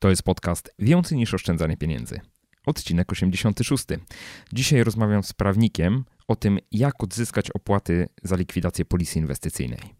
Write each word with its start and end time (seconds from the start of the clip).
To 0.00 0.10
jest 0.10 0.22
podcast 0.22 0.74
Więcej 0.78 1.18
niż 1.18 1.34
oszczędzanie 1.34 1.76
pieniędzy. 1.76 2.20
Odcinek 2.66 3.12
86. 3.12 3.84
Dzisiaj 4.52 4.84
rozmawiam 4.84 5.22
z 5.22 5.32
prawnikiem 5.32 6.04
o 6.28 6.36
tym, 6.36 6.58
jak 6.72 7.02
odzyskać 7.02 7.50
opłaty 7.50 8.08
za 8.22 8.36
likwidację 8.36 8.84
polisy 8.84 9.18
inwestycyjnej. 9.18 9.99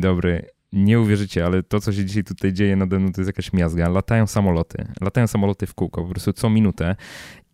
Dobry. 0.00 0.46
Nie 0.72 1.00
uwierzycie, 1.00 1.46
ale 1.46 1.62
to, 1.62 1.80
co 1.80 1.92
się 1.92 2.04
dzisiaj 2.04 2.24
tutaj 2.24 2.52
dzieje 2.52 2.76
nade 2.76 2.98
mną, 2.98 3.12
to 3.12 3.20
jest 3.20 3.28
jakaś 3.28 3.52
miazga. 3.52 3.88
Latają 3.88 4.26
samoloty. 4.26 4.86
Latają 5.00 5.26
samoloty 5.26 5.66
w 5.66 5.74
kółko, 5.74 6.02
po 6.02 6.08
prostu 6.08 6.32
co 6.32 6.50
minutę 6.50 6.96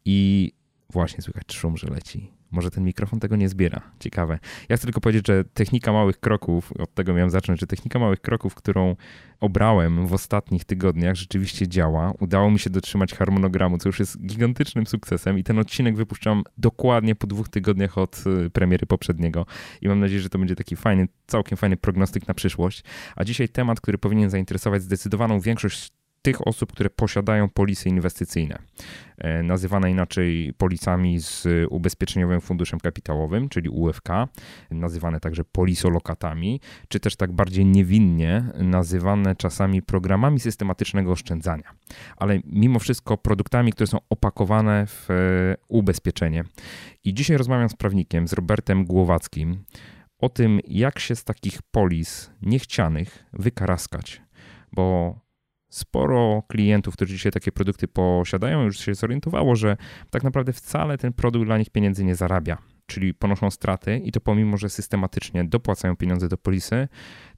i 0.05 0.53
właśnie 0.93 1.23
słychać 1.23 1.55
szum, 1.55 1.77
że 1.77 1.87
leci. 1.87 2.33
Może 2.51 2.71
ten 2.71 2.85
mikrofon 2.85 3.21
tego 3.21 3.37
nie 3.37 3.49
zbiera. 3.49 3.81
Ciekawe. 4.01 4.39
Ja 4.69 4.77
chcę 4.77 4.87
tylko 4.87 5.01
powiedzieć, 5.01 5.27
że 5.27 5.45
technika 5.45 5.93
małych 5.93 6.21
kroków, 6.21 6.73
od 6.79 6.95
tego 6.95 7.15
miałem 7.15 7.31
zacząć, 7.31 7.61
że 7.61 7.67
technika 7.67 7.99
małych 7.99 8.21
kroków, 8.21 8.55
którą 8.55 8.97
obrałem 9.41 10.07
w 10.07 10.13
ostatnich 10.13 10.65
tygodniach, 10.65 11.17
rzeczywiście 11.17 11.69
działa. 11.69 12.13
Udało 12.21 12.51
mi 12.51 12.59
się 12.59 12.71
dotrzymać 12.71 13.15
harmonogramu, 13.15 13.79
co 13.79 13.89
już 13.89 14.01
jest 14.01 14.27
gigantycznym 14.27 14.87
sukcesem 14.87 15.39
i 15.39 15.45
ten 15.45 15.59
odcinek 15.59 15.97
wypuszczam 15.97 16.43
dokładnie 16.59 17.15
po 17.15 17.27
dwóch 17.27 17.49
tygodniach 17.49 17.99
od 17.99 18.25
y, 18.47 18.51
premiery 18.51 18.87
poprzedniego 18.87 19.47
i 19.81 19.89
mam 19.89 20.01
nadzieję, 20.01 20.21
że 20.21 20.29
to 20.29 20.39
będzie 20.39 20.57
taki 20.57 20.77
fajny, 20.77 21.09
całkiem 21.27 21.59
fajny 21.59 21.77
prognostyk 21.77 22.29
na 22.29 22.35
przyszłość. 22.35 22.85
A 23.17 23.25
dzisiaj 23.25 23.49
temat, 23.49 23.81
który 23.81 23.99
powinien 23.99 24.31
zainteresować 24.31 24.83
zdecydowaną 24.83 25.41
większość 25.41 25.93
tych 26.27 26.49
osób, 26.49 26.73
które 26.73 26.91
posiadają 26.91 27.49
polisy 27.49 27.89
inwestycyjne, 27.89 28.59
e, 29.19 29.43
nazywane 29.43 29.91
inaczej 29.91 30.53
polisami 30.59 31.21
z 31.21 31.47
ubezpieczeniowym 31.71 32.41
funduszem 32.41 32.81
kapitałowym, 32.81 33.49
czyli 33.49 33.69
UFK, 33.69 34.09
nazywane 34.71 35.21
także 35.21 35.45
polisolokatami, 35.45 36.61
czy 36.89 37.01
też 37.01 37.17
tak 37.17 37.33
bardziej 37.33 37.67
niewinnie 37.67 38.45
nazywane 38.59 39.37
czasami 39.37 39.83
programami 39.83 40.41
systematycznego 40.41 41.13
oszczędzania. 41.13 41.71
Ale 42.17 42.41
mimo 42.45 42.79
wszystko 42.79 43.17
produktami, 43.17 43.73
które 43.73 43.87
są 43.87 43.99
opakowane 44.11 44.87
w 44.87 45.11
e, 45.11 45.15
ubezpieczenie. 45.69 46.45
I 47.05 47.15
dzisiaj 47.15 47.37
rozmawiam 47.37 47.69
z 47.69 47.77
prawnikiem, 47.77 48.29
z 48.29 48.33
Robertem 48.33 48.85
Głowackim, 48.85 49.65
o 50.19 50.29
tym, 50.29 50.61
jak 50.69 50.99
się 50.99 51.17
z 51.17 51.25
takich 51.25 51.63
polis 51.63 52.31
niechcianych 52.43 53.25
wykaraskać, 53.33 54.23
bo 54.73 55.26
sporo 55.69 56.43
klientów, 56.49 56.95
którzy 56.95 57.15
dzisiaj 57.15 57.33
takie 57.33 57.53
produkty 57.53 57.89
posiadają, 57.89 58.63
już 58.63 58.79
się 58.79 58.95
zorientowało, 58.95 59.57
że 59.57 59.77
tak 60.11 60.25
naprawdę 60.25 60.53
wcale 60.53 60.99
ten 60.99 61.13
produkt 61.13 61.47
dla 61.47 61.59
nich 61.59 61.71
pieniędzy 61.71 62.05
nie 62.05 62.15
zarabia. 62.15 62.59
Czyli 62.87 63.15
ponoszą 63.15 63.51
straty 63.51 63.99
i 63.99 64.13
to 64.13 64.21
pomimo, 64.21 64.57
że 64.57 64.69
systematycznie 64.69 65.45
dopłacają 65.45 65.97
pieniądze 65.97 66.29
do 66.29 66.39
polisy, 66.39 66.89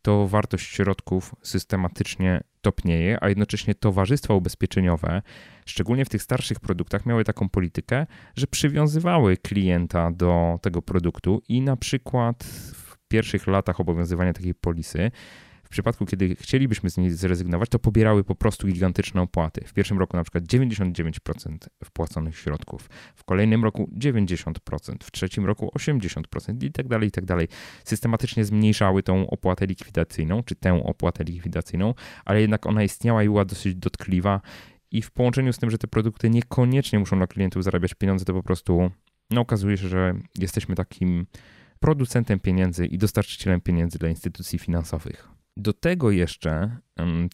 to 0.02 0.26
wartość 0.26 0.66
środków 0.66 1.34
systematycznie 1.42 2.40
topnieje, 2.60 3.18
a 3.20 3.28
jednocześnie 3.28 3.74
towarzystwa 3.74 4.34
ubezpieczeniowe, 4.34 5.22
szczególnie 5.66 6.04
w 6.04 6.08
tych 6.08 6.22
starszych 6.22 6.60
produktach, 6.60 7.06
miały 7.06 7.24
taką 7.24 7.48
politykę, 7.48 8.06
że 8.36 8.46
przywiązywały 8.46 9.36
klienta 9.36 10.10
do 10.10 10.58
tego 10.62 10.82
produktu 10.82 11.42
i 11.48 11.60
na 11.60 11.76
przykład 11.76 12.44
w 12.74 12.98
pierwszych 13.08 13.46
latach 13.46 13.80
obowiązywania 13.80 14.32
takiej 14.32 14.54
polisy 14.54 15.10
w 15.68 15.70
przypadku, 15.70 16.06
kiedy 16.06 16.34
chcielibyśmy 16.34 16.90
z 16.90 16.96
niej 16.96 17.10
zrezygnować, 17.10 17.68
to 17.68 17.78
pobierały 17.78 18.24
po 18.24 18.34
prostu 18.34 18.66
gigantyczne 18.66 19.22
opłaty. 19.22 19.60
W 19.66 19.72
pierwszym 19.72 19.98
roku 19.98 20.16
na 20.16 20.22
przykład 20.22 20.44
99% 20.44 21.56
wpłaconych 21.84 22.38
środków, 22.38 22.90
w 23.14 23.24
kolejnym 23.24 23.64
roku 23.64 23.90
90%, 23.98 24.52
w 25.02 25.10
trzecim 25.10 25.46
roku 25.46 25.70
80% 25.78 26.64
i 26.64 26.72
tak 26.72 26.88
dalej, 26.88 27.08
i 27.08 27.10
tak 27.10 27.24
dalej. 27.24 27.48
Systematycznie 27.84 28.44
zmniejszały 28.44 29.02
tą 29.02 29.30
opłatę 29.30 29.66
likwidacyjną, 29.66 30.42
czy 30.42 30.54
tę 30.54 30.84
opłatę 30.84 31.24
likwidacyjną, 31.24 31.94
ale 32.24 32.40
jednak 32.40 32.66
ona 32.66 32.82
istniała 32.82 33.22
i 33.22 33.26
była 33.26 33.44
dosyć 33.44 33.74
dotkliwa 33.74 34.40
i 34.90 35.02
w 35.02 35.10
połączeniu 35.10 35.52
z 35.52 35.58
tym, 35.58 35.70
że 35.70 35.78
te 35.78 35.88
produkty 35.88 36.30
niekoniecznie 36.30 36.98
muszą 36.98 37.16
dla 37.16 37.26
klientów 37.26 37.64
zarabiać 37.64 37.94
pieniądze, 37.94 38.24
to 38.24 38.32
po 38.32 38.42
prostu 38.42 38.90
no, 39.30 39.40
okazuje 39.40 39.76
się, 39.76 39.88
że 39.88 40.14
jesteśmy 40.38 40.74
takim 40.74 41.26
producentem 41.80 42.40
pieniędzy 42.40 42.86
i 42.86 42.98
dostarczycielem 42.98 43.60
pieniędzy 43.60 43.98
dla 43.98 44.08
instytucji 44.08 44.58
finansowych. 44.58 45.37
Do 45.58 45.72
tego 45.72 46.10
jeszcze 46.10 46.76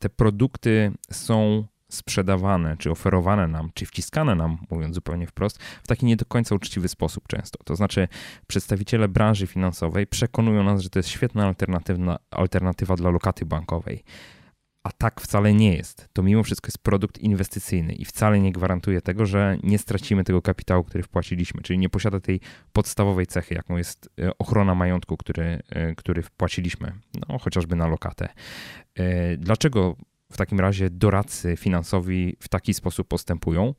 te 0.01 0.09
produkty 0.09 0.93
są 1.11 1.65
sprzedawane, 1.89 2.77
czy 2.77 2.91
oferowane 2.91 3.49
nam, 3.49 3.71
czy 3.75 3.87
wciskane 3.87 4.35
nam, 4.35 4.59
mówiąc 4.71 4.95
zupełnie 4.95 5.27
wprost, 5.27 5.63
w 5.63 5.87
taki 5.87 6.07
nie 6.07 6.17
do 6.17 6.25
końca 6.25 6.55
uczciwy 6.55 6.89
sposób 6.89 7.29
często. 7.29 7.59
To 7.65 7.77
znaczy, 7.77 8.09
przedstawiciele 8.47 9.09
branży 9.09 9.47
finansowej 9.47 10.07
przekonują 10.07 10.65
nas, 10.65 10.83
że 10.83 10.91
to 10.91 10.99
jest 10.99 11.09
świetna 11.09 11.47
alternatywa, 11.47 12.19
alternatywa 12.31 12.97
dla 12.97 13.11
lokaty 13.11 13.47
bankowej. 13.47 14.03
A 14.85 14.93
tak 14.93 15.21
wcale 15.21 15.55
nie 15.55 15.77
jest. 15.77 16.09
To 16.13 16.23
mimo 16.23 16.43
wszystko 16.43 16.67
jest 16.67 16.79
produkt 16.79 17.19
inwestycyjny 17.19 17.93
i 17.93 18.05
wcale 18.05 18.41
nie 18.41 18.53
gwarantuje 18.53 19.01
tego, 19.01 19.27
że 19.27 19.59
nie 19.63 19.79
stracimy 19.79 20.25
tego 20.25 20.43
kapitału, 20.43 20.85
który 20.85 21.05
wpłaciliśmy, 21.05 21.63
czyli 21.63 21.79
nie 21.79 21.89
posiada 21.89 22.21
tej 22.21 22.41
podstawowej 22.73 23.27
cechy, 23.27 23.55
jaką 23.55 23.77
jest 23.77 24.09
e, 24.19 24.39
ochrona 24.39 24.75
majątku, 24.75 25.17
który, 25.17 25.63
e, 25.71 25.95
który 25.95 26.23
wpłaciliśmy, 26.23 26.93
no, 27.29 27.39
chociażby 27.39 27.77
na 27.77 27.87
lokatę. 27.87 28.29
E, 28.95 29.37
dlaczego 29.37 29.97
w 30.33 30.37
takim 30.37 30.61
razie 30.61 30.91
doradcy 30.91 31.57
finansowi 31.57 32.37
w 32.41 32.49
taki 32.49 32.75
sposób 32.75 33.09
postępują? 33.09 33.75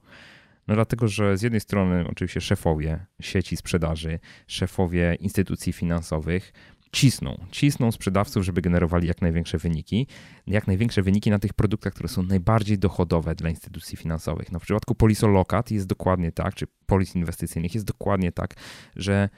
No 0.68 0.76
dlatego, 0.76 1.08
że 1.08 1.38
z 1.38 1.42
jednej 1.42 1.62
strony 1.62 2.06
oczywiście 2.08 2.42
szefowie 2.42 3.06
sieci 3.22 3.58
sprzedaży, 3.58 4.20
szefowie 4.48 5.16
instytucji 5.20 5.74
finansowych 5.74 6.54
cisną, 6.96 7.38
cisną 7.52 7.92
sprzedawców, 7.92 8.44
żeby 8.44 8.62
generowali 8.62 9.08
jak 9.08 9.22
największe 9.22 9.58
wyniki, 9.58 10.08
jak 10.48 10.68
największe 10.68 11.02
wyniki 11.02 11.30
na 11.30 11.40
tych 11.40 11.54
produktach, 11.54 11.94
które 11.94 12.10
są 12.10 12.24
najbardziej 12.24 12.80
dochodowe 12.80 13.36
dla 13.36 13.50
instytucji 13.50 13.98
finansowych. 13.98 14.52
No 14.52 14.60
w 14.60 14.64
przypadku 14.64 14.96
polisolokat 14.96 15.72
jest 15.72 15.88
dokładnie 15.88 16.32
tak, 16.32 16.56
czy 16.56 16.68
polis 16.86 17.16
inwestycyjnych 17.16 17.74
jest 17.74 17.86
dokładnie 17.86 18.32
tak, 18.32 18.56
że 18.96 19.30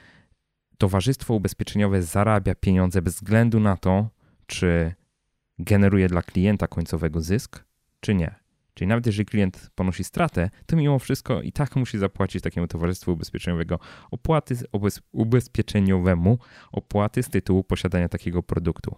towarzystwo 0.78 1.34
ubezpieczeniowe 1.34 2.02
zarabia 2.02 2.54
pieniądze 2.54 3.02
bez 3.02 3.14
względu 3.14 3.60
na 3.60 3.76
to, 3.76 4.10
czy 4.46 4.94
generuje 5.58 6.08
dla 6.08 6.22
klienta 6.22 6.66
końcowego 6.66 7.20
zysk, 7.20 7.64
czy 8.00 8.14
nie. 8.14 8.34
Czyli 8.78 8.88
nawet 8.88 9.06
jeżeli 9.06 9.26
klient 9.26 9.70
ponosi 9.74 10.04
stratę, 10.04 10.50
to 10.66 10.76
mimo 10.76 10.98
wszystko 10.98 11.42
i 11.42 11.52
tak 11.52 11.76
musi 11.76 11.98
zapłacić 11.98 12.42
takiemu 12.42 12.66
towarzystwu 12.66 13.12
ubezpieczeniowego 13.12 13.78
opłaty 14.10 14.56
ubezpieczeniowemu 15.12 16.38
opłaty 16.72 17.22
z 17.22 17.28
tytułu 17.28 17.64
posiadania 17.64 18.08
takiego 18.08 18.42
produktu. 18.42 18.94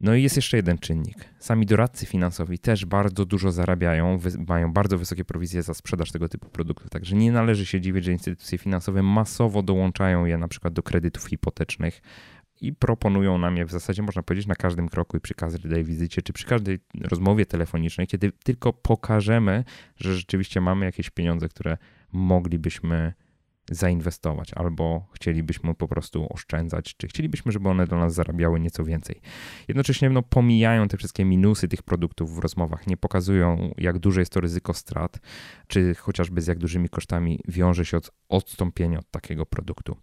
No 0.00 0.14
i 0.14 0.22
jest 0.22 0.36
jeszcze 0.36 0.56
jeden 0.56 0.78
czynnik. 0.78 1.16
Sami 1.38 1.66
doradcy 1.66 2.06
finansowi 2.06 2.58
też 2.58 2.84
bardzo 2.84 3.24
dużo 3.24 3.52
zarabiają, 3.52 4.18
mają 4.48 4.72
bardzo 4.72 4.98
wysokie 4.98 5.24
prowizje 5.24 5.62
za 5.62 5.74
sprzedaż 5.74 6.12
tego 6.12 6.28
typu 6.28 6.48
produktów. 6.48 6.90
Także 6.90 7.16
nie 7.16 7.32
należy 7.32 7.66
się 7.66 7.80
dziwić, 7.80 8.04
że 8.04 8.12
instytucje 8.12 8.58
finansowe 8.58 9.02
masowo 9.02 9.62
dołączają 9.62 10.24
je 10.24 10.38
na 10.38 10.48
przykład 10.48 10.74
do 10.74 10.82
kredytów 10.82 11.24
hipotecznych, 11.24 12.02
i 12.60 12.72
proponują 12.72 13.38
nam 13.38 13.56
je 13.56 13.64
w 13.64 13.70
zasadzie, 13.70 14.02
można 14.02 14.22
powiedzieć, 14.22 14.46
na 14.46 14.54
każdym 14.54 14.88
kroku 14.88 15.16
i 15.16 15.20
przy 15.20 15.34
każdej 15.34 15.84
wizycie, 15.84 16.22
czy 16.22 16.32
przy 16.32 16.46
każdej 16.46 16.78
rozmowie 17.00 17.46
telefonicznej, 17.46 18.06
kiedy 18.06 18.32
tylko 18.32 18.72
pokażemy, 18.72 19.64
że 19.96 20.14
rzeczywiście 20.14 20.60
mamy 20.60 20.86
jakieś 20.86 21.10
pieniądze, 21.10 21.48
które 21.48 21.78
moglibyśmy 22.12 23.12
zainwestować, 23.70 24.54
albo 24.54 25.06
chcielibyśmy 25.12 25.74
po 25.74 25.88
prostu 25.88 26.26
oszczędzać, 26.30 26.96
czy 26.96 27.08
chcielibyśmy, 27.08 27.52
żeby 27.52 27.68
one 27.68 27.86
do 27.86 27.96
nas 27.96 28.14
zarabiały 28.14 28.60
nieco 28.60 28.84
więcej. 28.84 29.20
Jednocześnie 29.68 30.10
no, 30.10 30.22
pomijają 30.22 30.88
te 30.88 30.96
wszystkie 30.96 31.24
minusy 31.24 31.68
tych 31.68 31.82
produktów 31.82 32.36
w 32.36 32.38
rozmowach, 32.38 32.86
nie 32.86 32.96
pokazują, 32.96 33.74
jak 33.78 33.98
duże 33.98 34.20
jest 34.20 34.32
to 34.32 34.40
ryzyko 34.40 34.74
strat, 34.74 35.18
czy 35.66 35.94
chociażby 35.94 36.40
z 36.40 36.46
jak 36.46 36.58
dużymi 36.58 36.88
kosztami 36.88 37.40
wiąże 37.48 37.84
się 37.84 37.96
od 37.96 38.10
odstąpienia 38.28 38.98
od 38.98 39.10
takiego 39.10 39.46
produktu. 39.46 39.96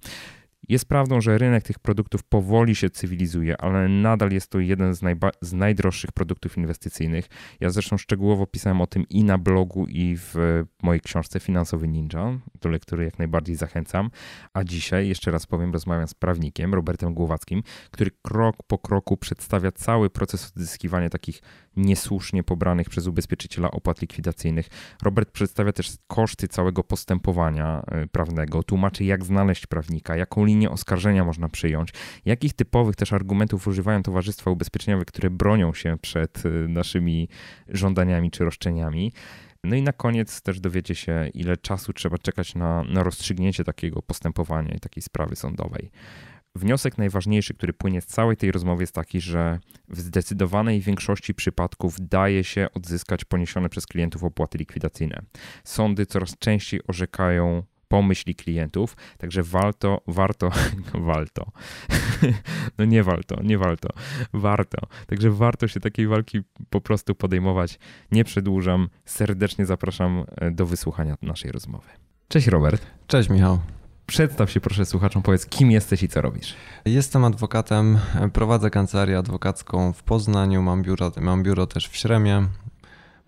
Jest 0.69 0.85
prawdą, 0.85 1.21
że 1.21 1.37
rynek 1.37 1.63
tych 1.63 1.79
produktów 1.79 2.23
powoli 2.23 2.75
się 2.75 2.89
cywilizuje, 2.89 3.61
ale 3.61 3.87
nadal 3.87 4.31
jest 4.31 4.49
to 4.49 4.59
jeden 4.59 4.95
z, 4.95 5.01
z, 5.41 5.53
najdroższych 5.53 6.11
produktów 6.11 6.57
inwestycyjnych. 6.57 7.27
Ja 7.59 7.69
zresztą 7.69 7.97
szczegółowo 7.97 8.47
pisałem 8.47 8.81
o 8.81 8.87
tym 8.87 9.05
i 9.09 9.23
na 9.23 9.37
blogu, 9.37 9.85
i 9.87 10.15
w 10.17 10.63
mojej 10.83 11.01
książce 11.01 11.39
Finansowy 11.39 11.87
Ninja, 11.87 12.39
do 12.61 12.69
lektury 12.69 13.05
jak 13.05 13.19
najbardziej 13.19 13.55
zachęcam. 13.55 14.09
A 14.53 14.63
dzisiaj, 14.63 15.07
jeszcze 15.07 15.31
raz 15.31 15.45
powiem, 15.45 15.73
rozmawiam 15.73 16.07
z 16.07 16.13
prawnikiem 16.13 16.73
Robertem 16.73 17.13
Głowackim, 17.13 17.63
który 17.91 18.11
krok 18.21 18.55
po 18.67 18.77
kroku 18.77 19.17
przedstawia 19.17 19.71
cały 19.71 20.09
proces 20.09 20.51
odzyskiwania 20.55 21.09
takich 21.09 21.41
niesłusznie 21.75 22.43
pobranych 22.43 22.89
przez 22.89 23.07
ubezpieczyciela 23.07 23.71
opłat 23.71 24.01
likwidacyjnych. 24.01 24.67
Robert 25.03 25.31
przedstawia 25.31 25.71
też 25.71 25.91
koszty 26.07 26.47
całego 26.47 26.83
postępowania 26.83 27.83
e, 27.87 28.07
prawnego, 28.07 28.63
tłumaczy 28.63 29.03
jak 29.03 29.25
znaleźć 29.25 29.67
prawnika, 29.67 30.15
jaką 30.15 30.45
linię 30.45 30.69
oskarżenia 30.69 31.25
można 31.25 31.49
przyjąć, 31.49 31.89
jakich 32.25 32.53
typowych 32.53 32.95
też 32.95 33.13
argumentów 33.13 33.67
używają 33.67 34.03
towarzystwa 34.03 34.51
ubezpieczeniowe, 34.51 35.05
które 35.05 35.29
bronią 35.29 35.73
się 35.73 35.97
przed 36.01 36.43
e, 36.45 36.49
naszymi 36.49 37.29
żądaniami 37.69 38.31
czy 38.31 38.43
roszczeniami. 38.43 39.11
No 39.63 39.75
i 39.75 39.81
na 39.81 39.93
koniec 39.93 40.41
też 40.41 40.59
dowiecie 40.59 40.95
się, 40.95 41.29
ile 41.33 41.57
czasu 41.57 41.93
trzeba 41.93 42.17
czekać 42.17 42.55
na, 42.55 42.83
na 42.83 43.03
rozstrzygnięcie 43.03 43.63
takiego 43.63 44.01
postępowania 44.01 44.73
i 44.73 44.79
takiej 44.79 45.03
sprawy 45.03 45.35
sądowej. 45.35 45.91
Wniosek 46.55 46.97
najważniejszy, 46.97 47.53
który 47.53 47.73
płynie 47.73 48.01
z 48.01 48.05
całej 48.05 48.37
tej 48.37 48.51
rozmowy, 48.51 48.83
jest 48.83 48.95
taki, 48.95 49.21
że 49.21 49.59
w 49.89 49.99
zdecydowanej 49.99 50.81
większości 50.81 51.33
przypadków 51.33 51.95
daje 51.99 52.43
się 52.43 52.67
odzyskać 52.73 53.25
poniesione 53.25 53.69
przez 53.69 53.87
klientów 53.87 54.23
opłaty 54.23 54.57
likwidacyjne. 54.57 55.21
Sądy 55.63 56.05
coraz 56.05 56.37
częściej 56.37 56.81
orzekają 56.87 57.63
pomyśli 57.87 58.35
klientów, 58.35 58.97
także 59.17 59.43
warto, 59.43 60.01
warto, 60.07 60.51
warto, 61.09 61.51
no 62.77 62.85
nie 62.85 63.03
warto, 63.03 63.43
nie 63.43 63.57
warto, 63.57 63.89
warto, 64.33 64.87
także 65.07 65.31
warto 65.31 65.67
się 65.67 65.79
takiej 65.79 66.07
walki 66.07 66.41
po 66.69 66.81
prostu 66.81 67.15
podejmować. 67.15 67.79
Nie 68.11 68.23
przedłużam, 68.23 68.89
serdecznie 69.05 69.65
zapraszam 69.65 70.25
e, 70.35 70.51
do 70.51 70.65
wysłuchania 70.65 71.17
naszej 71.21 71.51
rozmowy. 71.51 71.87
Cześć 72.27 72.47
Robert. 72.47 72.85
Cześć 73.07 73.29
Michał. 73.29 73.59
Przedstaw 74.05 74.51
się 74.51 74.59
proszę 74.59 74.85
słuchaczom, 74.85 75.21
powiedz 75.21 75.45
kim 75.45 75.71
jesteś 75.71 76.03
i 76.03 76.07
co 76.07 76.21
robisz. 76.21 76.55
Jestem 76.85 77.23
adwokatem, 77.23 77.99
prowadzę 78.33 78.69
kancelarię 78.69 79.17
adwokacką 79.17 79.93
w 79.93 80.03
Poznaniu, 80.03 80.61
mam 80.61 80.83
biuro, 80.83 81.11
mam 81.21 81.43
biuro 81.43 81.67
też 81.67 81.87
w 81.87 81.95
Śremie. 81.95 82.47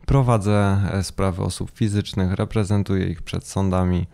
Prowadzę 0.06 0.82
e, 0.94 1.04
sprawy 1.04 1.44
osób 1.44 1.72
fizycznych, 1.72 2.34
reprezentuję 2.34 3.08
ich 3.08 3.22
przed 3.22 3.48
sądami. 3.48 4.08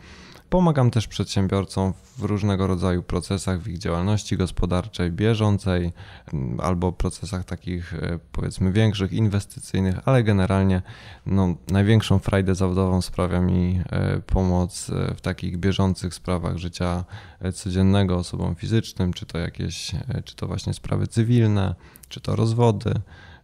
Pomagam 0.52 0.92
też 0.92 1.08
przedsiębiorcom 1.08 1.94
w 2.18 2.24
różnego 2.24 2.68
rodzaju 2.68 3.04
procesach 3.04 3.60
w 3.60 3.68
ich 3.68 3.78
działalności 3.78 4.38
gospodarczej, 4.38 5.12
bieżącej 5.12 5.94
mm, 6.34 6.60
albo 6.60 6.92
procesach 6.92 7.46
takich 7.46 7.94
e, 7.94 8.20
powiedzmy 8.32 8.72
większych, 8.72 9.14
inwestycyjnych, 9.14 9.96
ale 10.06 10.24
generalnie 10.24 10.82
no, 11.26 11.56
największą 11.68 12.20
frajdę 12.20 12.56
zawodową 12.56 13.02
sprawia 13.02 13.42
mi 13.42 13.82
e, 13.90 14.20
pomoc 14.20 14.90
e, 14.90 15.16
w 15.16 15.22
takich 15.22 15.58
bieżących 15.58 16.14
sprawach 16.14 16.58
życia 16.58 17.04
codziennego 17.54 18.16
osobom 18.16 18.56
fizycznym, 18.56 19.14
czy 19.14 19.26
to 19.26 19.38
jakieś, 19.38 19.92
czy 20.26 20.36
to 20.36 20.48
właśnie 20.48 20.74
sprawy 20.74 21.08
cywilne, 21.08 21.76
czy 22.10 22.22
to 22.22 22.36
rozwody, 22.36 22.94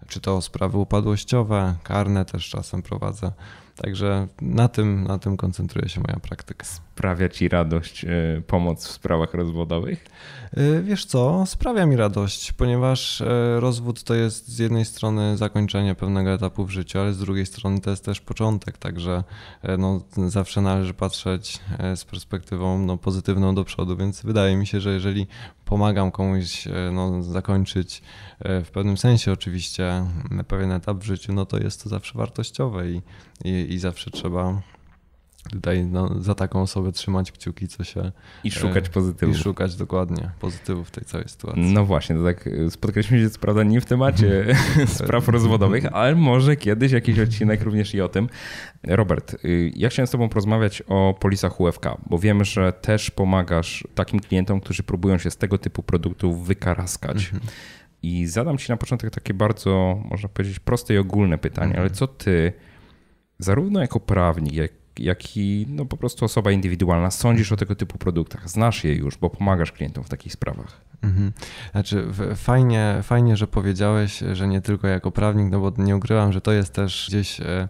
czy 0.08 0.20
to 0.20 0.42
sprawy 0.42 0.78
upadłościowe, 0.78 1.76
karne 1.84 2.26
też 2.26 2.50
czasem 2.50 2.82
prowadzę. 2.82 3.32
Także 3.76 4.28
na 4.42 4.68
tym, 4.68 5.04
na 5.04 5.20
tym 5.20 5.38
koncentruje 5.38 5.90
się 5.90 6.02
moja 6.02 6.20
praktyka. 6.20 6.87
Sprawia 6.98 7.30
ci 7.30 7.50
radość 7.50 8.06
y, 8.06 8.44
pomoc 8.48 8.88
w 8.88 8.92
sprawach 8.92 9.34
rozwodowych? 9.34 10.06
Y, 10.58 10.84
wiesz 10.84 11.06
co, 11.06 11.46
sprawia 11.46 11.86
mi 11.86 11.96
radość, 11.96 12.52
ponieważ 12.52 13.22
y, 13.22 13.26
rozwód 13.60 14.04
to 14.04 14.14
jest 14.14 14.48
z 14.48 14.60
jednej 14.60 14.86
strony 14.86 15.38
zakończenie 15.38 15.96
pewnego 15.96 16.34
etapu 16.34 16.66
w 16.66 16.70
życiu, 16.70 17.00
ale 17.00 17.14
z 17.14 17.20
drugiej 17.20 17.46
strony 17.46 17.82
to 17.82 17.90
jest 17.90 18.06
też 18.06 18.22
początek, 18.22 18.78
także 18.78 19.24
no, 19.78 20.02
zawsze 20.28 20.62
należy 20.62 20.94
patrzeć 20.94 21.60
z 21.96 22.06
perspektywą 22.06 22.80
no, 22.80 22.98
pozytywną 22.98 23.56
do 23.56 23.64
przodu, 23.64 23.98
więc 23.98 24.22
wydaje 24.22 24.58
mi 24.58 24.68
się, 24.68 24.82
że 24.82 24.94
jeżeli 24.94 25.28
pomagam 25.66 26.12
komuś 26.12 26.68
no, 26.92 27.24
zakończyć 27.24 28.02
w 28.40 28.70
pewnym 28.74 28.98
sensie 28.98 29.32
oczywiście 29.32 30.06
pewien 30.48 30.72
etap 30.72 30.98
w 30.98 31.04
życiu, 31.04 31.34
no 31.34 31.46
to 31.46 31.58
jest 31.58 31.84
to 31.84 31.90
zawsze 31.90 32.18
wartościowe 32.18 32.90
i, 32.90 33.02
i, 33.46 33.74
i 33.74 33.80
zawsze 33.80 34.12
trzeba 34.12 34.62
tutaj 35.48 35.86
no, 35.86 36.22
za 36.22 36.36
taką 36.36 36.62
osobę 36.62 36.92
trzymać 36.92 37.32
kciuki, 37.32 37.68
co 37.68 37.84
się. 37.84 38.12
I 38.44 38.52
szukać 38.52 38.88
e, 38.88 38.90
pozytywów. 38.90 39.36
I 39.36 39.40
szukać 39.40 39.76
dokładnie 39.76 40.32
pozytywów 40.40 40.88
w 40.88 40.92
tej 40.92 41.06
całej 41.06 41.30
sytuacji. 41.30 41.74
No 41.74 41.86
właśnie, 41.86 42.16
to 42.16 42.24
tak 42.24 42.48
e, 42.48 42.72
spotkaliśmy 42.72 43.20
się 43.20 43.30
co 43.30 43.40
prawda 43.40 43.64
nie 43.64 43.82
w 43.82 43.86
temacie 43.86 44.56
spraw 44.98 45.28
rozwodowych, 45.28 45.86
ale 45.86 46.16
może 46.16 46.56
kiedyś 46.56 46.92
jakiś 46.92 47.20
odcinek 47.20 47.62
również 47.62 47.94
i 47.96 48.02
o 48.02 48.10
tym. 48.10 48.30
Robert, 48.84 49.46
y, 49.46 49.72
ja 49.76 49.90
chciałem 49.90 50.08
z 50.08 50.12
Tobą 50.12 50.30
porozmawiać 50.30 50.84
o 50.88 51.16
polisach 51.20 51.60
UFK, 51.60 51.86
bo 52.10 52.20
wiem, 52.20 52.44
że 52.44 52.74
też 52.74 53.12
pomagasz 53.12 53.88
takim 53.96 54.20
klientom, 54.20 54.62
którzy 54.62 54.84
próbują 54.84 55.18
się 55.18 55.32
z 55.32 55.38
tego 55.38 55.58
typu 55.58 55.84
produktów 55.84 56.48
wykaraskać. 56.48 57.26
Mhm. 57.26 57.42
I 58.04 58.28
zadam 58.28 58.58
Ci 58.58 58.72
na 58.72 58.78
początek 58.78 59.12
takie 59.14 59.34
bardzo, 59.34 60.02
można 60.10 60.30
powiedzieć, 60.30 60.60
proste 60.60 60.94
i 60.94 60.98
ogólne 60.98 61.38
pytanie, 61.38 61.68
mhm. 61.68 61.82
ale 61.82 61.90
co 61.90 62.08
Ty 62.08 62.54
zarówno 63.40 63.82
jako 63.82 64.00
prawnik, 64.00 64.54
jak, 64.54 64.72
jak 65.00 65.38
i 65.38 65.66
no 65.70 65.86
po 65.86 65.98
prostu 65.98 66.26
osoba 66.26 66.52
indywidualna 66.52 67.12
sądzisz 67.12 67.52
o 67.52 67.58
tego 67.58 67.76
typu 67.76 67.98
produktach? 67.98 68.50
Znasz 68.50 68.84
je 68.84 68.96
już, 68.96 69.18
bo 69.18 69.30
pomagasz 69.30 69.72
klientom 69.72 70.04
w 70.04 70.10
takich 70.10 70.34
sprawach. 70.34 70.88
Mhm. 71.02 71.32
Znaczy, 71.72 72.08
fajnie, 72.36 73.00
fajnie, 73.04 73.38
że 73.38 73.48
powiedziałeś, 73.48 74.24
że 74.34 74.48
nie 74.48 74.62
tylko 74.62 74.88
jako 74.88 75.12
prawnik, 75.12 75.52
no 75.52 75.60
bo 75.60 75.72
nie 75.78 75.96
ukrywam, 75.96 76.34
że 76.34 76.42
to 76.42 76.52
jest 76.52 76.74
też 76.74 77.06
gdzieś 77.10 77.42
e, 77.42 77.70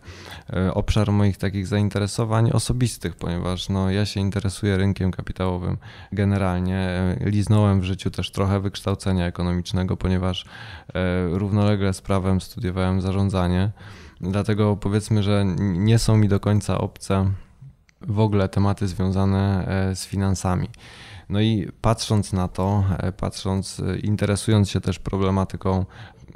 e, 0.54 0.74
obszar 0.74 1.12
moich 1.12 1.38
takich 1.38 1.68
zainteresowań 1.68 2.52
osobistych, 2.52 3.16
ponieważ 3.16 3.70
no, 3.70 3.92
ja 3.92 4.06
się 4.06 4.20
interesuję 4.20 4.78
rynkiem 4.78 5.12
kapitałowym 5.12 5.78
generalnie. 6.12 6.78
E, 6.78 7.18
liznąłem 7.20 7.82
w 7.82 7.84
życiu 7.84 8.12
też 8.12 8.32
trochę 8.32 8.60
wykształcenia 8.60 9.26
ekonomicznego, 9.26 9.98
ponieważ 9.98 10.46
równolegle 11.32 11.94
z 11.94 12.02
prawem 12.02 12.42
studiowałem 12.42 13.02
zarządzanie. 13.02 13.72
Dlatego 14.22 14.78
powiedzmy, 14.78 15.24
że 15.24 15.46
nie 15.60 16.00
są 16.00 16.18
mi 16.18 16.28
do 16.28 16.40
końca 16.40 16.78
obce 16.78 17.31
w 18.02 18.19
ogóle 18.19 18.50
tematy 18.50 18.88
związane 18.88 19.68
e, 19.68 19.95
z 19.95 20.06
finansami. 20.06 20.69
No 21.30 21.42
i 21.42 21.71
patrząc 21.81 22.33
na 22.33 22.47
to, 22.47 22.83
e, 23.00 23.12
patrząc, 23.12 23.80
e, 23.80 23.97
interesując 24.00 24.69
się 24.69 24.81
też 24.81 25.00
problematyką 25.00 25.86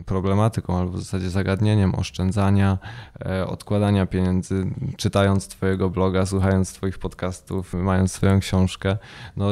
problematyką 0.05 0.77
albo 0.77 0.91
w 0.91 0.99
zasadzie 0.99 1.29
zagadnieniem 1.29 1.95
oszczędzania, 1.95 2.77
e, 3.25 3.47
odkładania 3.47 4.05
pieniędzy, 4.05 4.65
czytając 4.97 5.47
Twojego 5.47 5.89
bloga, 5.89 6.25
słuchając 6.25 6.73
Twoich 6.73 6.97
podcastów, 6.97 7.73
mając 7.73 8.11
swoją 8.11 8.39
książkę, 8.39 8.97
no, 9.37 9.47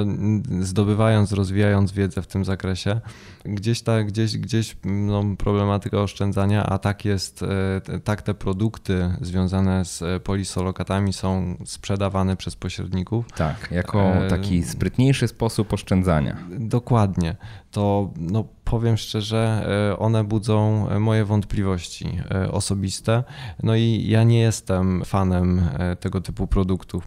zdobywając, 0.61 1.31
rozwijając 1.31 1.91
wiedzę 1.91 2.21
w 2.21 2.27
tym 2.27 2.45
zakresie, 2.45 3.01
gdzieś, 3.45 3.81
ta, 3.81 4.03
gdzieś, 4.03 4.37
gdzieś 4.37 4.77
no, 4.83 5.23
problematyka 5.37 5.97
oszczędzania, 5.97 6.65
a 6.65 6.77
tak 6.77 7.05
jest, 7.05 7.43
e, 7.43 7.99
tak 7.99 8.21
te 8.21 8.33
produkty 8.33 9.13
związane 9.21 9.85
z 9.85 10.23
polisolokatami 10.23 11.13
są 11.13 11.57
sprzedawane 11.65 12.37
przez 12.37 12.55
pośredników. 12.55 13.31
Tak, 13.31 13.67
jako 13.71 14.01
e, 14.01 14.29
taki 14.29 14.63
sprytniejszy 14.63 15.27
sposób 15.27 15.73
oszczędzania. 15.73 16.37
Dokładnie. 16.59 17.35
To 17.71 18.09
no, 18.17 18.45
powiem 18.63 18.97
szczerze, 18.97 19.65
e, 19.91 19.99
one 19.99 20.23
budzą 20.23 20.87
moje 20.99 21.25
wątpliwości 21.25 22.19
e, 22.31 22.51
osobiste. 22.51 23.23
No 23.63 23.75
i 23.75 24.05
ja 24.07 24.23
nie 24.23 24.39
jestem 24.39 25.05
fanem 25.05 25.69
e, 25.79 25.95
tego 25.95 26.21
typu 26.21 26.47
produktów, 26.47 27.03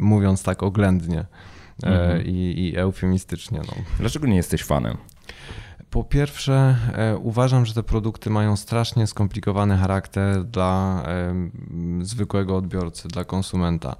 mówiąc 0.00 0.42
tak 0.42 0.62
oględnie 0.62 1.24
mhm. 1.82 2.26
i, 2.26 2.54
i 2.58 2.78
eufemistycznie. 2.78 3.58
No. 3.58 3.72
Dlaczego 3.98 4.26
nie 4.26 4.36
jesteś 4.36 4.64
fanem? 4.64 4.96
Po 5.90 6.04
pierwsze, 6.04 6.76
uważam, 7.20 7.66
że 7.66 7.74
te 7.74 7.82
produkty 7.82 8.30
mają 8.30 8.56
strasznie 8.56 9.06
skomplikowany 9.06 9.76
charakter 9.76 10.44
dla 10.44 11.02
zwykłego 12.02 12.56
odbiorcy, 12.56 13.08
dla 13.08 13.24
konsumenta. 13.24 13.96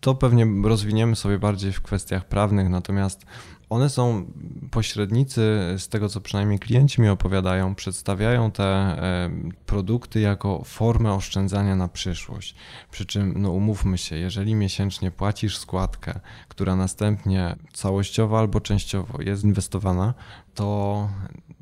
To 0.00 0.14
pewnie 0.14 0.46
rozwiniemy 0.64 1.16
sobie 1.16 1.38
bardziej 1.38 1.72
w 1.72 1.82
kwestiach 1.82 2.24
prawnych, 2.24 2.68
natomiast 2.68 3.26
one 3.70 3.90
są, 3.90 4.26
pośrednicy, 4.70 5.40
z 5.78 5.88
tego 5.88 6.08
co 6.08 6.20
przynajmniej 6.20 6.58
klienci 6.58 7.00
mi 7.00 7.08
opowiadają, 7.08 7.74
przedstawiają 7.74 8.50
te 8.50 8.64
e, 8.64 9.30
produkty 9.66 10.20
jako 10.20 10.62
formę 10.64 11.12
oszczędzania 11.12 11.76
na 11.76 11.88
przyszłość. 11.88 12.54
Przy 12.90 13.06
czym, 13.06 13.34
no 13.36 13.50
umówmy 13.50 13.98
się, 13.98 14.16
jeżeli 14.16 14.54
miesięcznie 14.54 15.10
płacisz 15.10 15.58
składkę, 15.58 16.20
która 16.48 16.76
następnie 16.76 17.56
całościowo 17.72 18.38
albo 18.38 18.60
częściowo 18.60 19.22
jest 19.22 19.44
inwestowana, 19.44 20.14
to 20.54 21.08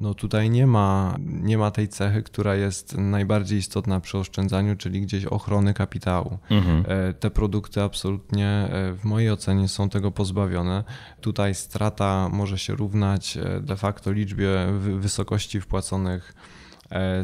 no 0.03 0.15
tutaj 0.15 0.51
nie 0.51 0.67
ma, 0.67 1.17
nie 1.19 1.59
ma 1.59 1.71
tej 1.71 1.89
cechy, 1.89 2.23
która 2.23 2.55
jest 2.55 2.97
najbardziej 2.99 3.59
istotna 3.59 4.01
przy 4.01 4.19
oszczędzaniu, 4.19 4.77
czyli 4.77 5.01
gdzieś 5.01 5.25
ochrony 5.25 5.75
kapitału. 5.75 6.39
Mhm. 6.51 6.85
E, 6.89 7.13
te 7.13 7.31
produkty 7.31 7.83
absolutnie 7.83 8.49
e, 8.49 8.93
w 8.93 9.05
mojej 9.05 9.31
ocenie 9.31 9.69
są 9.69 9.89
tego 9.89 10.11
pozbawione. 10.11 10.85
Tutaj 11.21 11.55
strata 11.55 12.29
może 12.33 12.59
się 12.59 12.75
równać 12.75 13.37
e, 13.37 13.61
de 13.61 13.77
facto 13.77 14.13
liczbie 14.13 14.49
wysokości 14.79 15.61
wpłaconych 15.61 16.35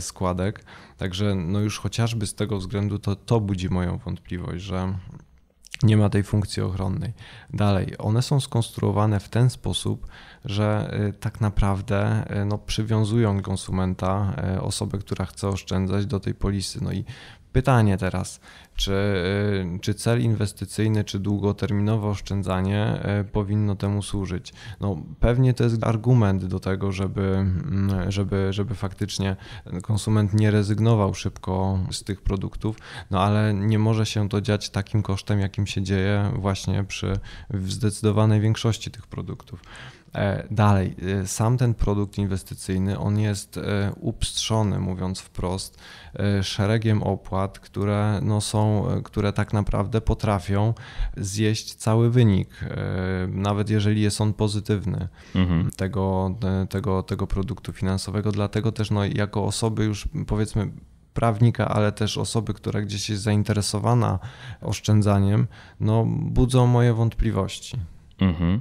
składek. 0.00 0.64
Także 0.96 1.34
no 1.34 1.60
już 1.60 1.78
chociażby 1.78 2.26
z 2.26 2.34
tego 2.34 2.58
względu 2.58 2.98
to, 2.98 3.16
to 3.16 3.40
budzi 3.40 3.68
moją 3.68 3.98
wątpliwość, 3.98 4.64
że 4.64 4.94
nie 5.82 5.96
ma 5.96 6.10
tej 6.10 6.22
funkcji 6.22 6.62
ochronnej. 6.62 7.12
Dalej, 7.52 7.94
one 7.98 8.22
są 8.22 8.40
skonstruowane 8.40 9.20
w 9.20 9.28
ten 9.28 9.50
sposób, 9.50 10.06
że 10.44 10.98
y, 11.08 11.12
tak 11.12 11.40
naprawdę 11.40 12.24
y, 12.42 12.44
no, 12.44 12.58
przywiązują 12.58 13.42
konsumenta, 13.42 14.34
y, 14.56 14.60
osobę, 14.60 14.98
która 14.98 15.24
chce 15.24 15.48
oszczędzać 15.48 16.06
do 16.06 16.20
tej 16.20 16.34
polisy. 16.34 16.84
No 16.84 16.92
i 16.92 17.04
pytanie 17.58 17.96
teraz, 17.96 18.40
czy, 18.76 18.94
czy 19.80 19.94
cel 19.94 20.22
inwestycyjny, 20.22 21.04
czy 21.04 21.18
długoterminowe 21.18 22.08
oszczędzanie 22.08 23.00
powinno 23.32 23.76
temu 23.76 24.02
służyć? 24.02 24.52
No, 24.80 24.96
pewnie 25.20 25.54
to 25.54 25.64
jest 25.64 25.84
argument 25.84 26.44
do 26.44 26.60
tego, 26.60 26.92
żeby, 26.92 27.22
mm, 27.22 28.10
żeby, 28.10 28.52
żeby 28.52 28.74
faktycznie 28.74 29.36
konsument 29.82 30.34
nie 30.34 30.50
rezygnował 30.50 31.14
szybko 31.14 31.78
z 31.90 32.04
tych 32.04 32.22
produktów, 32.22 32.76
no 33.10 33.22
ale 33.22 33.54
nie 33.54 33.78
może 33.78 34.06
się 34.06 34.28
to 34.28 34.40
dziać 34.40 34.70
takim 34.70 35.02
kosztem, 35.02 35.40
jakim 35.40 35.66
się 35.66 35.82
dzieje 35.82 36.32
właśnie 36.34 36.84
przy 36.84 37.18
w 37.50 37.72
zdecydowanej 37.72 38.40
większości 38.40 38.90
tych 38.90 39.06
produktów. 39.06 39.62
E, 40.14 40.46
dalej, 40.50 40.94
e, 41.22 41.26
sam 41.26 41.58
ten 41.58 41.74
produkt 41.74 42.18
inwestycyjny, 42.18 42.98
on 42.98 43.18
jest 43.18 43.56
e, 43.56 43.92
upstrzony, 44.00 44.78
mówiąc 44.78 45.20
wprost, 45.20 45.78
szeregiem 46.42 47.02
opłat, 47.02 47.58
które, 47.58 48.20
no 48.22 48.40
są, 48.40 48.86
które 49.04 49.32
tak 49.32 49.52
naprawdę 49.52 50.00
potrafią 50.00 50.74
zjeść 51.16 51.74
cały 51.74 52.10
wynik, 52.10 52.48
nawet 53.28 53.70
jeżeli 53.70 54.02
jest 54.02 54.20
on 54.20 54.32
pozytywny 54.32 55.08
mhm. 55.34 55.70
tego, 55.70 56.34
tego, 56.70 57.02
tego 57.02 57.26
produktu 57.26 57.72
finansowego. 57.72 58.32
Dlatego 58.32 58.72
też 58.72 58.90
no, 58.90 59.04
jako 59.04 59.44
osoby 59.44 59.84
już 59.84 60.08
powiedzmy 60.26 60.70
prawnika, 61.14 61.68
ale 61.68 61.92
też 61.92 62.18
osoby, 62.18 62.54
która 62.54 62.80
gdzieś 62.80 63.10
jest 63.10 63.22
zainteresowana 63.22 64.18
oszczędzaniem, 64.60 65.46
no, 65.80 66.04
budzą 66.08 66.66
moje 66.66 66.94
wątpliwości. 66.94 67.76
Mhm. 68.20 68.60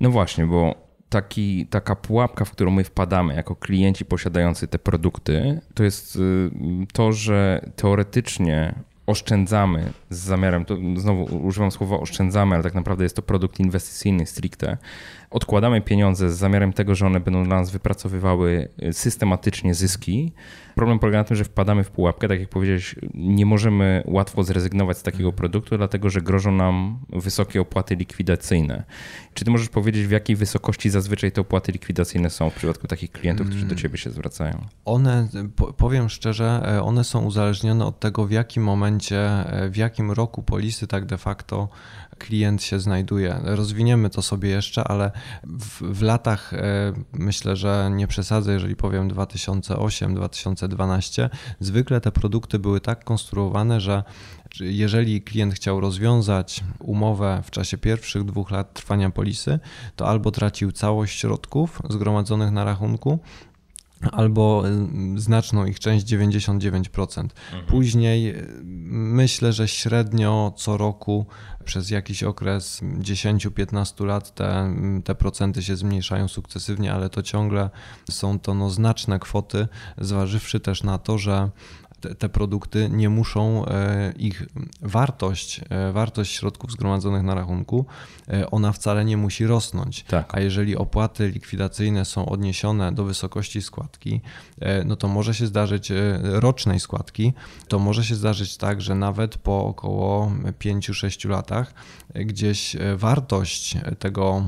No 0.00 0.10
właśnie, 0.10 0.46
bo 0.46 0.74
taki, 1.08 1.66
taka 1.66 1.96
pułapka, 1.96 2.44
w 2.44 2.50
którą 2.50 2.70
my 2.70 2.84
wpadamy 2.84 3.34
jako 3.34 3.56
klienci 3.56 4.04
posiadający 4.04 4.68
te 4.68 4.78
produkty, 4.78 5.60
to 5.74 5.84
jest 5.84 6.16
y, 6.16 6.50
to, 6.92 7.12
że 7.12 7.70
teoretycznie 7.76 8.74
oszczędzamy 9.06 9.92
z 10.10 10.18
zamiarem, 10.18 10.64
to 10.64 10.76
znowu 10.96 11.36
używam 11.46 11.70
słowa 11.70 11.96
oszczędzamy, 11.96 12.54
ale 12.54 12.64
tak 12.64 12.74
naprawdę 12.74 13.04
jest 13.04 13.16
to 13.16 13.22
produkt 13.22 13.60
inwestycyjny 13.60 14.26
stricte. 14.26 14.76
Odkładamy 15.30 15.80
pieniądze 15.80 16.30
z 16.30 16.38
zamiarem 16.38 16.72
tego, 16.72 16.94
że 16.94 17.06
one 17.06 17.20
będą 17.20 17.44
dla 17.44 17.56
nas 17.56 17.70
wypracowywały 17.70 18.68
systematycznie 18.92 19.74
zyski, 19.74 20.32
Problem 20.78 20.98
polega 20.98 21.18
na 21.18 21.24
tym, 21.24 21.36
że 21.36 21.44
wpadamy 21.44 21.84
w 21.84 21.90
pułapkę, 21.90 22.28
tak 22.28 22.40
jak 22.40 22.48
powiedziałeś, 22.48 22.94
nie 23.14 23.46
możemy 23.46 24.02
łatwo 24.06 24.42
zrezygnować 24.42 24.98
z 24.98 25.02
takiego 25.02 25.32
produktu, 25.32 25.76
dlatego 25.76 26.10
że 26.10 26.22
grożą 26.22 26.52
nam 26.52 26.98
wysokie 27.10 27.60
opłaty 27.60 27.94
likwidacyjne. 27.94 28.84
Czy 29.34 29.44
ty 29.44 29.50
możesz 29.50 29.68
powiedzieć, 29.68 30.06
w 30.06 30.10
jakiej 30.10 30.36
wysokości 30.36 30.90
zazwyczaj 30.90 31.32
te 31.32 31.40
opłaty 31.40 31.72
likwidacyjne 31.72 32.30
są 32.30 32.50
w 32.50 32.54
przypadku 32.54 32.86
takich 32.86 33.12
klientów, 33.12 33.46
którzy 33.46 33.64
do 33.64 33.70
mm. 33.70 33.78
ciebie 33.78 33.98
się 33.98 34.10
zwracają? 34.10 34.64
One, 34.84 35.28
powiem 35.76 36.08
szczerze, 36.08 36.62
e, 36.76 36.82
one 36.82 37.04
są 37.04 37.24
uzależnione 37.24 37.84
od 37.86 38.00
tego, 38.00 38.26
w 38.26 38.30
jakim 38.30 38.62
momencie, 38.62 39.20
e, 39.20 39.70
w 39.70 39.76
jakim 39.76 40.10
roku 40.10 40.42
polisy 40.42 40.86
tak 40.86 41.06
de 41.06 41.18
facto 41.18 41.68
klient 42.18 42.62
się 42.62 42.80
znajduje. 42.80 43.40
Rozwiniemy 43.44 44.10
to 44.10 44.22
sobie 44.22 44.48
jeszcze, 44.48 44.84
ale 44.84 45.10
w, 45.44 45.82
w 45.82 46.02
latach 46.02 46.54
e, 46.54 46.92
myślę, 47.12 47.56
że 47.56 47.90
nie 47.92 48.06
przesadzę, 48.06 48.52
jeżeli 48.52 48.76
powiem 48.76 49.10
2008-2012, 49.10 51.28
zwykle 51.60 52.00
te 52.00 52.12
produkty 52.12 52.58
były 52.58 52.80
tak 52.80 53.04
konstruowane, 53.04 53.80
że 53.80 54.02
jeżeli 54.60 55.22
klient 55.22 55.54
chciał 55.54 55.80
rozwiązać 55.80 56.64
umowę 56.78 57.42
w 57.44 57.50
czasie 57.50 57.78
pierwszych 57.78 58.24
dwóch 58.24 58.50
lat 58.50 58.74
trwania 58.74 59.10
polisy, 59.10 59.58
to 59.96 60.08
albo 60.08 60.30
tracił 60.30 60.72
całość 60.72 61.20
środków 61.20 61.82
zgromadzonych 61.90 62.50
na 62.50 62.64
rachunku, 62.64 63.18
albo 64.12 64.62
y, 65.16 65.20
znaczną 65.20 65.66
ich 65.66 65.80
część 65.80 66.06
99%. 66.06 67.22
Mhm. 67.22 67.66
Później 67.66 68.36
y, 68.36 68.46
myślę, 68.64 69.52
że 69.52 69.68
średnio 69.68 70.52
co 70.56 70.76
roku 70.76 71.26
przez 71.64 71.90
jakiś 71.90 72.22
okres 72.22 72.82
10-15 72.82 74.04
lat 74.04 74.34
te, 74.34 74.74
te 75.04 75.14
procenty 75.14 75.62
się 75.62 75.76
zmniejszają 75.76 76.28
sukcesywnie, 76.28 76.92
ale 76.92 77.10
to 77.10 77.22
ciągle 77.22 77.70
są 78.10 78.38
to 78.38 78.54
no, 78.54 78.70
znaczne 78.70 79.18
kwoty, 79.18 79.68
zważywszy 79.98 80.60
też 80.60 80.82
na 80.82 80.98
to, 80.98 81.18
że 81.18 81.50
te, 82.00 82.14
te, 82.14 82.28
produkty 82.28 82.88
nie 82.90 83.08
muszą, 83.08 83.66
e, 83.66 84.12
ich 84.18 84.46
wartość, 84.82 85.60
e, 85.70 85.92
wartość 85.92 86.34
środków 86.34 86.72
zgromadzonych 86.72 87.22
na 87.22 87.34
rachunku, 87.34 87.86
e, 88.28 88.50
ona 88.50 88.72
wcale 88.72 89.04
nie 89.04 89.16
musi 89.16 89.46
rosnąć. 89.46 90.02
Tak. 90.02 90.34
A 90.34 90.40
jeżeli 90.40 90.76
opłaty 90.76 91.28
likwidacyjne 91.28 92.04
są 92.04 92.26
odniesione 92.26 92.92
do 92.92 93.04
wysokości 93.04 93.62
składki, 93.62 94.20
no 94.84 94.96
to 94.96 95.08
może 95.08 95.34
się 95.34 95.46
zdarzyć 95.46 95.92
rocznej 96.22 96.80
składki, 96.80 97.32
to 97.68 97.78
może 97.78 98.04
się 98.04 98.14
zdarzyć 98.14 98.56
tak, 98.56 98.80
że 98.80 98.94
nawet 98.94 99.38
po 99.38 99.64
około 99.64 100.32
5-6 100.58 101.28
latach 101.28 101.74
gdzieś 102.14 102.76
wartość 102.96 103.76
tego 103.98 104.42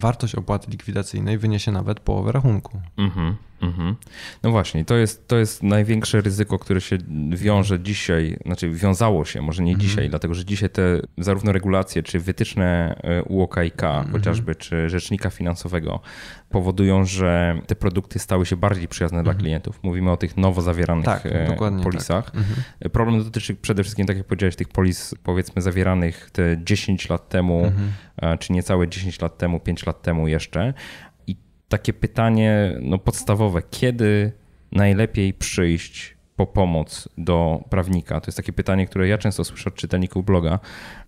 wartość 0.00 0.34
opłaty 0.34 0.70
likwidacyjnej 0.70 1.38
wyniesie 1.38 1.72
nawet 1.72 2.00
połowę 2.00 2.32
rachunku. 2.32 2.80
Mhm. 2.96 3.36
Mhm. 3.60 3.96
No 4.42 4.50
właśnie, 4.50 4.84
to 4.84 4.96
jest, 4.96 5.28
to 5.28 5.38
jest 5.38 5.62
największe 5.62 6.20
ryzyko, 6.20 6.58
które 6.58 6.80
się 6.80 6.98
wiąże 7.30 7.80
dzisiaj, 7.80 8.36
znaczy 8.46 8.70
wiązało 8.70 9.24
się, 9.24 9.42
może 9.42 9.62
nie 9.62 9.72
mhm. 9.72 9.88
dzisiaj, 9.88 10.10
dlatego 10.10 10.34
że 10.34 10.44
dzisiaj 10.44 10.70
te 10.70 11.00
zarówno 11.18 11.52
regulacje, 11.52 12.02
czy 12.02 12.20
wytyczne 12.20 12.96
e, 13.02 13.22
UOKiK 13.22 13.84
mhm. 13.84 14.12
chociażby, 14.12 14.54
czy 14.54 14.88
rzecznika 14.88 15.30
finansowego 15.30 16.00
powodują, 16.48 17.04
że 17.04 17.60
te 17.66 17.76
produkty 17.76 18.18
stały 18.18 18.46
się 18.46 18.56
bardziej 18.56 18.88
przyjazne 18.88 19.18
mhm. 19.18 19.36
dla 19.36 19.42
klientów. 19.42 19.80
Mówimy 19.82 20.10
o 20.10 20.16
tych 20.16 20.36
nowo 20.36 20.62
zawieranych 20.62 21.04
tak, 21.04 21.26
e, 21.26 21.56
polisach. 21.82 22.24
Tak. 22.24 22.36
Mhm. 22.36 22.62
Problem 22.92 23.24
dotyczy 23.24 23.54
przede 23.54 23.82
wszystkim, 23.82 24.06
tak 24.06 24.16
jak 24.16 24.26
powiedziałeś, 24.26 24.56
tych 24.56 24.68
polis 24.68 25.14
powiedzmy 25.22 25.62
zawieranych 25.62 26.30
te 26.30 26.56
10 26.64 27.08
lat 27.08 27.28
temu, 27.28 27.64
mhm. 27.64 27.92
E, 28.16 28.38
czy 28.38 28.52
niecałe 28.52 28.88
10 28.88 29.20
lat 29.20 29.38
temu, 29.38 29.60
5 29.60 29.86
lat 29.86 30.02
temu 30.02 30.28
jeszcze, 30.28 30.74
takie 31.70 31.92
pytanie 31.92 32.76
no, 32.80 32.98
podstawowe. 32.98 33.62
Kiedy 33.70 34.32
najlepiej 34.72 35.34
przyjść 35.34 36.16
po 36.36 36.46
pomoc 36.46 37.08
do 37.18 37.64
prawnika? 37.70 38.20
To 38.20 38.28
jest 38.28 38.36
takie 38.36 38.52
pytanie, 38.52 38.86
które 38.86 39.08
ja 39.08 39.18
często 39.18 39.44
słyszę 39.44 39.70
od 39.70 39.74
czytelników 39.74 40.24
bloga. 40.24 40.58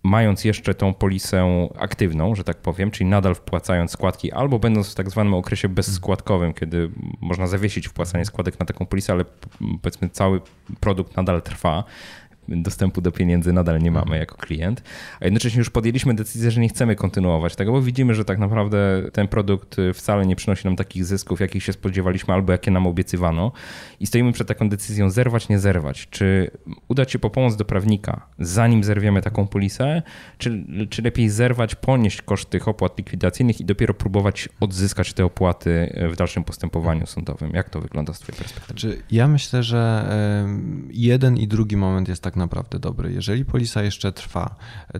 Mając 0.03 0.45
jeszcze 0.45 0.73
tą 0.73 0.93
polisę 0.93 1.69
aktywną, 1.79 2.35
że 2.35 2.43
tak 2.43 2.57
powiem, 2.57 2.91
czyli 2.91 3.09
nadal 3.09 3.35
wpłacając 3.35 3.91
składki, 3.91 4.31
albo 4.31 4.59
będąc 4.59 4.91
w 4.91 4.95
tak 4.95 5.09
zwanym 5.09 5.33
okresie 5.33 5.69
bezskładkowym, 5.69 6.53
kiedy 6.53 6.89
można 7.21 7.47
zawiesić 7.47 7.87
wpłacanie 7.87 8.25
składek 8.25 8.59
na 8.59 8.65
taką 8.65 8.85
polisę, 8.85 9.13
ale 9.13 9.25
powiedzmy 9.81 10.09
cały 10.09 10.41
produkt 10.79 11.17
nadal 11.17 11.41
trwa, 11.41 11.83
dostępu 12.47 13.01
do 13.01 13.11
pieniędzy 13.11 13.53
nadal 13.53 13.81
nie 13.81 13.91
mamy 13.91 14.17
jako 14.17 14.37
klient, 14.37 14.83
a 15.21 15.25
jednocześnie 15.25 15.59
już 15.59 15.69
podjęliśmy 15.69 16.15
decyzję, 16.15 16.51
że 16.51 16.61
nie 16.61 16.69
chcemy 16.69 16.95
kontynuować 16.95 17.55
tego, 17.55 17.71
bo 17.71 17.81
widzimy, 17.81 18.15
że 18.15 18.25
tak 18.25 18.39
naprawdę 18.39 19.03
ten 19.13 19.27
produkt 19.27 19.77
wcale 19.93 20.25
nie 20.25 20.35
przynosi 20.35 20.65
nam 20.65 20.75
takich 20.75 21.05
zysków, 21.05 21.39
jakich 21.39 21.63
się 21.63 21.73
spodziewaliśmy 21.73 22.33
albo 22.33 22.51
jakie 22.51 22.71
nam 22.71 22.87
obiecywano 22.87 23.51
i 23.99 24.07
stoimy 24.07 24.31
przed 24.31 24.47
taką 24.47 24.69
decyzją 24.69 25.09
zerwać, 25.09 25.49
nie 25.49 25.59
zerwać. 25.59 26.07
Czy 26.09 26.51
udać 26.87 27.11
się 27.11 27.19
po 27.19 27.29
pomoc 27.29 27.55
do 27.55 27.65
prawnika, 27.65 28.27
zanim 28.39 28.83
zerwiemy 28.83 29.21
taką 29.21 29.47
polisę, 29.47 30.01
czy, 30.37 30.65
czy 30.89 31.01
lepiej 31.01 31.29
zerwać, 31.29 31.75
ponieść 31.75 32.21
koszt 32.21 32.49
tych 32.49 32.67
opłat 32.67 32.97
likwidacyjnych 32.97 33.61
i 33.61 33.65
dopiero 33.65 33.93
próbować 33.93 34.49
odzyskać 34.59 35.13
te 35.13 35.25
opłaty 35.25 35.99
w 36.11 36.15
dalszym 36.15 36.43
postępowaniu 36.43 37.05
sądowym? 37.05 37.51
Jak 37.53 37.69
to 37.69 37.81
wygląda 37.81 38.13
z 38.13 38.19
twojej 38.19 38.37
perspektywy? 38.37 38.79
Znaczy, 38.79 39.03
ja 39.11 39.27
myślę, 39.27 39.63
że 39.63 40.05
jeden 40.89 41.37
i 41.37 41.47
drugi 41.47 41.77
moment 41.77 42.09
jest 42.09 42.23
tak 42.23 42.32
tak 42.33 42.37
naprawdę 42.37 42.79
dobry. 42.79 43.13
Jeżeli 43.13 43.45
polisa 43.45 43.83
jeszcze 43.83 44.11
trwa, 44.11 44.55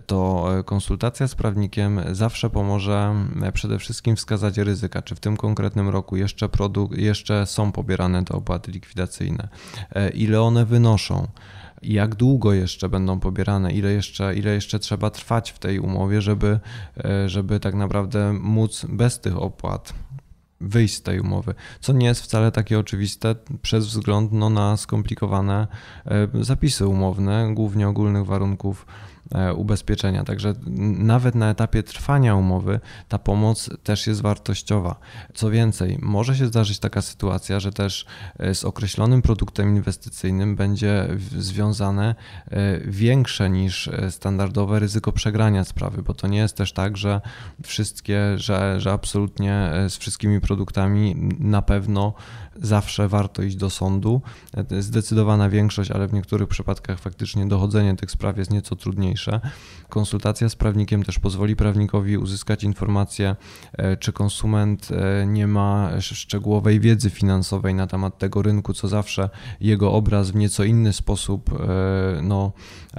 to 0.06 0.46
konsultacja 0.64 1.28
z 1.28 1.34
prawnikiem 1.34 2.00
zawsze 2.12 2.50
pomoże 2.50 3.14
przede 3.52 3.78
wszystkim 3.78 4.16
wskazać 4.16 4.58
ryzyka, 4.58 5.02
czy 5.02 5.14
w 5.14 5.20
tym 5.20 5.36
konkretnym 5.36 5.88
roku 5.88 6.16
jeszcze, 6.16 6.48
produkt, 6.48 6.98
jeszcze 6.98 7.46
są 7.46 7.72
pobierane 7.72 8.24
te 8.24 8.34
opłaty 8.34 8.70
likwidacyjne, 8.70 9.48
ile 10.14 10.42
one 10.42 10.64
wynoszą 10.64 11.28
jak 11.82 12.14
długo 12.14 12.52
jeszcze 12.52 12.88
będą 12.88 13.20
pobierane, 13.20 13.72
ile 13.72 13.92
jeszcze, 13.92 14.34
ile 14.34 14.54
jeszcze 14.54 14.78
trzeba 14.78 15.10
trwać 15.10 15.50
w 15.50 15.58
tej 15.58 15.78
umowie, 15.78 16.20
żeby, 16.22 16.60
żeby 17.26 17.60
tak 17.60 17.74
naprawdę 17.74 18.32
móc 18.32 18.86
bez 18.88 19.20
tych 19.20 19.38
opłat 19.38 19.94
wyjść 20.64 20.94
z 20.94 21.02
tej 21.02 21.20
umowy, 21.20 21.54
co 21.80 21.92
nie 21.92 22.06
jest 22.06 22.22
wcale 22.22 22.52
takie 22.52 22.78
oczywiste 22.78 23.34
przez 23.62 23.86
wzgląd 23.86 24.32
no, 24.32 24.50
na 24.50 24.76
skomplikowane 24.76 25.66
e, 26.06 26.28
zapisy 26.44 26.86
umowne, 26.86 27.50
głównie 27.54 27.88
ogólnych 27.88 28.26
warunków 28.26 28.86
ubezpieczenia. 29.56 30.24
Także 30.24 30.54
nawet 30.98 31.34
na 31.34 31.50
etapie 31.50 31.82
trwania 31.82 32.36
umowy 32.36 32.80
ta 33.08 33.18
pomoc 33.18 33.70
też 33.82 34.06
jest 34.06 34.22
wartościowa. 34.22 34.96
Co 35.34 35.50
więcej, 35.50 35.98
może 36.02 36.36
się 36.36 36.46
zdarzyć 36.46 36.78
taka 36.78 37.02
sytuacja, 37.02 37.60
że 37.60 37.72
też 37.72 38.06
e, 38.38 38.54
z 38.54 38.64
określonym 38.64 39.22
produktem 39.22 39.76
inwestycyjnym 39.76 40.56
będzie 40.56 41.08
związane 41.38 42.14
e, 42.50 42.80
większe 42.80 43.50
niż 43.50 43.90
standardowe 44.10 44.78
ryzyko 44.78 45.12
przegrania 45.12 45.64
sprawy, 45.64 46.02
bo 46.02 46.14
to 46.14 46.28
nie 46.28 46.38
jest 46.38 46.56
też 46.56 46.72
tak, 46.72 46.96
że 46.96 47.20
wszystkie, 47.62 48.38
że, 48.38 48.80
że 48.80 48.92
absolutnie 48.92 49.70
z 49.88 49.96
wszystkimi 49.96 50.40
produktami 50.40 51.16
na 51.38 51.62
pewno 51.62 52.14
zawsze 52.62 53.08
warto 53.08 53.42
iść 53.42 53.56
do 53.56 53.70
sądu. 53.70 54.22
Zdecydowana 54.78 55.50
większość, 55.50 55.90
ale 55.90 56.08
w 56.08 56.12
niektórych 56.12 56.48
przypadkach 56.48 56.98
faktycznie 56.98 57.46
dochodzenie 57.46 57.96
tych 57.96 58.10
spraw 58.10 58.38
jest 58.38 58.50
nieco 58.50 58.76
trudniejsze. 58.76 59.40
Konsultacja 59.88 60.48
z 60.48 60.56
prawnikiem 60.56 61.02
też 61.02 61.18
pozwoli 61.18 61.56
prawnikowi 61.56 62.18
uzyskać 62.18 62.64
informację, 62.64 63.36
e, 63.72 63.96
czy 63.96 64.12
konsument 64.12 64.88
e, 64.90 65.26
nie 65.26 65.46
ma 65.46 65.90
szczegółowej 66.00 66.80
wiedzy 66.80 67.10
finansowej 67.10 67.74
na 67.74 67.86
temat 67.86 68.18
tego 68.18 68.42
rynku, 68.42 68.74
co 68.74 68.88
zawsze 68.88 69.30
jego 69.60 69.92
obraz 69.92 70.30
w 70.30 70.34
nieco 70.34 70.64
inny 70.64 70.92
sposób 70.92 71.50
e, 71.52 72.22
no, 72.22 72.52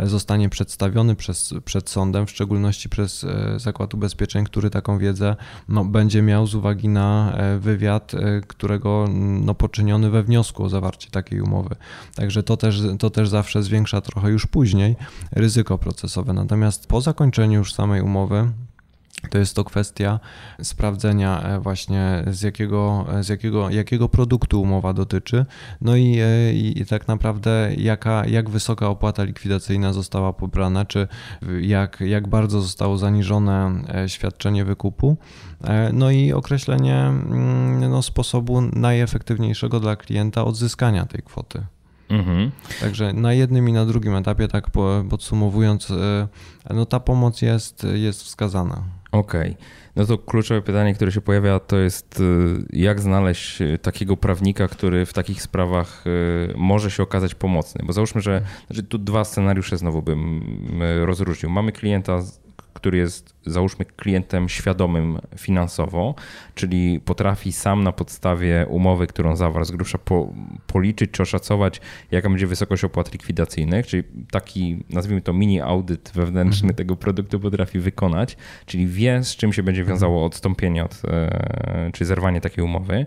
zostanie 0.03 0.49
przedstawiony 0.49 1.15
przez, 1.15 1.53
przed 1.65 1.89
sądem, 1.89 2.25
w 2.25 2.31
szczególności 2.31 2.89
przez 2.89 3.25
Zakład 3.57 3.93
Ubezpieczeń, 3.93 4.45
który 4.45 4.69
taką 4.69 4.97
wiedzę 4.97 5.35
no, 5.69 5.85
będzie 5.85 6.21
miał 6.21 6.47
z 6.47 6.55
uwagi 6.55 6.87
na 6.87 7.37
wywiad, 7.59 8.11
którego 8.47 9.07
no, 9.41 9.55
poczyniony 9.55 10.09
we 10.09 10.23
wniosku 10.23 10.63
o 10.63 10.69
zawarcie 10.69 11.09
takiej 11.09 11.41
umowy. 11.41 11.75
Także 12.15 12.43
to 12.43 12.57
też, 12.57 12.81
to 12.99 13.09
też 13.09 13.29
zawsze 13.29 13.63
zwiększa 13.63 14.01
trochę 14.01 14.29
już 14.29 14.45
później 14.45 14.95
ryzyko 15.31 15.77
procesowe. 15.77 16.33
Natomiast 16.33 16.87
po 16.87 17.01
zakończeniu 17.01 17.59
już 17.59 17.73
samej 17.73 18.01
umowy, 18.01 18.51
to 19.29 19.37
jest 19.37 19.55
to 19.55 19.63
kwestia 19.63 20.19
sprawdzenia 20.61 21.41
e, 21.41 21.59
właśnie 21.59 22.23
z 22.27 22.41
jakiego, 22.41 23.05
z 23.21 23.29
jakiego, 23.29 23.69
jakiego 23.69 24.09
produktu 24.09 24.61
umowa 24.61 24.93
dotyczy, 24.93 25.45
no 25.81 25.95
i, 25.95 26.19
e, 26.19 26.53
i 26.53 26.85
tak 26.85 27.07
naprawdę 27.07 27.71
jaka, 27.77 28.25
jak 28.25 28.49
wysoka 28.49 28.89
opłata 28.89 29.23
likwidacyjna 29.23 29.93
została 29.93 30.33
pobrana, 30.33 30.85
czy 30.85 31.07
jak, 31.61 32.01
jak 32.01 32.27
bardzo 32.27 32.61
zostało 32.61 32.97
zaniżone 32.97 33.83
e, 33.95 34.09
świadczenie 34.09 34.65
wykupu, 34.65 35.17
no 35.93 36.11
i 36.11 36.33
określenie 36.33 36.95
mm, 36.95 37.89
no, 37.89 38.01
sposobu 38.01 38.61
najefektywniejszego 38.61 39.79
dla 39.79 39.95
klienta 39.95 40.45
odzyskania 40.45 41.05
tej 41.05 41.23
kwoty. 41.23 41.65
Mhm. 42.09 42.51
Także 42.81 43.13
na 43.13 43.33
jednym 43.33 43.69
i 43.69 43.73
na 43.73 43.85
drugim 43.85 44.15
etapie, 44.15 44.47
tak 44.47 44.69
podsumowując, 45.09 45.93
no 46.69 46.85
ta 46.85 46.99
pomoc 46.99 47.41
jest, 47.41 47.87
jest 47.93 48.23
wskazana. 48.23 48.83
Okej. 49.19 49.51
Okay. 49.51 49.65
No 49.95 50.05
to 50.05 50.17
kluczowe 50.17 50.61
pytanie, 50.61 50.93
które 50.93 51.11
się 51.11 51.21
pojawia, 51.21 51.59
to 51.59 51.77
jest 51.77 52.19
y, 52.19 52.23
jak 52.73 53.01
znaleźć 53.01 53.61
y, 53.61 53.77
takiego 53.77 54.17
prawnika, 54.17 54.67
który 54.67 55.05
w 55.05 55.13
takich 55.13 55.41
sprawach 55.41 56.03
y, 56.07 56.53
może 56.57 56.91
się 56.91 57.03
okazać 57.03 57.35
pomocny. 57.35 57.81
Bo 57.85 57.93
załóżmy, 57.93 58.21
że 58.21 58.41
znaczy 58.67 58.83
tu 58.83 58.97
dwa 58.97 59.23
scenariusze 59.23 59.77
znowu 59.77 60.01
bym 60.01 60.41
rozróżnił. 61.03 61.49
Mamy 61.49 61.71
klienta, 61.71 62.21
który 62.85 62.97
jest 62.97 63.35
załóżmy 63.45 63.85
klientem 63.85 64.49
świadomym 64.49 65.19
finansowo, 65.37 66.15
czyli 66.55 66.99
potrafi 66.99 67.51
sam 67.51 67.83
na 67.83 67.91
podstawie 67.91 68.65
umowy, 68.69 69.07
którą 69.07 69.35
zawarł 69.35 69.65
z 69.65 69.71
grubsza 69.71 69.97
po, 69.97 70.33
policzyć 70.67 71.11
czy 71.11 71.23
oszacować, 71.23 71.81
jaka 72.11 72.29
będzie 72.29 72.47
wysokość 72.47 72.83
opłat 72.83 73.13
likwidacyjnych, 73.13 73.87
czyli 73.87 74.03
taki, 74.31 74.83
nazwijmy 74.89 75.21
to 75.21 75.33
mini 75.33 75.61
audyt 75.61 76.11
wewnętrzny 76.15 76.65
mhm. 76.65 76.75
tego 76.75 76.95
produktu 76.95 77.39
potrafi 77.39 77.79
wykonać, 77.79 78.37
czyli 78.65 78.87
wie 78.87 79.23
z 79.23 79.35
czym 79.35 79.53
się 79.53 79.63
będzie 79.63 79.81
mhm. 79.81 79.95
wiązało 79.95 80.25
odstąpienie 80.25 80.83
od, 80.83 81.01
e, 81.07 81.89
czy 81.93 82.05
zerwanie 82.05 82.41
takiej 82.41 82.63
umowy. 82.63 83.05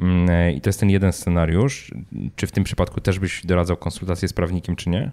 Mm, 0.00 0.54
I 0.54 0.60
to 0.60 0.68
jest 0.68 0.80
ten 0.80 0.90
jeden 0.90 1.12
scenariusz. 1.12 1.94
Czy 2.36 2.46
w 2.46 2.52
tym 2.52 2.64
przypadku 2.64 3.00
też 3.00 3.18
byś 3.18 3.46
doradzał 3.46 3.76
konsultację 3.76 4.28
z 4.28 4.32
prawnikiem, 4.32 4.76
czy 4.76 4.90
nie? 4.90 5.12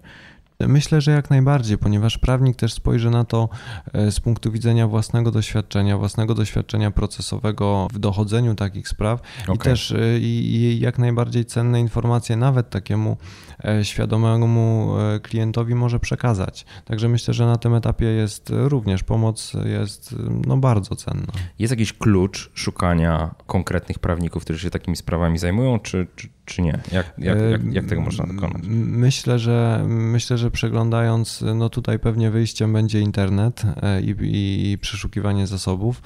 Myślę, 0.59 1.01
że 1.01 1.11
jak 1.11 1.29
najbardziej, 1.29 1.77
ponieważ 1.77 2.17
prawnik 2.17 2.55
też 2.55 2.73
spojrzy 2.73 3.09
na 3.09 3.23
to 3.23 3.49
e, 3.93 4.11
z 4.11 4.19
punktu 4.19 4.51
widzenia 4.51 4.87
własnego 4.87 5.31
doświadczenia, 5.31 5.97
własnego 5.97 6.33
doświadczenia 6.35 6.91
procesowego 6.91 7.87
w 7.93 7.99
dochodzeniu 7.99 8.55
takich 8.55 8.87
spraw 8.87 9.21
okay. 9.43 9.55
i 9.55 9.59
też 9.59 9.91
e, 9.91 10.19
i, 10.19 10.79
jak 10.79 10.99
najbardziej 10.99 11.45
cenne 11.45 11.79
informacje 11.79 12.35
nawet 12.35 12.69
takiemu 12.69 13.17
e, 13.63 13.85
świadomemu 13.85 14.95
klientowi 15.23 15.75
może 15.75 15.99
przekazać. 15.99 16.65
Także 16.85 17.09
myślę, 17.09 17.33
że 17.33 17.45
na 17.45 17.57
tym 17.57 17.73
etapie 17.73 18.05
jest 18.05 18.51
również 18.53 19.03
pomoc 19.03 19.53
jest 19.65 20.15
no, 20.47 20.57
bardzo 20.57 20.95
cenna. 20.95 21.33
Jest 21.59 21.71
jakiś 21.71 21.93
klucz 21.93 22.51
szukania 22.53 23.35
konkretnych 23.47 23.99
prawników, 23.99 24.43
którzy 24.43 24.59
się 24.59 24.69
takimi 24.69 24.97
sprawami 24.97 25.37
zajmują, 25.37 25.79
czy, 25.79 26.07
czy, 26.15 26.29
czy 26.45 26.61
nie? 26.61 26.79
Jak, 26.91 27.13
jak, 27.17 27.37
jak, 27.51 27.73
jak 27.73 27.85
tego 27.85 28.01
można 28.01 28.25
dokonać? 28.25 28.61
Myślę, 28.67 29.39
że 29.39 29.83
myślę, 29.87 30.37
że 30.37 30.51
przeglądając, 30.51 31.43
no 31.55 31.69
tutaj 31.69 31.99
pewnie 31.99 32.31
wyjściem 32.31 32.73
będzie 32.73 32.99
internet 32.99 33.63
e, 33.81 34.01
i, 34.01 34.71
i 34.71 34.77
przeszukiwanie 34.77 35.47
zasobów. 35.47 36.01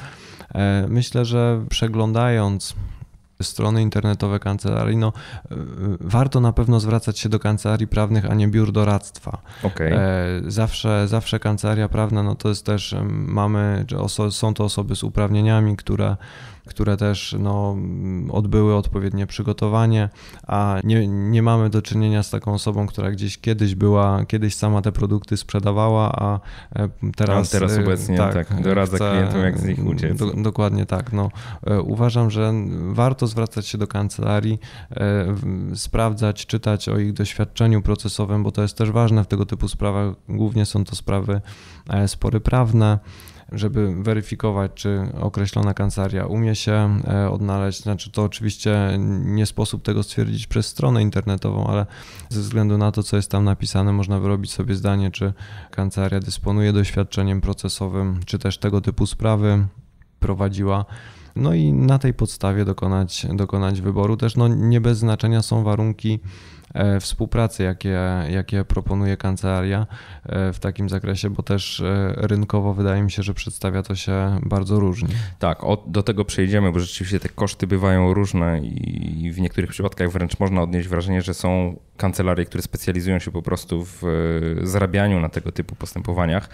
E, 0.56 0.86
myślę, 0.90 1.26
że 1.26 1.66
przeglądając 1.70 2.76
strony 3.42 3.82
internetowe 3.82 4.40
kancelarii, 4.40 4.98
no 4.98 5.14
e, 5.52 5.56
warto 6.00 6.40
na 6.40 6.54
pewno 6.54 6.80
zwracać 6.80 7.20
się 7.20 7.30
do 7.30 7.40
kancelarii 7.40 7.88
prawnych, 7.88 8.32
a 8.32 8.34
nie 8.34 8.48
biur 8.48 8.72
doradztwa. 8.72 9.42
Okay. 9.64 10.00
Zawsze, 10.48 11.08
zawsze 11.08 11.40
kancelaria 11.40 11.90
prawna, 11.90 12.24
no 12.24 12.36
to 12.36 12.50
jest 12.50 12.66
też, 12.66 12.96
mamy, 13.10 13.86
są 14.30 14.54
to 14.54 14.64
osoby 14.64 14.96
z 14.96 15.04
uprawnieniami, 15.04 15.78
które 15.78 16.18
które 16.70 16.98
też 16.98 17.36
no, 17.40 17.78
odbyły 18.32 18.76
odpowiednie 18.76 19.28
przygotowanie, 19.28 20.10
a 20.48 20.80
nie, 20.84 21.08
nie 21.08 21.44
mamy 21.44 21.70
do 21.70 21.82
czynienia 21.82 22.24
z 22.24 22.30
taką 22.30 22.54
osobą, 22.54 22.88
która 22.88 23.12
gdzieś 23.12 23.38
kiedyś 23.38 23.76
była, 23.76 24.26
kiedyś 24.26 24.56
sama 24.56 24.82
te 24.82 24.92
produkty 24.92 25.38
sprzedawała, 25.38 26.12
a 26.12 26.40
e, 26.76 26.90
teraz, 27.16 27.48
a 27.48 27.52
teraz 27.52 27.78
e, 27.78 27.82
obecnie 27.82 28.18
tak, 28.18 28.34
tak 28.34 28.62
doradza 28.62 28.96
chce, 28.96 29.12
klientom, 29.12 29.42
jak 29.42 29.60
z 29.60 29.66
nich 29.66 29.86
uciec. 29.86 30.18
Do, 30.18 30.34
dokładnie 30.34 30.86
tak. 30.86 31.14
No, 31.14 31.32
e, 31.68 31.82
uważam, 31.82 32.32
że 32.32 32.54
warto 32.92 33.28
zwracać 33.28 33.68
się 33.68 33.78
do 33.78 33.88
kancelarii, 33.88 34.60
sprawdzać, 35.76 36.46
czytać 36.46 36.90
o 36.90 36.98
ich 36.98 37.14
doświadczeniu 37.14 37.82
procesowym, 37.82 38.44
bo 38.44 38.52
to 38.52 38.62
jest 38.62 38.78
też 38.78 38.92
ważne 38.92 39.24
w 39.24 39.28
tego 39.28 39.46
typu 39.46 39.68
sprawach. 39.68 40.16
Głównie 40.30 40.66
są 40.66 40.86
to 40.86 40.96
sprawy 40.96 41.42
spory 42.08 42.40
prawne 42.40 43.00
żeby 43.52 44.04
weryfikować, 44.04 44.72
czy 44.76 45.02
określona 45.22 45.74
kancelaria 45.74 46.26
umie 46.26 46.56
się 46.56 47.00
e, 47.08 47.30
odnaleźć. 47.30 47.84
Znaczy, 47.84 48.12
to 48.12 48.24
oczywiście 48.24 48.98
nie 49.26 49.46
sposób 49.46 49.84
tego 49.84 50.04
stwierdzić 50.04 50.48
przez 50.48 50.68
stronę 50.68 51.02
internetową, 51.02 51.68
ale 51.68 51.86
ze 52.30 52.42
względu 52.42 52.78
na 52.78 52.92
to, 52.92 53.04
co 53.04 53.16
jest 53.16 53.32
tam 53.32 53.44
napisane, 53.44 53.94
można 53.94 54.20
wyrobić 54.20 54.52
sobie 54.52 54.76
zdanie, 54.76 55.12
czy 55.12 55.34
kancelaria 55.72 56.20
dysponuje 56.20 56.74
doświadczeniem 56.74 57.42
procesowym, 57.42 58.20
czy 58.26 58.40
też 58.40 58.58
tego 58.58 58.82
typu 58.82 59.06
sprawy 59.06 59.68
prowadziła. 60.20 60.86
No 61.36 61.54
i 61.54 61.74
na 61.74 62.00
tej 62.00 62.14
podstawie 62.14 62.66
dokonać, 62.66 63.28
dokonać 63.34 63.82
wyboru. 63.82 64.18
Też 64.18 64.36
no, 64.36 64.48
nie 64.48 64.82
bez 64.82 64.98
znaczenia 64.98 65.42
są 65.42 65.64
warunki 65.64 66.20
współpracy, 67.00 67.64
jakie, 67.64 68.00
jakie 68.30 68.66
proponuje 68.66 69.18
kancelaria 69.18 69.88
e, 70.26 70.54
w 70.54 70.60
takim 70.60 70.90
zakresie, 70.90 71.30
bo 71.30 71.44
też 71.44 71.82
e, 71.82 72.14
rynkowo 72.18 72.74
wydaje 72.74 73.04
mi 73.04 73.12
się, 73.12 73.24
że 73.24 73.34
przedstawia 73.34 73.84
to 73.84 73.96
się 73.96 74.40
bardzo 74.44 74.80
różnie. 74.80 75.10
Tak, 75.40 75.62
do 75.88 76.04
tego 76.04 76.26
przejdziemy, 76.26 76.72
bo 76.72 76.80
rzeczywiście 76.80 77.20
te 77.20 77.30
koszty 77.30 77.68
bywają 77.68 78.14
różne 78.14 78.60
i 78.60 79.32
w 79.32 79.40
niektórych 79.40 79.70
przypadkach 79.70 80.12
wręcz 80.12 80.40
można 80.40 80.62
odnieść 80.62 80.88
wrażenie, 80.88 81.22
że 81.22 81.34
są 81.34 81.80
kancelarie, 81.98 82.46
które 82.46 82.64
specjalizują 82.64 83.20
się 83.20 83.32
po 83.32 83.42
prostu 83.42 83.86
w 83.86 84.04
zarabianiu 84.64 85.20
na 85.20 85.30
tego 85.30 85.52
typu 85.52 85.76
postępowaniach, 85.76 86.50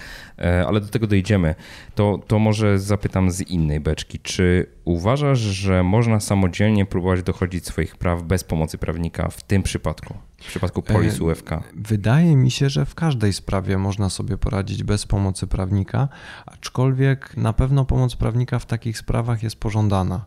ale 0.68 0.82
do 0.82 0.88
tego 0.88 1.08
dojdziemy. 1.08 1.56
To, 1.96 2.20
to 2.28 2.40
może 2.40 2.80
zapytam 2.80 3.32
z 3.32 3.42
innej 3.42 3.80
beczki. 3.80 4.20
Czy 4.20 4.68
uważasz, 4.86 5.40
że 5.40 5.84
można 5.84 6.20
samodzielnie 6.20 6.86
próbować 6.86 7.24
dochodzić 7.24 7.66
swoich 7.66 7.98
praw 7.98 8.24
bez 8.24 8.44
pomocy 8.44 8.78
prawnika 8.78 9.30
w 9.30 9.44
tym 9.44 9.64
przypadku? 9.64 10.05
Przypadku? 10.06 10.36
W 10.38 10.48
przypadku 10.48 10.82
polis 10.82 11.22
UFK? 11.22 11.50
Wydaje 11.76 12.36
mi 12.36 12.52
się, 12.52 12.70
że 12.70 12.86
w 12.86 12.96
każdej 12.96 13.34
sprawie 13.34 13.78
można 13.78 14.10
sobie 14.10 14.38
poradzić 14.38 14.84
bez 14.84 15.06
pomocy 15.06 15.48
prawnika, 15.48 16.08
aczkolwiek 16.46 17.38
na 17.38 17.54
pewno 17.54 17.86
pomoc 17.86 18.16
prawnika 18.16 18.60
w 18.60 18.66
takich 18.66 18.98
sprawach 18.98 19.44
jest 19.44 19.56
pożądana. 19.56 20.26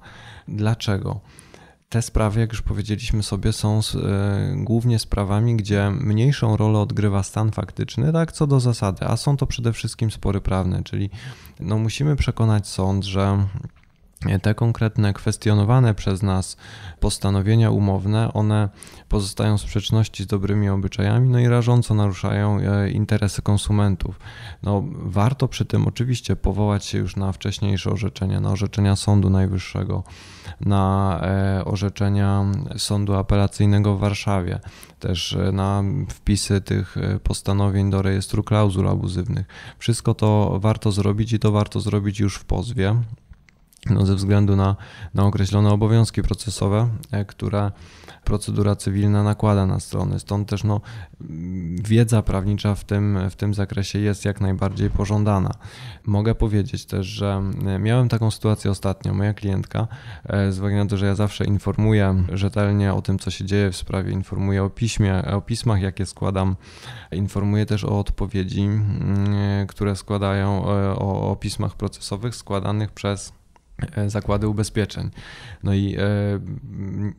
Dlaczego? 0.49 1.21
Te 1.89 2.03
sprawy, 2.03 2.41
jak 2.41 2.53
już 2.53 2.63
powiedzieliśmy 2.63 3.23
sobie, 3.23 3.53
są 3.53 3.79
y, 3.81 3.83
głównie 4.57 4.99
sprawami, 4.99 5.57
gdzie 5.57 5.91
mniejszą 5.91 6.57
rolę 6.57 6.79
odgrywa 6.79 7.23
stan 7.23 7.51
faktyczny, 7.51 8.13
tak 8.13 8.33
co 8.33 8.47
do 8.47 8.61
zasady, 8.61 9.07
a 9.07 9.17
są 9.17 9.37
to 9.37 9.47
przede 9.47 9.73
wszystkim 9.73 10.11
spory 10.11 10.41
prawne, 10.41 10.83
czyli 10.83 11.11
no, 11.61 11.79
musimy 11.79 12.17
przekonać 12.17 12.69
sąd, 12.69 13.05
że 13.05 13.47
te 14.43 14.55
konkretne 14.55 15.13
kwestionowane 15.13 15.95
przez 15.95 16.23
nas 16.23 16.57
postanowienia 17.01 17.71
umowne, 17.71 18.33
one 18.33 18.69
pozostają 19.09 19.59
w 19.59 19.61
sprzeczności 19.61 20.23
z 20.23 20.27
dobrymi 20.27 20.69
obyczajami, 20.69 21.29
no 21.29 21.39
i 21.39 21.49
rażąco 21.49 21.95
naruszają 21.95 22.61
e, 22.61 22.91
interesy 22.91 23.43
konsumentów. 23.43 24.21
No, 24.63 24.85
warto 24.93 25.49
przy 25.49 25.65
tym 25.65 25.87
oczywiście 25.87 26.37
powołać 26.37 26.85
się 26.85 26.99
już 26.99 27.17
na 27.17 27.33
wcześniejsze 27.33 27.91
orzeczenia, 27.91 28.41
na 28.41 28.51
orzeczenia 28.51 28.97
Sądu 28.97 29.31
Najwyższego, 29.31 30.03
na 30.61 31.21
e, 31.23 31.65
orzeczenia 31.65 32.45
Sądu 32.77 33.15
Apelacyjnego 33.15 33.97
w 33.97 34.01
Warszawie, 34.01 34.61
też 35.01 35.33
e, 35.33 35.53
na 35.53 35.83
wpisy 36.09 36.61
tych 36.61 36.97
postanowień 37.23 37.91
do 37.91 38.03
rejestru 38.03 38.43
klauzul 38.43 38.89
abuzywnych. 38.89 39.47
Wszystko 39.79 40.15
to 40.15 40.59
warto 40.61 40.93
zrobić 40.93 41.33
i 41.33 41.39
to 41.39 41.53
warto 41.53 41.81
zrobić 41.81 42.21
już 42.21 42.37
w 42.37 42.45
pozwie 42.45 42.97
no, 43.87 44.07
ze 44.07 44.15
względu 44.15 44.57
na, 44.57 44.77
na 45.15 45.25
określone 45.25 45.71
obowiązki 45.71 46.23
procesowe, 46.23 46.89
e, 47.13 47.25
które 47.25 47.71
procedura 48.25 48.77
cywilna 48.77 49.23
nakłada 49.23 49.67
na 49.67 49.81
strony. 49.81 50.21
Stąd 50.21 50.49
też 50.49 50.65
no, 50.65 50.81
wiedza 51.85 52.23
prawnicza 52.23 52.75
w 52.75 52.85
tym, 52.85 53.19
w 53.31 53.37
tym 53.37 53.55
zakresie 53.55 53.99
jest 53.99 54.25
jak 54.25 54.41
najbardziej 54.41 54.91
pożądana. 54.91 55.51
Mogę 56.07 56.35
powiedzieć 56.35 56.87
też, 56.87 57.07
że 57.07 57.43
e, 57.67 57.79
miałem 57.79 58.09
taką 58.09 58.31
sytuację 58.31 58.71
ostatnio. 58.71 59.15
Moja 59.15 59.35
klientka, 59.35 59.89
e, 60.25 60.53
z 60.53 60.59
uwagi 60.59 60.77
na 60.77 60.87
to, 60.87 60.97
że 60.97 61.07
ja 61.07 61.15
zawsze 61.15 61.45
informuję 61.45 62.25
rzetelnie 62.33 62.95
o 62.95 63.03
tym, 63.03 63.19
co 63.19 63.31
się 63.31 63.45
dzieje 63.45 63.71
w 63.71 63.77
sprawie, 63.77 64.13
informuję 64.13 64.65
o 64.65 64.71
piśmie, 64.71 65.25
o 65.25 65.41
pismach, 65.41 65.81
jakie 65.83 66.07
składam, 66.07 66.57
informuję 67.13 67.67
też 67.67 67.85
o 67.85 67.99
odpowiedzi, 67.99 68.63
mm, 68.63 69.67
które 69.67 69.97
składają, 69.97 70.65
o, 70.65 71.31
o 71.31 71.37
pismach 71.37 71.75
procesowych 71.75 72.35
składanych 72.35 72.91
przez 72.91 73.38
zakłady 74.07 74.49
ubezpieczeń. 74.49 75.11
No 75.63 75.75
i 75.75 75.97
e, 75.97 76.01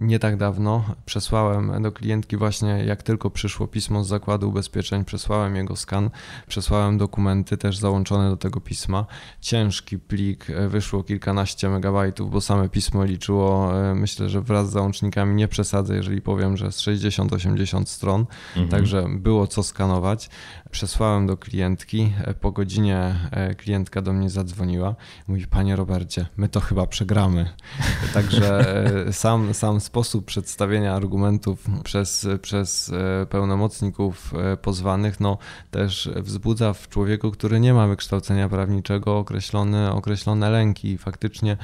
nie 0.01 0.19
tak 0.19 0.37
dawno 0.37 0.83
przesłałem 1.05 1.81
do 1.83 1.91
klientki 1.91 2.37
właśnie, 2.37 2.69
jak 2.69 3.03
tylko 3.03 3.29
przyszło 3.29 3.67
pismo 3.67 4.03
z 4.03 4.07
zakładu 4.07 4.49
ubezpieczeń, 4.49 5.05
przesłałem 5.05 5.55
jego 5.55 5.75
skan, 5.75 6.09
przesłałem 6.47 6.97
dokumenty 6.97 7.57
też 7.57 7.77
załączone 7.77 8.29
do 8.29 8.37
tego 8.37 8.61
pisma. 8.61 9.05
Ciężki 9.41 9.99
plik, 9.99 10.49
e, 10.49 10.67
wyszło 10.67 11.03
kilkanaście 11.03 11.69
megabajtów, 11.69 12.31
bo 12.31 12.41
same 12.41 12.69
pismo 12.69 13.05
liczyło, 13.05 13.71
myślę, 13.95 14.29
że 14.29 14.41
wraz 14.41 14.69
z 14.69 14.71
załącznikami 14.71 15.35
nie 15.35 15.47
przesadzę, 15.47 15.95
jeżeli 15.95 16.21
powiem, 16.21 16.57
że 16.57 16.71
z 16.71 16.81
60-80 16.81 17.85
stron, 17.85 18.25
mhm. 18.49 18.67
także 18.69 19.07
było 19.09 19.47
co 19.47 19.63
skanować. 19.63 20.29
Przesłałem 20.71 21.27
do 21.27 21.37
klientki, 21.37 22.13
po 22.41 22.51
godzinie 22.51 23.15
klientka 23.57 24.01
do 24.01 24.13
mnie 24.13 24.29
zadzwoniła, 24.29 24.95
mówi, 25.27 25.47
panie 25.47 25.75
Robercie, 25.75 26.25
my 26.37 26.49
to 26.49 26.59
chyba 26.59 26.87
przegramy. 26.87 27.49
Także 28.13 28.59
e, 29.07 29.13
sam, 29.13 29.53
sam 29.53 29.79
sposób 29.79 30.25
przedstawienia 30.25 30.95
argumentów 30.95 31.65
przez, 31.83 32.27
przez 32.41 32.91
e, 32.93 33.25
pełnomocników 33.25 34.33
e, 34.33 34.57
pozwanych 34.57 35.19
no, 35.19 35.37
też 35.71 36.09
wzbudza 36.15 36.73
w 36.73 36.89
człowieku, 36.89 37.31
który 37.31 37.59
nie 37.59 37.73
ma 37.73 37.87
wykształcenia 37.87 38.49
prawniczego, 38.49 39.17
określone, 39.17 39.91
określone 39.91 40.49
lęki 40.49 40.87
i 40.91 40.97
faktycznie 40.97 41.57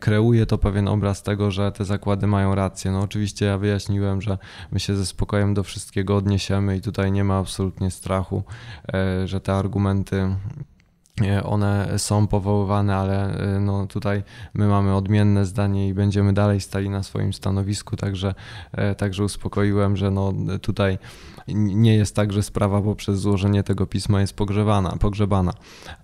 kreuje 0.00 0.46
to 0.46 0.58
pewien 0.58 0.88
obraz 0.88 1.22
tego, 1.22 1.50
że 1.50 1.72
te 1.72 1.84
zakłady 1.84 2.26
mają 2.26 2.54
rację. 2.54 2.90
No 2.90 3.00
oczywiście 3.00 3.46
ja 3.46 3.58
wyjaśniłem, 3.58 4.22
że 4.22 4.38
my 4.72 4.80
się 4.80 4.96
ze 4.96 5.06
spokojem 5.06 5.54
do 5.54 5.62
wszystkiego 5.62 6.16
odniesiemy 6.16 6.76
i 6.76 6.80
tutaj 6.80 7.12
nie 7.12 7.24
ma 7.24 7.38
absolutnie 7.38 7.90
strachu, 7.90 8.35
że 9.24 9.40
te 9.40 9.52
argumenty 9.52 10.36
one 11.44 11.98
są 11.98 12.26
powoływane, 12.26 12.96
ale 12.96 13.40
y, 13.56 13.60
no 13.60 13.86
tutaj 13.86 14.22
my 14.54 14.66
mamy 14.66 14.94
odmienne 14.94 15.46
zdanie 15.46 15.88
i 15.88 15.94
będziemy 15.94 16.32
dalej 16.32 16.60
stali 16.60 16.90
na 16.90 17.02
swoim 17.02 17.32
stanowisku, 17.32 17.96
także, 17.96 18.34
e, 18.72 18.94
także 18.94 19.24
uspokoiłem, 19.24 19.96
że 19.96 20.10
no 20.10 20.32
tutaj 20.62 20.98
nie 21.48 21.96
jest 21.96 22.16
tak, 22.16 22.32
że 22.32 22.42
sprawa 22.42 22.82
poprzez 22.82 23.18
złożenie 23.18 23.62
tego 23.62 23.86
pisma 23.86 24.20
jest 24.20 24.36
pogrzebana, 24.36 24.96
pogrzebana, 25.00 25.52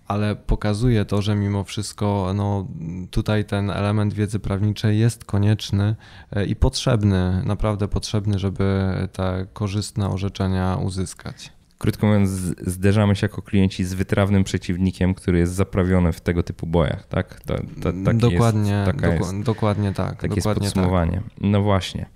ale 0.07 0.37
pokazuje 0.37 1.05
to, 1.05 1.23
że 1.23 1.35
mimo 1.35 1.65
wszystko 1.65 2.33
no, 2.35 2.67
tutaj 3.11 3.45
ten 3.45 3.71
element 3.71 4.15
wiedzy 4.15 4.39
prawniczej 4.39 4.99
jest 4.99 5.25
konieczny 5.25 5.97
e, 6.31 6.45
i 6.45 6.57
potrzebny, 6.57 7.43
naprawdę 7.45 7.89
potrzebny, 7.89 8.39
żeby 8.39 8.95
te 9.13 9.47
korzystne 9.53 10.11
orzeczenia 10.11 10.77
uzyskać. 10.77 11.53
Krótko 11.83 12.07
mówiąc, 12.07 12.31
zderzamy 12.61 13.17
się 13.17 13.25
jako 13.25 13.43
klienci 13.43 13.85
z 13.85 13.95
wytrawnym 13.95 14.45
przeciwnikiem, 14.45 15.15
który 15.15 15.39
jest 15.39 15.53
zaprawiony 15.53 16.13
w 16.13 16.21
tego 16.21 16.43
typu 16.43 16.67
bojach, 16.67 17.07
tak? 17.07 17.41
To, 17.41 17.57
to, 17.83 17.93
dokładnie, 18.15 18.73
jest, 18.73 19.01
doku, 19.01 19.07
jest, 19.07 19.43
dokładnie 19.43 19.93
tak. 19.93 20.21
Takie 20.21 20.35
dokładnie 20.35 20.65
jest 20.65 20.75
podsumowanie. 20.75 21.13
Tak. 21.13 21.25
No 21.41 21.63
właśnie. 21.63 22.07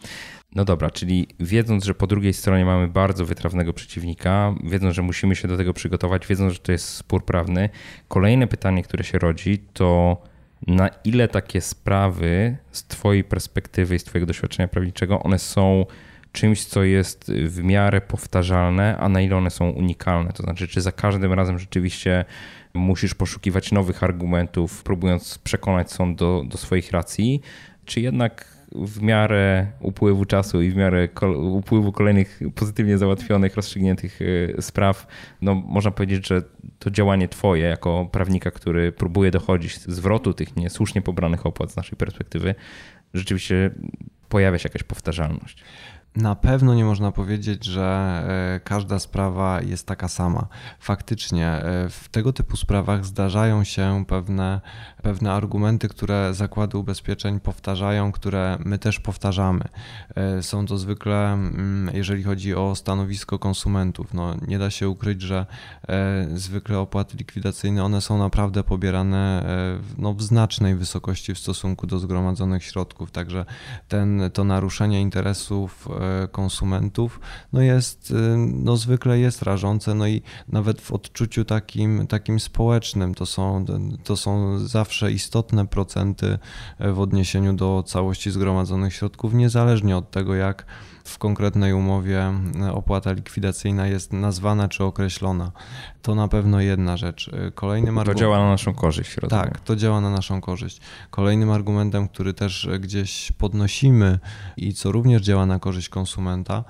No 0.55 0.65
dobra, 0.65 0.91
czyli 0.91 1.29
wiedząc, 1.41 1.85
że 1.85 1.95
po 1.95 2.07
drugiej 2.07 2.33
stronie 2.33 2.65
mamy 2.65 2.89
bardzo 2.89 3.25
wytrawnego 3.25 3.73
przeciwnika, 3.73 4.55
wiedząc, 4.65 4.95
że 4.95 5.03
musimy 5.03 5.37
się 5.37 5.49
do 5.49 5.57
tego 5.57 5.73
przygotować, 5.73 6.27
wiedząc, 6.27 6.53
że 6.53 6.59
to 6.59 6.73
jest 6.73 6.89
spór 6.89 7.25
prawny, 7.25 7.69
kolejne 8.09 8.47
pytanie, 8.47 8.83
które 8.83 9.05
się 9.05 9.19
rodzi, 9.19 9.59
to 9.73 10.17
na 10.67 10.89
ile 11.05 11.29
takie 11.29 11.61
sprawy 11.61 12.57
z 12.73 12.85
Twojej 12.85 13.25
perspektywy 13.25 13.95
i 13.95 13.99
z 13.99 14.05
Twojego 14.05 14.27
doświadczenia 14.27 14.69
prawniczego, 14.69 15.23
one 15.23 15.39
są 15.39 15.87
czymś, 16.37 16.65
co 16.65 16.85
jest 16.85 17.33
w 17.33 17.63
miarę 17.63 18.01
powtarzalne, 18.01 18.97
a 18.99 19.09
na 19.09 19.21
ile 19.21 19.37
one 19.37 19.51
są 19.51 19.71
unikalne. 19.71 20.33
To 20.33 20.43
znaczy, 20.43 20.69
czy 20.69 20.81
za 20.81 20.93
każdym 20.93 21.33
razem 21.33 21.59
rzeczywiście 21.59 22.25
musisz 22.75 23.15
poszukiwać 23.15 23.73
nowych 23.73 24.03
argumentów, 24.03 24.83
próbując 24.83 25.39
przekonać 25.39 25.93
sąd 25.93 26.19
do, 26.19 26.45
do 26.49 26.59
swoich 26.59 26.93
racji, 26.93 27.41
czy 27.85 28.01
jednak 28.01 28.57
w 28.73 29.03
miarę 29.03 29.67
upływu 29.81 30.25
czasu 30.25 30.63
i 30.63 30.71
w 30.71 30.77
miarę 30.77 31.09
upływu 31.37 31.93
kolejnych 31.93 32.41
pozytywnie 32.55 32.99
załatwionych, 32.99 33.57
rozstrzygniętych 33.57 34.23
y, 34.23 34.57
spraw, 34.61 35.07
no 35.43 35.55
można 35.55 35.91
powiedzieć, 35.91 36.27
że 36.27 36.43
to 36.79 36.91
działanie 36.91 37.29
twoje 37.29 37.65
jako 37.65 38.09
prawnika, 38.13 38.51
który 38.51 38.93
próbuje 38.93 39.31
dochodzić 39.31 39.79
zwrotu 39.79 40.35
tych 40.35 40.57
niesłusznie 40.57 41.03
pobranych 41.03 41.47
opłat 41.47 41.73
z 41.73 41.77
naszej 41.77 41.99
perspektywy, 41.99 42.55
rzeczywiście 43.15 43.71
pojawia 44.29 44.59
się 44.59 44.69
jakaś 44.69 44.83
powtarzalność. 44.83 45.65
Na 46.17 46.35
pewno 46.35 46.75
nie 46.75 46.85
można 46.85 47.13
powiedzieć, 47.13 47.65
że 47.65 48.23
e, 48.57 48.61
każda 48.61 48.99
sprawa 48.99 49.63
jest 49.63 49.87
taka 49.87 50.09
sama. 50.09 50.47
Faktycznie 50.81 51.47
e, 51.47 51.89
w 51.89 52.09
tego 52.09 52.33
typu 52.33 52.57
sprawach 52.57 53.05
zdarzają 53.05 53.65
się 53.65 54.05
pewne, 54.09 54.61
pewne 55.07 55.33
argumenty, 55.33 55.89
które 55.89 56.35
zakłady 56.35 56.79
ubezpieczeń 56.79 57.41
powtarzają, 57.41 58.13
które 58.13 58.59
my 58.65 58.79
też 58.79 59.01
powtarzamy. 59.01 59.65
E, 60.15 60.43
są 60.43 60.67
to 60.67 60.79
zwykle, 60.79 61.33
mm, 61.33 61.91
jeżeli 61.97 62.23
chodzi 62.23 62.55
o 62.55 62.75
stanowisko 62.75 63.39
konsumentów, 63.39 64.15
no 64.15 64.35
nie 64.49 64.59
da 64.59 64.71
się 64.71 64.89
ukryć, 64.89 65.23
że 65.23 65.47
zwykle 66.35 66.79
opłaty 66.79 67.17
likwidacyjne 67.17 67.85
one 67.85 68.01
są 68.01 68.19
naprawdę 68.19 68.65
pobierane 68.65 69.47
no, 69.99 70.15
w 70.15 70.23
znacznej 70.23 70.75
wysokości 70.75 71.35
w 71.35 71.39
stosunku 71.39 71.87
do 71.87 71.99
zgromadzonych 71.99 72.65
środków, 72.65 73.11
także 73.11 73.45
ten, 73.89 74.31
to 74.33 74.45
naruszenie 74.45 75.01
interesów 75.01 75.89
konsumentów, 76.33 77.21
no 77.53 77.61
jest, 77.61 78.15
no 78.37 78.77
zwykle 78.77 79.19
jest 79.19 79.43
rażące, 79.43 79.95
no 79.95 80.07
i 80.07 80.23
nawet 80.49 80.81
w 80.81 80.93
odczuciu 80.93 81.45
takim, 81.45 82.07
takim 82.07 82.41
społecznym 82.41 83.15
to 83.15 83.27
są, 83.27 83.65
to 84.05 84.17
są 84.17 84.59
zawsze 84.59 84.96
istotne 85.03 85.67
procenty 85.67 86.39
e, 86.79 86.93
w 86.93 87.01
odniesieniu 87.01 87.53
do 87.53 87.83
całości 87.87 88.31
zgromadzonych 88.31 88.95
środków, 88.95 89.35
niezależnie 89.35 89.97
od 89.97 90.11
tego, 90.11 90.35
jak 90.35 90.67
w 91.05 91.19
konkretnej 91.19 91.73
umowie 91.73 92.33
e, 92.61 92.73
opłata 92.73 93.13
likwidacyjna 93.13 93.87
jest 93.87 94.13
nazwana 94.13 94.69
czy 94.69 94.85
określona. 94.85 95.53
To 96.03 96.15
na 96.15 96.29
pewno 96.29 96.61
jedna 96.61 96.97
rzecz. 96.97 97.31
E, 97.33 97.51
kolejnym 97.51 98.05
to 98.05 98.15
działa 98.15 98.39
na 98.39 98.49
naszą 98.49 98.75
korzyść. 98.75 99.17
Rozumiem. 99.17 99.45
Tak, 99.45 99.61
to 99.61 99.77
działa 99.77 100.01
na 100.01 100.11
naszą 100.11 100.41
korzyść. 100.41 100.81
Kolejnym 101.11 101.51
argumentem, 101.51 102.09
który 102.09 102.35
też 102.35 102.69
gdzieś 102.81 103.33
podnosimy 103.33 104.19
i 104.57 104.75
co 104.75 104.93
również 104.93 105.23
działa 105.23 105.47
na 105.47 105.59
korzyść 105.59 105.89
konsumenta, 105.89 106.65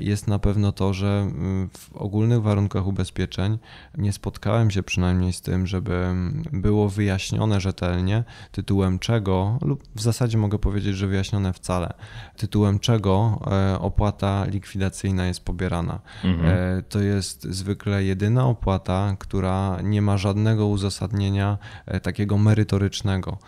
jest 0.00 0.28
na 0.28 0.38
pewno 0.38 0.72
to, 0.72 0.94
że 0.94 1.06
mm, 1.06 1.70
w 1.70 1.96
ogólnych 1.96 2.42
warunkach 2.42 2.86
ubezpieczeń 2.86 3.58
nie 3.98 4.12
spotkałem 4.12 4.70
się 4.70 4.82
przynajmniej 4.82 5.32
z 5.32 5.40
tym, 5.40 5.66
żeby 5.66 5.94
mm, 5.94 6.42
było 6.52 6.88
wyjaśnione 6.88 7.60
rzetelnie, 7.60 8.24
tytułem 8.52 8.98
czego, 8.98 9.58
lub 9.62 9.82
w 9.94 10.00
zasadzie 10.00 10.38
mogę 10.38 10.58
powiedzieć, 10.58 10.96
że 10.96 11.06
wyjaśnione 11.06 11.52
wcale, 11.52 11.92
tytułem 12.36 12.78
czego 12.78 13.40
e, 13.50 13.78
opłata 13.78 14.44
likwidacyjna 14.44 15.26
jest 15.26 15.44
pobierana. 15.44 16.00
Mhm. 16.24 16.78
E, 16.78 16.82
to 16.82 17.00
jest 17.00 17.42
zwykle 17.42 18.04
jedyna 18.04 18.46
opłata, 18.46 19.16
która 19.18 19.78
nie 19.82 20.02
ma 20.02 20.16
żadnego 20.16 20.66
uzasadnienia 20.66 21.58
e, 21.86 22.00
takiego 22.00 22.38
merytorycznego, 22.38 23.38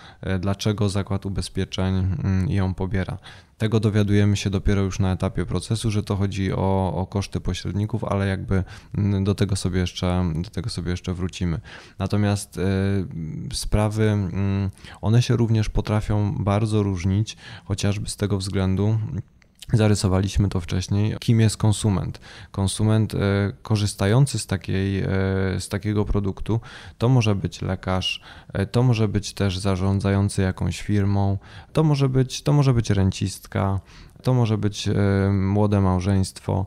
dlaczego 0.40 0.88
zakład 0.88 1.26
ubezpieczeń 1.26 1.94
mm, 1.94 2.50
ją 2.50 2.74
pobiera. 2.74 3.18
Tego 3.60 3.80
dowiadujemy 3.80 4.36
się 4.36 4.50
dopiero 4.50 4.82
już 4.82 4.98
na 4.98 5.12
etapie 5.12 5.46
procesu, 5.46 5.90
że 5.90 6.02
to 6.02 6.16
chodzi 6.16 6.52
o, 6.52 6.94
o 6.96 7.06
koszty 7.06 7.40
pośredników, 7.40 8.04
ale 8.04 8.26
jakby 8.26 8.64
mm, 8.94 9.24
do 9.24 9.34
tego 9.34 9.56
sobie 9.56 9.80
jeszcze, 9.80 10.32
do 10.34 10.50
tego 10.50 10.70
sobie 10.70 10.90
jeszcze 10.90 11.14
wrócimy. 11.14 11.60
Natomiast 11.98 12.58
y, 12.58 12.62
sprawy, 13.52 14.02
y, 14.02 14.98
one 15.00 15.22
się 15.22 15.36
również 15.36 15.68
potrafią 15.68 16.34
bardzo 16.38 16.82
różnić, 16.82 17.36
chociażby 17.64 18.08
z 18.08 18.16
tego 18.16 18.38
względu, 18.38 18.98
Zarysowaliśmy 19.72 20.48
to 20.48 20.60
wcześniej. 20.60 21.16
Kim 21.20 21.40
jest 21.40 21.56
konsument? 21.56 22.20
Konsument 22.50 23.14
e, 23.14 23.18
korzystający 23.62 24.38
z, 24.38 24.46
takiej, 24.46 25.00
e, 25.00 25.06
z 25.58 25.68
takiego 25.68 26.04
produktu 26.04 26.60
to 26.98 27.08
może 27.08 27.34
być 27.34 27.62
lekarz, 27.62 28.22
e, 28.52 28.66
to 28.66 28.82
może 28.82 29.08
być 29.08 29.34
też 29.34 29.58
zarządzający 29.58 30.42
jakąś 30.42 30.82
firmą, 30.82 31.38
to 31.72 31.84
może 31.84 32.08
być, 32.08 32.42
to 32.42 32.52
może 32.52 32.74
być 32.74 32.90
rencistka, 32.90 33.80
to 34.22 34.34
może 34.34 34.58
być 34.58 34.88
młode 35.32 35.80
małżeństwo. 35.80 36.66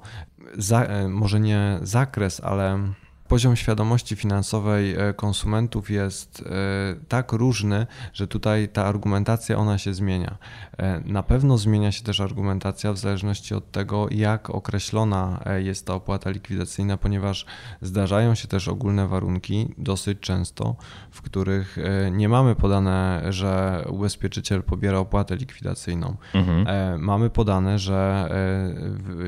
Za, 0.58 0.88
może 1.10 1.40
nie 1.40 1.80
zakres, 1.82 2.42
ale 2.44 2.80
poziom 3.28 3.56
świadomości 3.56 4.16
finansowej 4.16 4.96
e, 4.96 5.14
konsumentów 5.14 5.90
jest 5.90 6.44
e, 6.46 6.96
tak 7.08 7.32
różny, 7.32 7.88
że 8.14 8.28
tutaj 8.28 8.70
ta 8.70 8.86
argumentacja 8.86 9.58
ona 9.58 9.78
się 9.78 9.94
zmienia. 9.94 10.38
E, 10.78 11.02
na 11.06 11.24
pewno 11.24 11.58
zmienia 11.58 11.92
się 11.92 12.04
też 12.04 12.20
argumentacja 12.20 12.94
w 12.94 12.98
zależności 12.98 13.56
od 13.56 13.72
tego, 13.72 14.08
jak 14.12 14.50
określona 14.50 15.44
jest 15.58 15.86
ta 15.86 15.94
opłata 15.94 16.30
likwidacyjna, 16.30 16.98
ponieważ 16.98 17.46
zdarzają 17.82 18.36
się 18.36 18.48
też 18.48 18.68
ogólne 18.68 19.08
warunki 19.08 19.74
dosyć 19.78 20.20
często, 20.20 20.76
w 21.12 21.22
których 21.22 21.78
nie 22.12 22.30
mamy 22.30 22.56
podane, 22.56 23.24
że 23.30 23.84
ubezpieczyciel 23.90 24.64
pobiera 24.64 24.98
opłatę 24.98 25.36
likwidacyjną. 25.36 26.16
Mhm. 26.34 26.66
Mamy 27.02 27.30
podane, 27.30 27.80
że 27.80 28.30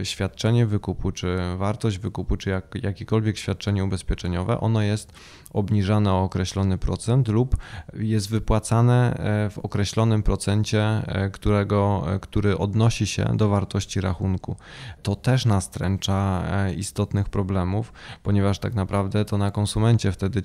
świadczenie 0.03 0.65
wykupu, 0.65 1.11
czy 1.11 1.37
wartość 1.57 1.97
wykupu, 1.97 2.37
czy 2.37 2.49
jak, 2.49 2.75
jakiekolwiek 2.83 3.37
świadczenie 3.37 3.83
ubezpieczeniowe 3.85 4.59
ono 4.59 4.81
jest 4.81 5.13
obniżane 5.55 6.13
o 6.13 6.23
określony 6.23 6.77
procent 6.77 7.27
lub 7.27 7.57
jest 7.93 8.29
wypłacane 8.29 9.17
e, 9.17 9.49
w 9.49 9.57
określonym 9.57 10.23
procencie, 10.23 10.81
e, 10.83 11.29
którego, 11.29 12.03
e, 12.07 12.19
który 12.19 12.57
odnosi 12.57 13.07
się 13.07 13.25
do 13.37 13.49
wartości 13.49 14.01
rachunku. 14.01 14.55
To 15.03 15.15
też 15.15 15.45
nastręcza 15.45 16.43
istotnych 16.77 17.29
problemów, 17.29 17.93
ponieważ 18.23 18.59
tak 18.59 18.73
naprawdę 18.73 19.25
to 19.25 19.37
na 19.37 19.51
konsumencie 19.51 20.11
wtedy 20.11 20.41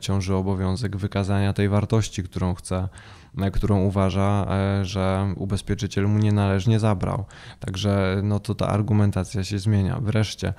ciąży 0.00 0.34
obowiązek 0.34 0.96
wykazania 0.96 1.52
tej 1.52 1.68
wartości, 1.68 2.22
którą 2.22 2.54
chce 2.54 2.88
którą 3.52 3.80
uważa, 3.80 4.46
że 4.82 5.34
ubezpieczyciel 5.36 6.08
mu 6.08 6.18
nienależnie 6.18 6.78
zabrał. 6.78 7.24
Także 7.60 8.20
no 8.22 8.40
to 8.40 8.54
ta 8.54 8.68
argumentacja 8.68 9.44
się 9.44 9.58
zmienia. 9.58 9.98
Wreszcie 10.02 10.54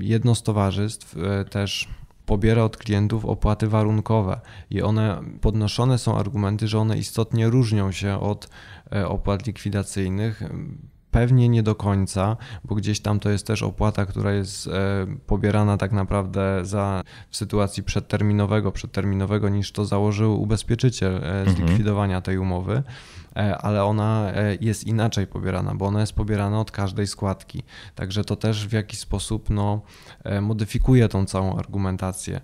jedno 0.00 0.34
z 0.34 0.42
towarzystw 0.42 1.16
e, 1.16 1.44
też 1.44 1.88
pobiera 2.26 2.62
od 2.62 2.76
klientów 2.76 3.24
opłaty 3.24 3.68
warunkowe 3.68 4.40
i 4.70 4.82
one 4.82 5.20
podnoszone 5.40 5.98
są 5.98 6.18
argumenty, 6.18 6.68
że 6.68 6.78
one 6.78 6.98
istotnie 6.98 7.50
różnią 7.50 7.92
się 7.92 8.20
od 8.20 8.48
e, 8.92 9.08
opłat 9.08 9.46
likwidacyjnych. 9.46 10.42
Pewnie 11.10 11.48
nie 11.48 11.62
do 11.62 11.74
końca, 11.74 12.36
bo 12.64 12.74
gdzieś 12.74 13.00
tam 13.00 13.20
to 13.20 13.30
jest 13.30 13.46
też 13.46 13.62
opłata, 13.62 14.06
która 14.06 14.32
jest 14.32 14.66
e, 14.66 14.70
pobierana 15.26 15.76
tak 15.76 15.92
naprawdę 15.92 16.60
za 16.62 17.02
w 17.30 17.36
sytuacji 17.36 17.82
przedterminowego, 17.82 18.72
przedterminowego 18.72 19.48
niż 19.48 19.72
to 19.72 19.84
założył 19.84 20.42
ubezpieczyciel 20.42 21.20
z 21.20 21.48
mhm. 21.48 21.68
likwidowania 21.68 22.20
tej 22.20 22.38
umowy. 22.38 22.82
E, 23.36 23.58
ale 23.58 23.84
ona 23.84 24.32
e, 24.32 24.56
jest 24.60 24.86
inaczej 24.86 25.26
pobierana, 25.26 25.74
bo 25.74 25.86
ona 25.86 26.00
jest 26.00 26.12
pobierana 26.12 26.60
od 26.60 26.70
każdej 26.70 27.06
składki. 27.06 27.62
Także 27.94 28.24
to 28.24 28.36
też 28.36 28.68
w 28.68 28.72
jakiś 28.72 28.98
sposób 28.98 29.50
no, 29.50 29.82
e, 30.24 30.40
modyfikuje 30.40 31.08
tą 31.08 31.26
całą 31.26 31.58
argumentację. 31.58 32.40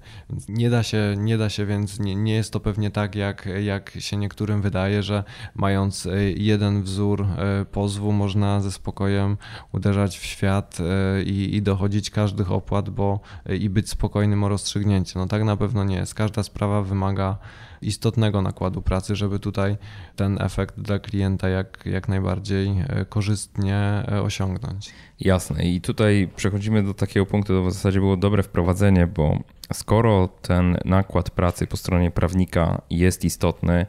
Nie 0.48 0.70
da 0.70 0.82
się, 0.82 1.14
nie 1.18 1.38
da 1.38 1.48
się 1.48 1.66
więc, 1.66 2.00
nie, 2.00 2.14
nie 2.14 2.34
jest 2.34 2.52
to 2.52 2.60
pewnie 2.60 2.90
tak, 2.90 3.14
jak, 3.14 3.48
jak 3.62 3.90
się 3.98 4.16
niektórym 4.16 4.62
wydaje, 4.62 5.02
że 5.02 5.24
mając 5.54 6.08
jeden 6.36 6.82
wzór 6.82 7.26
pozwu 7.72 8.12
można 8.12 8.60
ze 8.60 8.72
spokojem 8.72 9.36
uderzać 9.72 10.18
w 10.18 10.24
świat 10.24 10.78
i, 11.24 11.56
i 11.56 11.62
dochodzić 11.62 12.10
każdych 12.10 12.52
opłat, 12.52 12.90
bo 12.90 13.20
i 13.60 13.70
być 13.70 13.90
spokojnym 13.90 14.44
o 14.44 14.48
rozstrzygnięcie. 14.48 15.18
No 15.18 15.26
tak 15.26 15.44
na 15.44 15.56
pewno 15.56 15.84
nie 15.84 15.96
jest. 15.96 16.14
Każda 16.14 16.42
sprawa 16.42 16.82
wymaga 16.82 17.38
istotnego 17.82 18.42
nakładu 18.42 18.82
pracy, 18.82 19.16
żeby 19.16 19.38
tutaj 19.38 19.76
ten 20.16 20.42
efekt 20.42 20.80
dla 20.80 20.98
klienta 20.98 21.48
jak, 21.48 21.86
jak 21.86 22.08
najbardziej 22.08 22.68
e, 22.68 23.04
korzystnie 23.04 23.76
e, 24.12 24.22
osiągnąć. 24.22 24.90
Jasne. 25.20 25.64
I 25.64 25.80
tutaj 25.80 26.28
przechodzimy 26.36 26.82
do 26.82 26.94
takiego 26.94 27.26
punktu, 27.26 27.52
to 27.52 27.64
w 27.64 27.72
zasadzie 27.72 28.00
było 28.00 28.16
dobre 28.16 28.42
wprowadzenie, 28.42 29.06
bo 29.06 29.38
skoro 29.72 30.28
ten 30.28 30.78
nakład 30.84 31.30
pracy 31.30 31.66
po 31.66 31.76
stronie 31.76 32.10
prawnika 32.10 32.82
jest 32.90 33.24
istotny, 33.24 33.86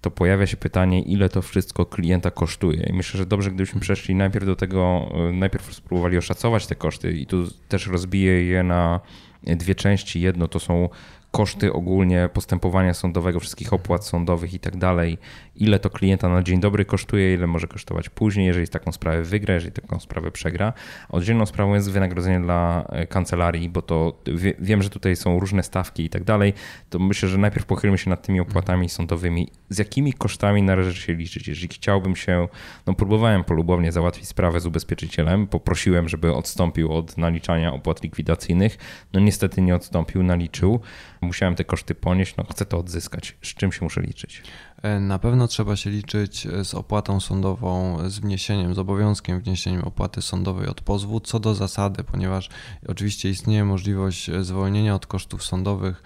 to 0.00 0.10
pojawia 0.10 0.46
się 0.46 0.56
pytanie, 0.56 1.02
ile 1.02 1.28
to 1.28 1.42
wszystko 1.42 1.86
klienta 1.86 2.30
kosztuje. 2.30 2.86
I 2.90 2.92
myślę, 2.92 3.18
że 3.18 3.26
dobrze, 3.26 3.50
gdybyśmy 3.50 3.80
przeszli 3.80 4.14
najpierw 4.14 4.46
do 4.46 4.56
tego, 4.56 5.10
e, 5.14 5.32
najpierw 5.32 5.74
spróbowali 5.74 6.18
oszacować 6.18 6.66
te 6.66 6.74
koszty 6.74 7.12
i 7.12 7.26
tu 7.26 7.44
też 7.68 7.86
rozbiję 7.86 8.44
je 8.44 8.62
na 8.62 9.00
dwie 9.42 9.74
części. 9.74 10.20
Jedno 10.20 10.48
to 10.48 10.60
są 10.60 10.88
koszty 11.32 11.72
ogólnie 11.72 12.28
postępowania 12.32 12.94
sądowego, 12.94 13.40
wszystkich 13.40 13.72
opłat 13.72 14.06
sądowych 14.06 14.54
i 14.54 14.60
tak 14.60 14.76
dalej, 14.76 15.18
ile 15.56 15.78
to 15.78 15.90
klienta 15.90 16.28
na 16.28 16.42
dzień 16.42 16.60
dobry 16.60 16.84
kosztuje, 16.84 17.34
ile 17.34 17.46
może 17.46 17.66
kosztować 17.66 18.08
później, 18.08 18.46
jeżeli 18.46 18.68
taką 18.68 18.92
sprawę 18.92 19.22
wygra, 19.22 19.54
jeżeli 19.54 19.72
taką 19.72 20.00
sprawę 20.00 20.30
przegra. 20.30 20.72
Oddzielną 21.08 21.46
sprawą 21.46 21.74
jest 21.74 21.90
wynagrodzenie 21.90 22.40
dla 22.40 22.84
e, 22.88 23.06
kancelarii, 23.06 23.68
bo 23.68 23.82
to 23.82 24.22
wiem, 24.58 24.82
że 24.82 24.90
tutaj 24.90 25.16
są 25.16 25.40
różne 25.40 25.62
stawki 25.62 26.04
i 26.04 26.10
tak 26.10 26.24
dalej, 26.24 26.52
to 26.90 26.98
myślę, 26.98 27.28
że 27.28 27.38
najpierw 27.38 27.66
pochylmy 27.66 27.98
się 27.98 28.10
nad 28.10 28.22
tymi 28.22 28.40
opłatami 28.40 28.88
sądowymi. 28.88 29.48
Z 29.68 29.78
jakimi 29.78 30.12
kosztami 30.12 30.62
należy 30.62 30.94
się 30.94 31.14
liczyć? 31.14 31.48
Jeżeli 31.48 31.68
chciałbym 31.68 32.16
się, 32.16 32.48
no 32.86 32.94
próbowałem 32.94 33.44
polubownie 33.44 33.92
załatwić 33.92 34.28
sprawę 34.28 34.60
z 34.60 34.66
ubezpieczycielem, 34.66 35.46
poprosiłem, 35.46 36.08
żeby 36.08 36.34
odstąpił 36.34 36.92
od 36.92 37.18
naliczania 37.18 37.72
opłat 37.72 38.02
likwidacyjnych, 38.02 38.78
no 39.12 39.20
niestety 39.20 39.62
nie 39.62 39.74
odstąpił, 39.74 40.22
naliczył 40.22 40.80
musiałem 41.22 41.54
te 41.54 41.64
koszty 41.64 41.94
ponieść, 41.94 42.36
no 42.36 42.44
chcę 42.50 42.66
to 42.66 42.78
odzyskać. 42.78 43.36
Z 43.42 43.48
czym 43.48 43.72
się 43.72 43.84
muszę 43.84 44.00
liczyć? 44.00 44.42
E, 44.82 45.00
na 45.00 45.18
pewno 45.18 45.48
trzeba 45.48 45.76
się 45.76 45.90
liczyć 45.90 46.46
e, 46.46 46.64
z 46.64 46.74
opłatą 46.74 47.20
sądową, 47.20 47.98
z 48.10 48.18
wniesieniem, 48.18 48.74
z 48.74 48.78
obowiązkiem 48.78 49.40
wniesienia 49.40 49.82
opłaty 49.82 50.22
sądowej 50.22 50.68
od 50.68 50.80
pozwu 50.80 51.20
co 51.20 51.40
do 51.40 51.54
zasady, 51.54 52.04
ponieważ 52.04 52.50
oczywiście 52.88 53.30
istnieje 53.30 53.64
możliwość 53.64 54.28
e, 54.28 54.44
zwolnienia 54.44 54.94
od 54.94 55.06
kosztów 55.06 55.44
sądowych 55.44 56.02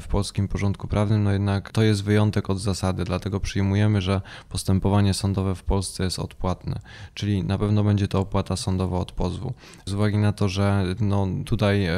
w 0.00 0.08
polskim 0.08 0.48
porządku 0.48 0.88
prawnym, 0.88 1.24
no 1.24 1.32
jednak 1.32 1.72
to 1.72 1.82
jest 1.82 2.04
wyjątek 2.04 2.50
od 2.50 2.60
zasady, 2.60 3.04
dlatego 3.04 3.40
przyjmujemy, 3.40 4.00
że 4.00 4.20
postępowanie 4.48 5.14
sądowe 5.14 5.54
w 5.54 5.62
Polsce 5.62 6.04
jest 6.04 6.18
odpłatne, 6.18 6.80
czyli 7.14 7.44
na 7.44 7.58
pewno 7.58 7.84
będzie 7.84 8.08
to 8.08 8.20
opłata 8.20 8.56
sądowa 8.56 8.98
od 8.98 9.12
pozwu. 9.12 9.54
Z 9.86 9.92
uwagi 9.92 10.18
na 10.18 10.32
to, 10.32 10.48
że 10.48 10.84
no 11.00 11.26
tutaj 11.44 11.88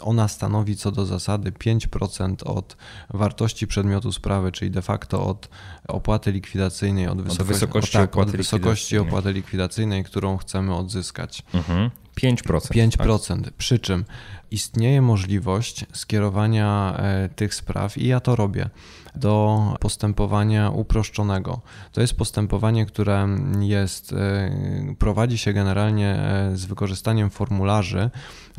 ona 0.00 0.28
stanowi 0.28 0.76
co 0.76 0.92
do 0.92 1.06
zasady 1.06 1.52
5% 1.52 2.34
od 2.44 2.76
wartości 3.10 3.66
przedmiotu 3.66 4.12
sprawy, 4.12 4.52
czyli 4.52 4.70
de 4.70 4.82
facto 4.82 5.26
od 5.26 5.48
opłaty 5.88 6.32
likwidacyjnej, 6.32 7.08
od, 7.08 7.22
wysokości, 7.22 7.42
od 7.42 7.48
wysokości, 7.48 7.92
tak, 7.92 8.10
opłaty, 8.10 8.30
od 8.30 8.36
wysokości 8.36 8.98
opłaty 8.98 9.32
likwidacyjnej, 9.32 10.04
którą 10.04 10.36
chcemy 10.36 10.74
odzyskać. 10.74 11.42
Mhm. 11.54 11.90
5%. 12.22 12.36
5%. 12.42 13.44
Tak. 13.44 13.54
Przy 13.54 13.78
czym 13.78 14.04
istnieje 14.50 15.02
możliwość 15.02 15.86
skierowania 15.92 16.96
e, 16.98 17.28
tych 17.28 17.54
spraw, 17.54 17.98
i 17.98 18.06
ja 18.06 18.20
to 18.20 18.36
robię, 18.36 18.70
do 19.14 19.60
postępowania 19.80 20.70
uproszczonego. 20.70 21.60
To 21.92 22.00
jest 22.00 22.16
postępowanie, 22.16 22.86
które 22.86 23.28
jest, 23.60 24.12
e, 24.12 24.50
prowadzi 24.98 25.38
się 25.38 25.52
generalnie 25.52 26.08
e, 26.08 26.56
z 26.56 26.64
wykorzystaniem 26.64 27.30
formularzy, 27.30 28.10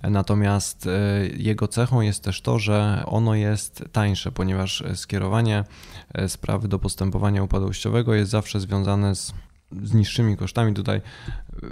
natomiast 0.03 0.89
jego 1.37 1.67
cechą 1.67 2.01
jest 2.01 2.23
też 2.23 2.41
to, 2.41 2.59
że 2.59 3.03
ono 3.05 3.35
jest 3.35 3.83
tańsze, 3.91 4.31
ponieważ 4.31 4.83
skierowanie 4.95 5.63
sprawy 6.27 6.67
do 6.67 6.79
postępowania 6.79 7.43
upadłościowego 7.43 8.13
jest 8.13 8.31
zawsze 8.31 8.59
związane 8.59 9.15
z 9.15 9.33
z 9.83 9.93
niższymi 9.93 10.37
kosztami 10.37 10.73
tutaj, 10.73 11.01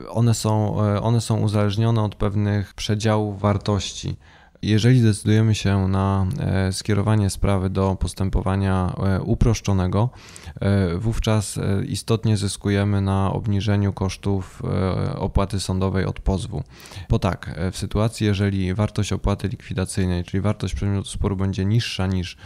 one 0.09 0.33
są, 0.33 0.77
one 1.01 1.21
są 1.21 1.39
uzależnione 1.39 2.03
od 2.03 2.15
pewnych 2.15 2.73
przedziałów 2.73 3.39
wartości. 3.39 4.15
Jeżeli 4.61 5.01
decydujemy 5.01 5.55
się 5.55 5.87
na 5.87 6.25
e, 6.39 6.73
skierowanie 6.73 7.29
sprawy 7.29 7.69
do 7.69 7.95
postępowania 7.99 8.93
e, 8.97 9.21
uproszczonego, 9.21 10.09
e, 10.61 10.97
wówczas 10.97 11.59
istotnie 11.87 12.37
zyskujemy 12.37 13.01
na 13.01 13.33
obniżeniu 13.33 13.93
kosztów 13.93 14.63
opłaty 15.15 15.59
sądowej 15.59 16.05
od 16.05 16.19
pozwu. 16.19 16.63
Bo 17.09 17.19
tak, 17.19 17.59
w 17.71 17.77
sytuacji, 17.77 18.27
jeżeli 18.27 18.73
wartość 18.73 19.13
opłaty 19.13 19.47
likwidacyjnej, 19.47 20.23
czyli 20.23 20.41
wartość 20.41 20.73
przedmiotu 20.73 21.09
sporu 21.09 21.35
będzie 21.35 21.65
niższa 21.65 22.07
niż 22.07 22.37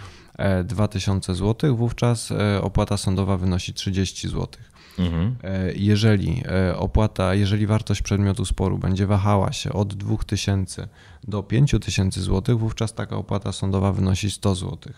2000 0.64 1.36
zł, 1.36 1.76
wówczas 1.76 2.34
opłata 2.62 2.98
sądowa 2.98 3.38
wynosi 3.38 3.74
30 3.74 4.28
zł. 4.28 4.48
Mhm. 5.00 5.36
Jeżeli 5.76 6.44
opłata, 6.76 7.36
jeżeli 7.36 7.68
wartość 7.68 8.02
przedmiotu 8.02 8.46
sporu 8.46 8.78
będzie 8.78 9.08
wahała 9.08 9.52
się 9.52 9.74
od 9.74 9.94
2000 9.94 10.88
do 11.24 11.44
5000 11.44 12.22
zł, 12.22 12.58
wówczas 12.58 12.94
taka 12.94 13.16
opłata 13.16 13.52
sądowa 13.52 13.92
wynosi 13.92 14.32
100 14.32 14.56
zł. 14.56 14.94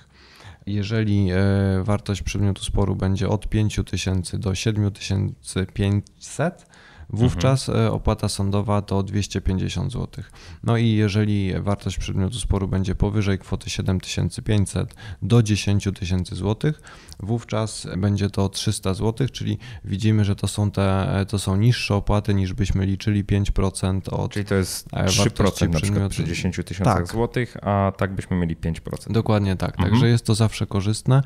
Jeżeli 0.65 1.29
e, 1.31 1.37
wartość 1.83 2.21
przedmiotu 2.21 2.63
sporu 2.63 2.95
będzie 2.95 3.29
od 3.29 3.49
5000 3.49 4.39
do 4.39 4.55
7500, 4.55 6.65
wówczas 7.09 7.69
mhm. 7.69 7.93
opłata 7.93 8.29
sądowa 8.29 8.81
to 8.81 9.03
250 9.03 9.91
zł. 9.91 10.23
No 10.63 10.77
i 10.77 10.89
jeżeli 10.89 11.53
wartość 11.61 11.97
przedmiotu 11.97 12.39
sporu 12.39 12.67
będzie 12.67 12.95
powyżej 12.95 13.39
kwoty 13.39 13.69
7500 13.69 14.95
do 15.21 15.43
10 15.43 15.87
tysięcy 15.99 16.35
zł, 16.35 16.71
wówczas 17.19 17.87
będzie 17.97 18.29
to 18.29 18.49
300 18.49 18.93
zł, 18.93 19.27
czyli 19.31 19.57
widzimy, 19.85 20.25
że 20.25 20.35
to 20.35 20.47
są 20.47 20.71
te 20.71 21.25
to 21.27 21.39
są 21.39 21.55
niższe 21.55 21.95
opłaty 21.95 22.33
niż 22.33 22.53
byśmy 22.53 22.85
liczyli 22.85 23.23
5% 23.23 24.13
od 24.13 24.33
Czyli 24.33 24.45
to 24.45 24.55
jest 24.55 24.89
3% 24.89 25.69
na 25.69 25.79
przykład 25.79 26.11
przy 26.11 26.23
10 26.23 26.59
tysiącach 26.65 26.97
tak. 26.97 27.07
złotych, 27.07 27.57
a 27.61 27.91
tak 27.97 28.15
byśmy 28.15 28.37
mieli 28.37 28.55
5%. 28.57 29.11
Dokładnie 29.11 29.55
tak, 29.55 29.69
mhm. 29.69 29.89
także 29.89 30.07
jest 30.07 30.25
to 30.25 30.35
zawsze 30.35 30.67
korzystne. 30.67 31.23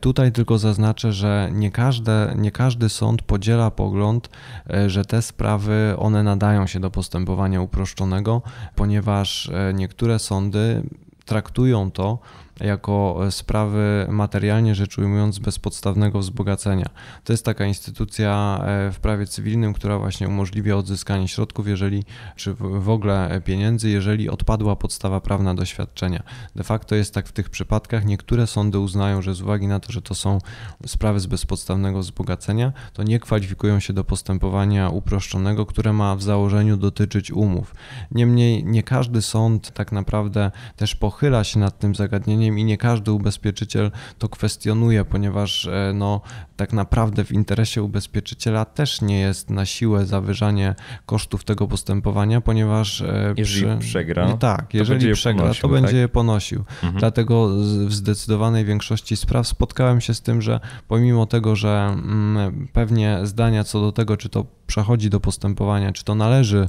Tutaj 0.00 0.32
tylko 0.32 0.58
zaznaczę, 0.58 1.12
że 1.12 1.50
nie, 1.52 1.70
każde, 1.70 2.34
nie 2.36 2.50
każdy 2.50 2.88
sąd 2.88 3.22
podziela 3.22 3.70
pogląd, 3.70 4.28
e, 4.70 4.90
że 4.90 5.04
te 5.04 5.15
sprawy 5.22 5.94
one 5.98 6.22
nadają 6.22 6.66
się 6.66 6.80
do 6.80 6.90
postępowania 6.90 7.60
uproszczonego, 7.60 8.42
ponieważ 8.74 9.48
e, 9.48 9.74
niektóre 9.74 10.18
sądy 10.18 10.82
traktują 11.24 11.90
to 11.90 12.18
jako 12.60 13.18
sprawy 13.30 14.06
materialnie 14.10 14.74
rzecz 14.74 14.98
ujmując 14.98 15.38
bezpodstawnego 15.38 16.18
wzbogacenia. 16.18 16.86
To 17.24 17.32
jest 17.32 17.44
taka 17.44 17.66
instytucja 17.66 18.60
e, 18.62 18.92
w 18.92 19.00
prawie 19.00 19.26
cywilnym, 19.26 19.72
która 19.72 19.98
właśnie 19.98 20.28
umożliwia 20.28 20.76
odzyskanie 20.76 21.28
środków, 21.28 21.68
jeżeli, 21.68 22.04
czy 22.36 22.54
w 22.54 22.88
ogóle 22.88 23.40
pieniędzy, 23.44 23.90
jeżeli 23.90 24.28
odpadła 24.28 24.76
podstawa 24.76 25.20
prawna 25.20 25.54
do 25.54 25.64
świadczenia. 25.64 26.22
De 26.56 26.64
facto 26.64 26.94
jest 26.94 27.14
tak 27.14 27.28
w 27.28 27.32
tych 27.32 27.50
przypadkach. 27.50 28.04
Niektóre 28.04 28.46
sądy 28.46 28.78
uznają, 28.78 29.22
że 29.22 29.34
z 29.34 29.42
uwagi 29.42 29.66
na 29.66 29.80
to, 29.80 29.92
że 29.92 30.02
to 30.02 30.14
są 30.14 30.38
sprawy 30.86 31.20
z 31.20 31.26
bezpodstawnego 31.26 31.98
wzbogacenia, 31.98 32.72
to 32.92 33.02
nie 33.02 33.20
kwalifikują 33.20 33.80
się 33.80 33.92
do 33.92 34.04
postępowania 34.04 34.88
uproszczonego, 34.88 35.66
które 35.66 35.92
ma 35.92 36.16
w 36.16 36.22
założeniu 36.22 36.76
dotyczyć 36.76 37.30
umów. 37.30 37.74
Niemniej 38.10 38.64
nie 38.64 38.82
każdy 38.82 39.22
sąd 39.22 39.70
tak 39.70 39.92
naprawdę 39.92 40.50
też 40.76 40.94
pochyla 40.94 41.44
się 41.44 41.58
nad 41.58 41.78
tym 41.78 41.94
zagadnieniem, 41.94 42.45
i 42.46 42.64
nie 42.64 42.78
każdy 42.78 43.12
ubezpieczyciel 43.12 43.90
to 44.18 44.28
kwestionuje, 44.28 45.04
ponieważ 45.04 45.66
e, 45.66 45.92
no, 45.94 46.20
tak 46.56 46.72
naprawdę 46.72 47.24
w 47.24 47.32
interesie 47.32 47.82
ubezpieczyciela 47.82 48.64
też 48.64 49.02
nie 49.02 49.20
jest 49.20 49.50
na 49.50 49.66
siłę 49.66 50.06
zawyżanie 50.06 50.74
kosztów 51.06 51.44
tego 51.44 51.68
postępowania, 51.68 52.40
ponieważ 52.40 53.00
e, 53.00 53.34
jeżeli 53.36 53.78
przy, 53.78 53.88
przegra, 53.88 54.36
tak, 54.36 54.74
jeżeli 54.74 55.12
przegra, 55.12 55.42
ponosił, 55.42 55.62
to 55.62 55.68
będzie 55.68 55.86
tak? 55.86 55.96
je 55.96 56.08
ponosił. 56.08 56.58
Mhm. 56.58 56.94
Dlatego 56.94 57.48
w 57.86 57.92
zdecydowanej 57.92 58.64
większości 58.64 59.16
spraw 59.16 59.46
spotkałem 59.46 60.00
się 60.00 60.14
z 60.14 60.22
tym, 60.22 60.42
że 60.42 60.60
pomimo 60.88 61.26
tego, 61.26 61.56
że 61.56 61.86
mm, 61.92 62.68
pewnie 62.72 63.18
zdania 63.22 63.64
co 63.64 63.80
do 63.80 63.92
tego, 63.92 64.16
czy 64.16 64.28
to 64.28 64.46
przechodzi 64.66 65.10
do 65.10 65.20
postępowania, 65.20 65.92
czy 65.92 66.04
to 66.04 66.14
należy 66.14 66.68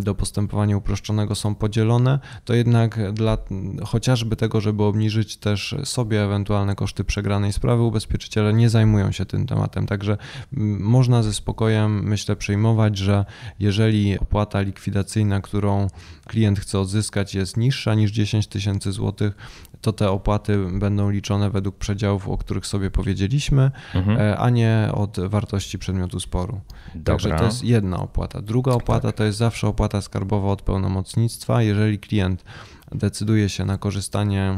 do 0.00 0.14
postępowania 0.14 0.76
uproszczonego 0.76 1.34
są 1.34 1.54
podzielone, 1.54 2.18
to 2.44 2.54
jednak 2.54 3.12
dla 3.12 3.38
chociażby 3.84 4.36
tego, 4.36 4.60
żeby 4.60 4.82
obniżyć 4.82 5.36
też 5.36 5.74
sobie 5.84 6.24
ewentualne 6.24 6.74
koszty 6.74 7.04
przegranej 7.04 7.52
sprawy, 7.52 7.82
ubezpieczyciele 7.82 8.52
nie 8.52 8.70
zajmują 8.70 9.12
się 9.12 9.26
tym 9.26 9.46
tematem. 9.46 9.86
Także 9.86 10.16
mm, 10.56 10.82
można 10.82 11.22
ze 11.22 11.34
spokojem, 11.34 12.08
myślę, 12.08 12.36
przejmować, 12.36 12.98
że 12.98 13.24
jeżeli 13.58 14.18
opłata 14.18 14.60
likwidacyjna, 14.60 15.40
którą 15.40 15.86
klient 16.26 16.60
chce 16.60 16.80
odzyskać, 16.80 17.34
jest 17.34 17.56
niższa 17.56 17.94
niż 17.94 18.10
10 18.10 18.46
tysięcy 18.46 18.92
złotych, 18.92 19.34
to 19.80 19.92
te 19.92 20.10
opłaty 20.10 20.58
będą 20.72 21.10
liczone 21.10 21.50
według 21.50 21.76
przedziałów, 21.76 22.28
o 22.28 22.38
których 22.38 22.66
sobie 22.66 22.90
powiedzieliśmy, 22.90 23.70
mhm. 23.94 24.18
E, 24.20 24.38
a 24.38 24.50
nie 24.50 24.88
od 24.94 25.20
wartości 25.20 25.78
przedmiotu 25.78 26.20
sporu. 26.20 26.60
Dobra. 26.94 27.14
Także 27.14 27.38
to 27.38 27.44
jest 27.44 27.64
jedna 27.64 28.00
opłata. 28.00 28.42
Druga 28.42 28.72
opłata 28.72 29.08
tak. 29.08 29.16
to 29.16 29.24
jest 29.24 29.38
zawsze 29.38 29.57
opłata 29.66 30.00
skarbowa 30.00 30.48
od 30.48 30.62
pełnomocnictwa. 30.62 31.62
Jeżeli 31.62 31.98
klient 31.98 32.44
decyduje 32.92 33.48
się 33.48 33.64
na 33.64 33.78
korzystanie 33.78 34.56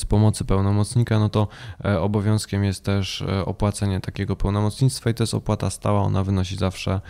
z 0.00 0.04
pomocy 0.04 0.44
pełnomocnika, 0.44 1.18
no 1.18 1.28
to 1.28 1.48
e, 1.84 2.00
obowiązkiem 2.00 2.64
jest 2.64 2.84
też 2.84 3.22
e, 3.22 3.44
opłacenie 3.44 4.00
takiego 4.00 4.36
pełnomocnictwa 4.36 5.10
i 5.10 5.14
to 5.14 5.22
jest 5.22 5.34
opłata 5.34 5.70
stała, 5.70 6.00
ona 6.00 6.24
wynosi 6.24 6.56
zawsze 6.56 7.00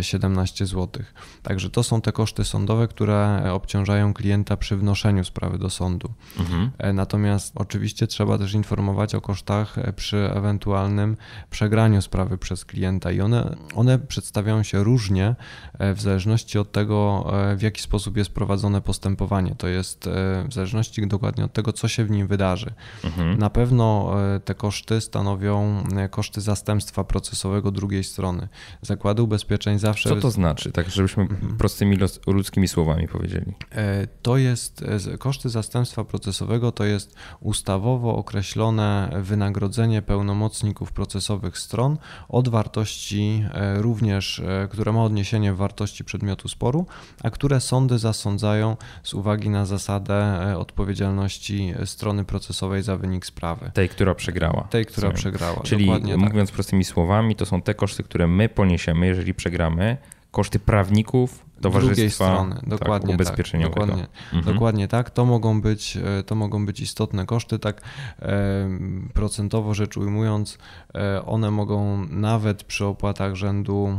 17 0.00 0.64
e, 0.64 0.66
zł. 0.66 1.04
Także 1.42 1.70
to 1.70 1.82
są 1.82 2.00
te 2.00 2.12
koszty 2.12 2.44
sądowe, 2.44 2.88
które 2.88 3.50
obciążają 3.52 4.14
klienta 4.14 4.56
przy 4.56 4.76
wnoszeniu 4.76 5.24
sprawy 5.24 5.58
do 5.58 5.70
sądu. 5.70 6.12
Mhm. 6.38 6.70
Natomiast 6.94 7.52
oczywiście 7.54 8.06
trzeba 8.06 8.38
też 8.38 8.54
informować 8.54 9.14
o 9.14 9.20
kosztach 9.20 9.76
przy 9.96 10.30
ewentualnym 10.34 11.16
przegraniu 11.50 12.02
sprawy 12.02 12.38
przez 12.38 12.64
klienta 12.64 13.12
i 13.12 13.20
one, 13.20 13.56
one 13.74 13.98
przedstawiają 13.98 14.62
się 14.62 14.84
różnie 14.84 15.34
w 15.80 16.00
zależności 16.00 16.58
od 16.58 16.72
tego, 16.72 17.26
w 17.56 17.62
jaki 17.62 17.82
sposób 17.82 18.16
jest 18.16 18.30
prowadzone 18.30 18.80
postępowanie. 18.80 19.54
To 19.58 19.68
jest 19.68 20.08
w 20.48 20.54
zależności 20.54 21.06
dokładnie 21.06 21.44
od 21.44 21.52
tego, 21.52 21.72
co 21.72 21.88
się 21.88 22.04
w 22.04 22.10
nim 22.10 22.15
nim 22.16 22.26
wydarzy. 22.26 22.72
Mhm. 23.04 23.38
Na 23.38 23.50
pewno 23.50 24.14
e, 24.34 24.40
te 24.40 24.54
koszty 24.54 25.00
stanowią 25.00 25.84
e, 25.96 26.08
koszty 26.08 26.40
zastępstwa 26.40 27.04
procesowego 27.04 27.70
drugiej 27.70 28.04
strony. 28.04 28.48
Zakłady 28.82 29.22
ubezpieczeń 29.22 29.78
zawsze. 29.78 30.08
Co 30.08 30.16
to 30.16 30.30
znaczy, 30.30 30.72
tak 30.72 30.90
żebyśmy 30.90 31.22
mhm. 31.22 31.56
prostymi 31.56 31.98
ludzkimi 32.26 32.68
słowami 32.68 33.08
powiedzieli? 33.08 33.54
E, 33.72 34.06
to 34.22 34.36
jest 34.36 34.84
koszty 35.18 35.48
zastępstwa 35.48 36.04
procesowego 36.04 36.72
to 36.72 36.84
jest 36.84 37.14
ustawowo 37.40 38.16
określone 38.16 39.10
wynagrodzenie 39.22 40.02
pełnomocników 40.02 40.92
procesowych 40.92 41.58
stron 41.58 41.98
od 42.28 42.48
wartości 42.48 43.44
również, 43.76 44.42
które 44.70 44.92
ma 44.92 45.04
odniesienie 45.04 45.52
w 45.52 45.56
wartości 45.56 46.04
przedmiotu 46.04 46.48
sporu, 46.48 46.86
a 47.22 47.30
które 47.30 47.60
sądy 47.60 47.98
zasądzają 47.98 48.76
z 49.02 49.14
uwagi 49.14 49.50
na 49.50 49.66
zasadę 49.66 50.16
odpowiedzialności 50.58 51.74
stron 51.84 52.05
strony 52.06 52.24
procesowej 52.24 52.82
za 52.82 52.96
wynik 52.96 53.26
sprawy. 53.26 53.70
Tej, 53.74 53.88
która 53.88 54.14
przegrała. 54.14 54.62
Tej, 54.70 54.86
która 54.86 55.10
przegrała. 55.10 55.60
Czyli 55.62 55.88
tak. 55.88 56.16
mówiąc 56.16 56.50
tak. 56.50 56.54
prostymi 56.54 56.84
słowami, 56.84 57.36
to 57.36 57.46
są 57.46 57.62
te 57.62 57.74
koszty, 57.74 58.02
które 58.02 58.26
my 58.26 58.48
poniesiemy, 58.48 59.06
jeżeli 59.06 59.34
przegramy, 59.34 59.96
koszty 60.30 60.58
prawników, 60.58 61.44
towarzystwa 61.60 61.94
drugiej 61.94 62.10
strony, 62.10 62.54
tak, 62.54 62.68
dokładnie 62.68 63.08
tak, 63.08 63.14
ubezpieczeniowego. 63.14 63.80
Tak, 63.80 63.86
dokładnie, 63.86 64.06
mhm. 64.32 64.54
dokładnie 64.54 64.88
tak. 64.88 65.10
To 65.10 65.24
mogą, 65.24 65.60
być, 65.60 65.96
e, 65.96 66.22
to 66.22 66.34
mogą 66.34 66.66
być 66.66 66.80
istotne 66.80 67.26
koszty, 67.26 67.58
tak 67.58 67.80
e, 68.18 68.68
procentowo 69.14 69.74
rzecz 69.74 69.96
ujmując, 69.96 70.58
e, 70.94 71.26
one 71.26 71.50
mogą 71.50 72.06
nawet 72.10 72.64
przy 72.64 72.84
opłatach 72.84 73.34
rzędu 73.34 73.98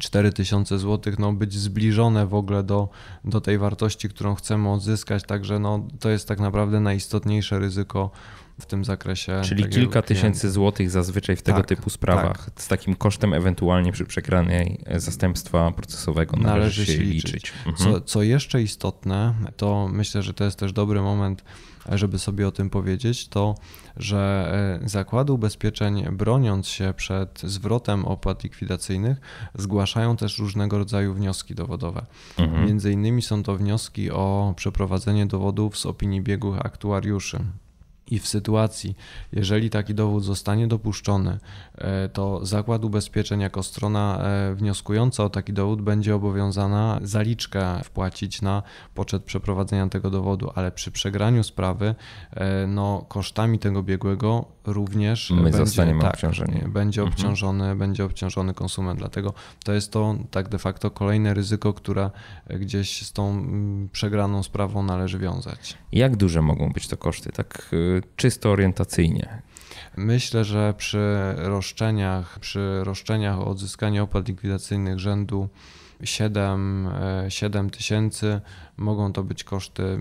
4000 0.00 0.78
zł 0.78 1.14
no, 1.18 1.32
być 1.32 1.54
zbliżone 1.54 2.26
w 2.26 2.34
ogóle 2.34 2.62
do, 2.62 2.88
do 3.24 3.40
tej 3.40 3.58
wartości, 3.58 4.08
którą 4.08 4.34
chcemy 4.34 4.68
odzyskać, 4.68 5.22
także 5.26 5.58
no, 5.58 5.86
to 6.00 6.10
jest 6.10 6.28
tak 6.28 6.40
naprawdę 6.40 6.80
najistotniejsze 6.80 7.58
ryzyko 7.58 8.10
w 8.60 8.66
tym 8.66 8.84
zakresie. 8.84 9.40
Czyli 9.44 9.68
kilka 9.68 10.02
tysięcy 10.02 10.50
złotych 10.50 10.90
zazwyczaj 10.90 11.36
w 11.36 11.42
tego 11.42 11.58
tak, 11.58 11.66
typu 11.66 11.90
sprawach. 11.90 12.44
Tak. 12.44 12.62
Z 12.62 12.68
takim 12.68 12.94
kosztem 12.94 13.34
ewentualnie 13.34 13.92
przy 13.92 14.04
przegranej 14.04 14.84
zastępstwa 14.96 15.70
procesowego 15.70 16.36
należy, 16.36 16.58
należy 16.58 16.86
się 16.86 17.02
liczyć. 17.02 17.32
liczyć. 17.32 17.52
Mhm. 17.66 17.76
Co, 17.76 18.00
co 18.00 18.22
jeszcze 18.22 18.62
istotne, 18.62 19.34
to 19.56 19.88
myślę, 19.92 20.22
że 20.22 20.34
to 20.34 20.44
jest 20.44 20.58
też 20.58 20.72
dobry 20.72 21.00
moment 21.00 21.44
żeby 21.88 22.18
sobie 22.18 22.48
o 22.48 22.52
tym 22.52 22.70
powiedzieć, 22.70 23.28
to 23.28 23.54
że 23.96 24.52
e, 24.82 24.88
zakłady 24.88 25.32
ubezpieczeń, 25.32 26.04
broniąc 26.12 26.68
się 26.68 26.94
przed 26.96 27.40
zwrotem 27.40 28.04
opłat 28.04 28.44
likwidacyjnych, 28.44 29.20
zgłaszają 29.54 30.16
też 30.16 30.38
różnego 30.38 30.78
rodzaju 30.78 31.14
wnioski 31.14 31.54
dowodowe. 31.54 32.06
Mhm. 32.38 32.66
Między 32.66 32.92
innymi 32.92 33.22
są 33.22 33.42
to 33.42 33.56
wnioski 33.56 34.10
o 34.10 34.54
przeprowadzenie 34.56 35.26
dowodów 35.26 35.78
z 35.78 35.86
opinii 35.86 36.20
biegłych 36.20 36.66
aktuariuszy. 36.66 37.38
I 38.12 38.18
w 38.18 38.28
sytuacji, 38.28 38.96
jeżeli 39.32 39.70
taki 39.70 39.94
dowód 39.94 40.24
zostanie 40.24 40.66
dopuszczony, 40.66 41.38
e, 41.74 42.08
to 42.08 42.46
Zakład 42.46 42.84
Ubezpieczeń 42.84 43.40
jako 43.40 43.62
strona 43.62 44.18
e, 44.22 44.54
wnioskująca 44.54 45.24
o 45.24 45.30
taki 45.30 45.52
dowód 45.52 45.82
będzie 45.82 46.14
obowiązana 46.14 47.00
zaliczkę 47.02 47.80
wpłacić 47.84 48.42
na 48.42 48.62
poczet 48.94 49.24
przeprowadzenia 49.24 49.88
tego 49.88 50.10
dowodu, 50.10 50.50
ale 50.54 50.72
przy 50.72 50.90
przegraniu 50.90 51.42
sprawy 51.42 51.94
e, 52.30 52.66
no, 52.66 53.04
kosztami 53.08 53.58
tego 53.58 53.82
biegłego 53.82 54.44
również 54.66 55.30
My 55.30 55.42
będzie, 55.42 55.58
zostaniemy 55.58 56.00
tak, 56.00 56.14
obciążeni. 56.14 56.60
Będzie 56.68 57.02
Mhm. 57.02 57.08
obciążony, 57.12 57.76
będzie 57.76 58.04
obciążony 58.04 58.54
konsument. 58.54 58.98
Dlatego 58.98 59.34
to 59.64 59.72
jest 59.72 59.92
to 59.92 60.14
tak 60.30 60.48
de 60.48 60.58
facto 60.58 60.90
kolejne 60.90 61.34
ryzyko, 61.34 61.72
które 61.72 62.10
gdzieś 62.60 63.06
z 63.06 63.12
tą 63.12 63.30
mm, 63.30 63.88
przegraną 63.92 64.42
sprawą 64.42 64.82
należy 64.82 65.18
wiązać. 65.18 65.78
Jak 65.92 66.16
duże 66.16 66.42
mogą 66.42 66.72
być 66.72 66.88
to 66.88 66.96
koszty, 66.96 67.32
tak 67.32 67.68
y, 67.72 68.01
czysto 68.16 68.50
orientacyjnie? 68.50 69.42
Myślę, 69.96 70.44
że 70.44 70.74
przy 70.76 71.34
roszczeniach, 71.36 72.38
przy 72.38 72.84
roszczeniach 72.84 73.38
o 73.38 73.46
odzyskanie 73.46 74.02
opłat 74.02 74.28
likwidacyjnych 74.28 74.98
rzędu 74.98 75.48
7, 76.04 76.88
7 77.28 77.70
tysięcy 77.70 78.40
mogą 78.76 79.12
to 79.12 79.22
być 79.24 79.44
koszty, 79.44 79.98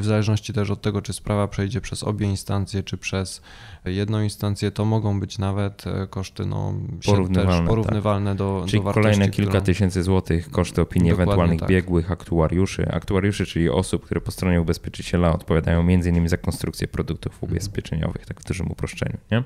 w 0.00 0.04
zależności 0.04 0.52
też 0.52 0.70
od 0.70 0.82
tego, 0.82 1.02
czy 1.02 1.12
sprawa 1.12 1.48
przejdzie 1.48 1.80
przez 1.80 2.02
obie 2.02 2.26
instancje, 2.26 2.82
czy 2.82 2.96
przez 2.98 3.42
jedną 3.84 4.20
instancję, 4.22 4.70
to 4.70 4.84
mogą 4.84 5.20
być 5.20 5.38
nawet 5.38 5.86
e, 5.86 6.06
koszty 6.06 6.46
no, 6.46 6.74
Porównywalne, 7.06 7.58
też 7.58 7.68
porównywalne 7.68 8.34
do, 8.34 8.64
Czyli 8.68 8.78
do 8.80 8.84
wartości, 8.84 9.02
kolejne 9.02 9.28
kilka 9.30 9.50
którą- 9.50 9.64
tysięcy 9.64 10.02
złotych 10.02 10.50
koszty 10.50 10.80
opinii 10.80 11.10
Dokładnie 11.10 11.24
ewentualnych 11.32 11.60
tak. 11.60 11.68
biegłych, 11.68 12.10
aktuariuszy. 12.10 12.88
Aktuariuszy, 12.92 13.46
czyli 13.46 13.68
osób, 13.70 14.04
które 14.04 14.20
po 14.20 14.30
stronie 14.30 14.60
ubezpieczyciela 14.60 15.32
odpowiadają 15.32 15.80
m.in. 15.80 16.28
za 16.28 16.36
konstrukcję 16.36 16.88
produktów 16.88 17.32
Mhm. 17.32 17.52
ubezpieczeniowych, 17.52 18.26
tak 18.26 18.40
w 18.40 18.44
dużym 18.44 18.70
uproszczeniu. 18.70 19.18
Nie? 19.32 19.42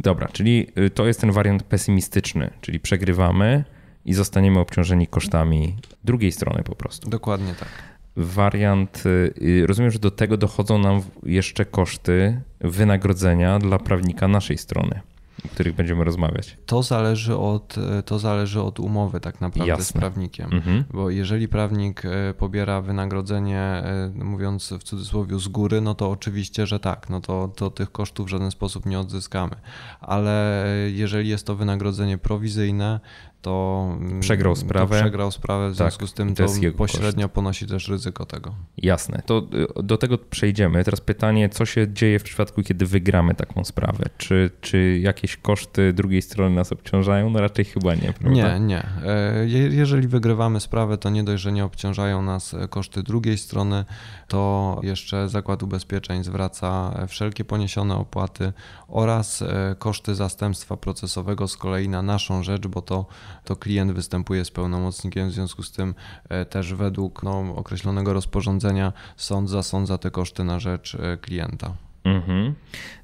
Dobra, 0.00 0.28
czyli 0.28 0.66
y, 0.78 0.90
to 0.90 1.06
jest 1.06 1.20
ten 1.20 1.32
wariant 1.32 1.62
pesymistyczny, 1.62 2.50
czyli 2.60 2.80
przegrywamy 2.80 3.64
i 4.04 4.14
zostaniemy 4.14 4.58
obciążeni 4.58 5.06
kosztami 5.06 5.76
drugiej 6.04 6.32
strony 6.32 6.62
po 6.62 6.74
prostu. 6.74 7.10
Dokładnie 7.10 7.54
tak. 7.54 7.68
Wariant, 8.16 9.02
y, 9.06 9.66
rozumiem, 9.66 9.90
że 9.90 9.98
do 9.98 10.10
tego 10.10 10.36
dochodzą 10.36 10.78
nam 10.78 11.02
jeszcze 11.22 11.64
koszty 11.64 12.40
wynagrodzenia 12.60 13.58
dla 13.58 13.78
prawnika 13.78 14.28
naszej 14.28 14.58
strony, 14.58 15.00
o 15.44 15.48
których 15.48 15.74
będziemy 15.74 16.04
rozmawiać. 16.04 16.56
To 16.66 16.82
zależy 16.82 17.36
od, 17.36 17.76
to 18.04 18.18
zależy 18.18 18.62
od 18.62 18.80
umowy 18.80 19.20
tak 19.20 19.40
naprawdę 19.40 19.74
z 19.74 19.78
Jasne. 19.78 20.00
prawnikiem. 20.00 20.52
Mhm. 20.52 20.84
Bo 20.92 21.10
jeżeli 21.10 21.48
prawnik 21.48 22.02
pobiera 22.38 22.80
wynagrodzenie, 22.80 23.82
mówiąc 24.14 24.72
w 24.80 24.82
cudzysłowie 24.82 25.38
z 25.38 25.48
góry, 25.48 25.80
no 25.80 25.94
to 25.94 26.10
oczywiście, 26.10 26.66
że 26.66 26.80
tak, 26.80 27.10
no 27.10 27.20
to, 27.20 27.48
to 27.48 27.70
tych 27.70 27.92
kosztów 27.92 28.26
w 28.26 28.30
żaden 28.30 28.50
sposób 28.50 28.86
nie 28.86 29.00
odzyskamy. 29.00 29.56
Ale 30.00 30.66
jeżeli 30.92 31.28
jest 31.28 31.46
to 31.46 31.56
wynagrodzenie 31.56 32.18
prowizyjne, 32.18 33.00
to 33.42 33.86
mm, 34.00 34.20
Przegrał 34.20 34.54
to 34.54 34.60
sprawę. 34.60 35.00
przegrał 35.00 35.30
sprawę, 35.30 35.68
w 35.68 35.70
Tak, 35.70 35.76
związku 35.76 36.06
z 36.06 36.14
tym 36.14 36.34
to 36.34 36.46
to, 36.46 36.52
pośrednio 36.76 37.28
ponosi 37.28 37.66
też 37.66 37.88
ryzyko 37.88 38.26
tego. 38.26 38.54
Jasne, 38.76 39.22
to 39.26 39.46
y, 39.78 39.82
do 39.82 39.96
tego 39.98 40.18
przejdziemy. 40.18 40.84
Teraz 40.84 41.00
pytanie, 41.00 41.48
co 41.48 41.66
się 41.66 41.92
dzieje 41.92 42.18
w 42.18 42.22
przypadku, 42.22 42.62
kiedy 42.62 42.86
wygramy 42.86 43.34
taką 43.34 43.64
sprawę? 43.64 44.04
Czy, 44.18 44.50
czy 44.60 44.98
jakieś 45.02 45.36
koszty 45.36 45.92
drugiej 45.92 46.22
strony 46.22 46.56
nas 46.56 46.72
obciążają? 46.72 47.30
No 47.30 47.40
raczej 47.40 47.64
chyba 47.64 47.94
nie, 47.94 48.12
prawda? 48.12 48.30
Nie, 48.30 48.60
nie. 48.60 48.82
E, 49.04 49.46
je- 49.46 49.68
Jeżeli 49.80 50.08
wygrywamy 50.08 50.60
sprawę, 50.60 50.98
to 50.98 51.10
nie 51.10 51.24
dość, 51.24 51.42
że 51.42 51.52
nie 51.52 51.64
obciążają 51.64 52.22
nas 52.22 52.54
e, 52.54 52.68
koszty 52.68 53.02
drugiej 53.02 53.38
strony, 53.38 53.84
to 54.28 54.80
jeszcze 54.82 55.28
Zakład 55.28 55.62
Ubezpieczeń 55.62 56.24
zwraca 56.24 56.94
e, 57.02 57.06
wszelkie 57.06 57.44
poniesione 57.44 57.94
opłaty 57.96 58.52
oraz 58.88 59.44
koszty 59.78 60.14
zastępstwa 60.14 60.76
procesowego 60.76 61.48
z 61.48 61.56
kolei 61.56 61.88
na 61.88 62.02
naszą 62.02 62.42
rzecz, 62.42 62.66
bo 62.66 62.82
to, 62.82 63.06
to 63.44 63.56
klient 63.56 63.92
występuje 63.92 64.44
z 64.44 64.50
pełnomocnikiem, 64.50 65.28
w 65.28 65.32
związku 65.32 65.62
z 65.62 65.72
tym 65.72 65.94
e, 66.28 66.44
też 66.44 66.74
według 66.74 67.22
no, 67.22 67.54
określonego 67.56 68.12
rozporządzenia 68.12 68.92
sąd 69.16 69.50
zasądza 69.50 69.98
te 69.98 70.10
koszty 70.10 70.44
na 70.44 70.58
rzecz 70.58 70.94
e, 70.94 71.16
klienta. 71.16 71.72
Mhm. 72.04 72.54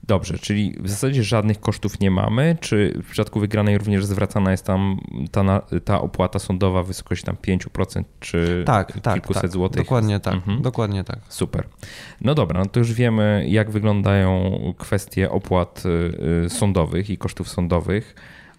Dobrze, 0.03 0.39
czyli 0.39 0.77
w 0.81 0.91
zasadzie 0.91 1.23
żadnych 1.23 1.61
kosztów 1.61 2.01
nie 2.01 2.11
mamy, 2.11 2.57
czy 2.61 3.01
w 3.03 3.11
przypadku 3.11 3.41
wygranej 3.41 3.79
również 3.79 4.05
zwracana 4.05 4.51
jest 4.51 4.65
tam 4.65 5.01
ta, 5.33 5.63
ta 5.85 6.01
opłata 6.01 6.39
sądowa 6.39 6.83
w 6.83 6.87
wysokości 6.87 7.27
tam 7.27 7.37
5% 7.37 8.05
czy 8.21 8.63
Tak, 8.67 9.01
tak, 9.01 9.15
kilkuset 9.15 9.43
tak. 9.43 9.51
złotych? 9.51 9.83
Dokładnie 9.83 10.21
tak, 10.21 10.35
Mhm. 10.35 10.63
dokładnie 10.63 11.05
tak. 11.05 11.19
Super. 11.29 11.69
No 12.21 12.35
dobra, 12.35 12.61
no 12.61 12.67
to 12.67 12.79
już 12.79 12.93
wiemy, 12.93 13.47
jak 13.49 13.71
wyglądają 13.71 14.61
kwestie 14.79 15.31
opłat 15.31 15.83
y, 15.87 16.45
y, 16.47 16.51
sądowych 16.51 17.11
i 17.11 17.19
kosztów 17.19 17.49
sądowych. 17.49 18.15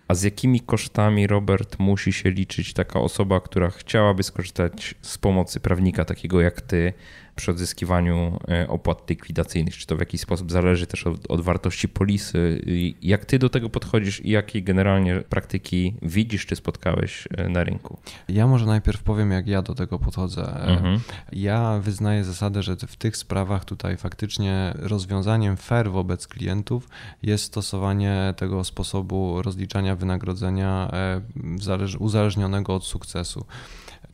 A 0.07 0.15
z 0.15 0.23
jakimi 0.23 0.59
kosztami, 0.59 1.27
Robert, 1.27 1.79
musi 1.79 2.13
się 2.13 2.31
liczyć 2.31 2.73
taka 2.73 2.99
osoba, 2.99 3.39
która 3.39 3.69
chciałaby 3.69 4.23
skorzystać 4.23 4.95
z 5.01 5.17
pomocy 5.17 5.59
prawnika 5.59 6.05
takiego 6.05 6.41
jak 6.41 6.61
ty 6.61 6.93
przy 7.37 7.51
odzyskiwaniu 7.51 8.39
y, 8.63 8.67
opłat 8.67 9.09
likwidacyjnych? 9.09 9.77
Czy 9.77 9.87
to 9.87 9.95
w 9.95 9.99
jakiś 9.99 10.21
sposób 10.21 10.51
zależy 10.51 10.87
też 10.87 11.07
od, 11.07 11.31
od 11.31 11.41
wartości 11.41 11.89
polisy? 11.89 12.61
Jak 13.01 13.25
ty 13.25 13.39
do 13.39 13.49
tego 13.49 13.69
podchodzisz 13.69 14.25
i 14.25 14.29
jakie 14.29 14.61
generalnie 14.61 15.15
praktyki 15.29 15.93
widzisz 16.01 16.45
czy 16.45 16.55
spotkałeś 16.55 17.27
y, 17.39 17.49
na 17.49 17.63
rynku? 17.63 17.97
Ja 18.29 18.47
może 18.47 18.65
najpierw 18.65 19.03
powiem, 19.03 19.31
jak 19.31 19.47
ja 19.47 19.61
do 19.61 19.75
tego 19.75 19.99
podchodzę. 19.99 20.41
E, 20.63 20.67
Mhm. 20.77 20.99
Ja 21.31 21.79
wyznaję 21.79 22.23
zasadę, 22.23 22.63
że 22.63 22.75
w 22.75 22.95
tych 22.95 23.17
sprawach 23.17 23.65
tutaj 23.65 23.97
faktycznie 23.97 24.73
rozwiązaniem 24.75 25.57
fair 25.57 25.91
wobec 25.91 26.27
klientów 26.27 26.89
jest 27.23 27.43
stosowanie 27.43 28.33
tego 28.37 28.63
sposobu 28.63 29.41
rozliczania 29.41 29.95
wynagrodzenia 29.95 30.89
e, 30.93 31.21
zależ- 31.59 31.97
uzależnionego 31.99 32.75
od 32.75 32.85
sukcesu. 32.85 33.45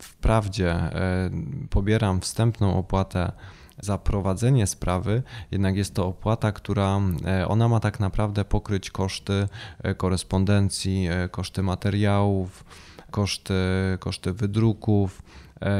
Wprawdzie 0.03 0.71
e, 0.71 1.29
pobieram 1.69 2.21
wstępną 2.21 2.77
opłatę 2.77 3.31
za 3.79 3.97
prowadzenie 3.97 4.67
sprawy, 4.67 5.23
jednak 5.51 5.75
jest 5.75 5.95
to 5.95 6.07
opłata, 6.07 6.51
która 6.51 6.99
e, 7.25 7.47
ona 7.47 7.67
ma 7.67 7.79
tak 7.79 7.99
naprawdę 7.99 8.45
pokryć 8.45 8.91
koszty 8.91 9.47
e, 9.83 9.95
korespondencji, 9.95 11.07
koszty 11.31 11.63
materiałów, 11.63 12.65
koszty, 13.11 13.53
koszty 13.99 14.33
wydruków. 14.33 15.21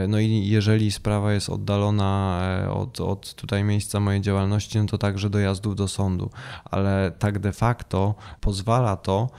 No 0.08 0.20
i 0.20 0.48
jeżeli 0.48 0.92
sprawa 0.92 1.34
jest 1.34 1.50
oddalona 1.50 2.40
od, 2.70 3.02
od 3.02 3.34
tutaj 3.34 3.64
miejsca 3.64 4.00
mojej 4.00 4.22
działalności, 4.22 4.80
no 4.80 4.86
to 4.86 4.98
także 4.98 5.30
dojazdów 5.30 5.76
do 5.76 5.88
sądu, 5.88 6.30
ale 6.66 7.12
tak 7.20 7.40
de 7.40 7.54
facto 7.54 8.16
pozwala 8.42 8.98
to 8.98 9.30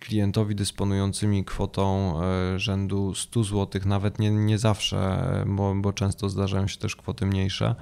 klientowi 0.00 0.54
dysponującymi 0.54 1.44
kwotą 1.44 2.14
e, 2.22 2.58
rzędu 2.58 3.14
100 3.14 3.44
zł, 3.44 3.82
nawet 3.84 4.18
nie, 4.18 4.30
nie 4.30 4.58
zawsze, 4.58 5.26
bo, 5.46 5.74
bo 5.74 5.92
często 5.92 6.28
zdarzają 6.28 6.68
się 6.68 6.78
też 6.78 6.96
kwoty 6.96 7.26
mniejsze, 7.26 7.74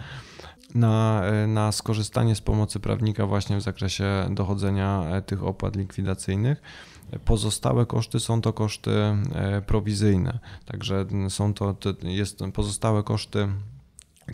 na, 0.75 1.23
e, 1.25 1.47
na 1.47 1.73
skorzystanie 1.73 2.35
z 2.35 2.41
pomocy 2.41 2.81
prawnika 2.81 3.27
właśnie 3.27 3.57
w 3.57 3.63
zakresie 3.63 4.05
dochodzenia 4.31 5.05
e, 5.11 5.23
tych 5.23 5.45
opłat 5.45 5.77
likwidacyjnych. 5.77 6.63
Pozostałe 7.25 7.87
koszty 7.87 8.21
są 8.21 8.41
to 8.41 8.53
koszty 8.53 8.91
prowizyjne, 9.67 10.39
także 10.65 11.07
są 11.29 11.55
to, 11.55 11.75
to 11.75 11.95
jest 12.03 12.41
pozostałe 12.55 13.03
koszty 13.03 13.49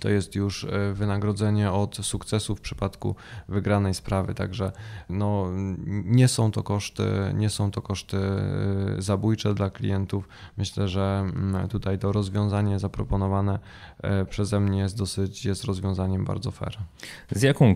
to 0.00 0.08
jest 0.08 0.34
już 0.34 0.64
e, 0.64 0.92
wynagrodzenie 0.92 1.72
od 1.72 1.96
sukcesu 1.96 2.56
w 2.56 2.60
przypadku 2.60 3.14
wygranej 3.48 3.94
sprawy, 3.94 4.34
także 4.34 4.72
no, 5.08 5.46
nie 6.04 6.28
są 6.28 6.50
to 6.50 6.62
koszty, 6.62 7.04
nie 7.34 7.50
są 7.50 7.70
to 7.70 7.82
koszty 7.82 8.16
e, 8.16 9.02
zabójcze 9.02 9.54
dla 9.54 9.70
klientów. 9.70 10.28
Myślę, 10.56 10.88
że 10.88 11.24
mm, 11.24 11.68
tutaj 11.68 11.98
to 11.98 12.12
rozwiązanie 12.12 12.78
zaproponowane 12.78 13.58
przeze 14.30 14.60
mnie 14.60 14.78
jest 14.78 14.98
dosyć, 14.98 15.44
jest 15.44 15.64
rozwiązaniem 15.64 16.24
bardzo 16.24 16.50
fair. 16.50 16.78
Z, 17.30 17.42
jaką, 17.42 17.74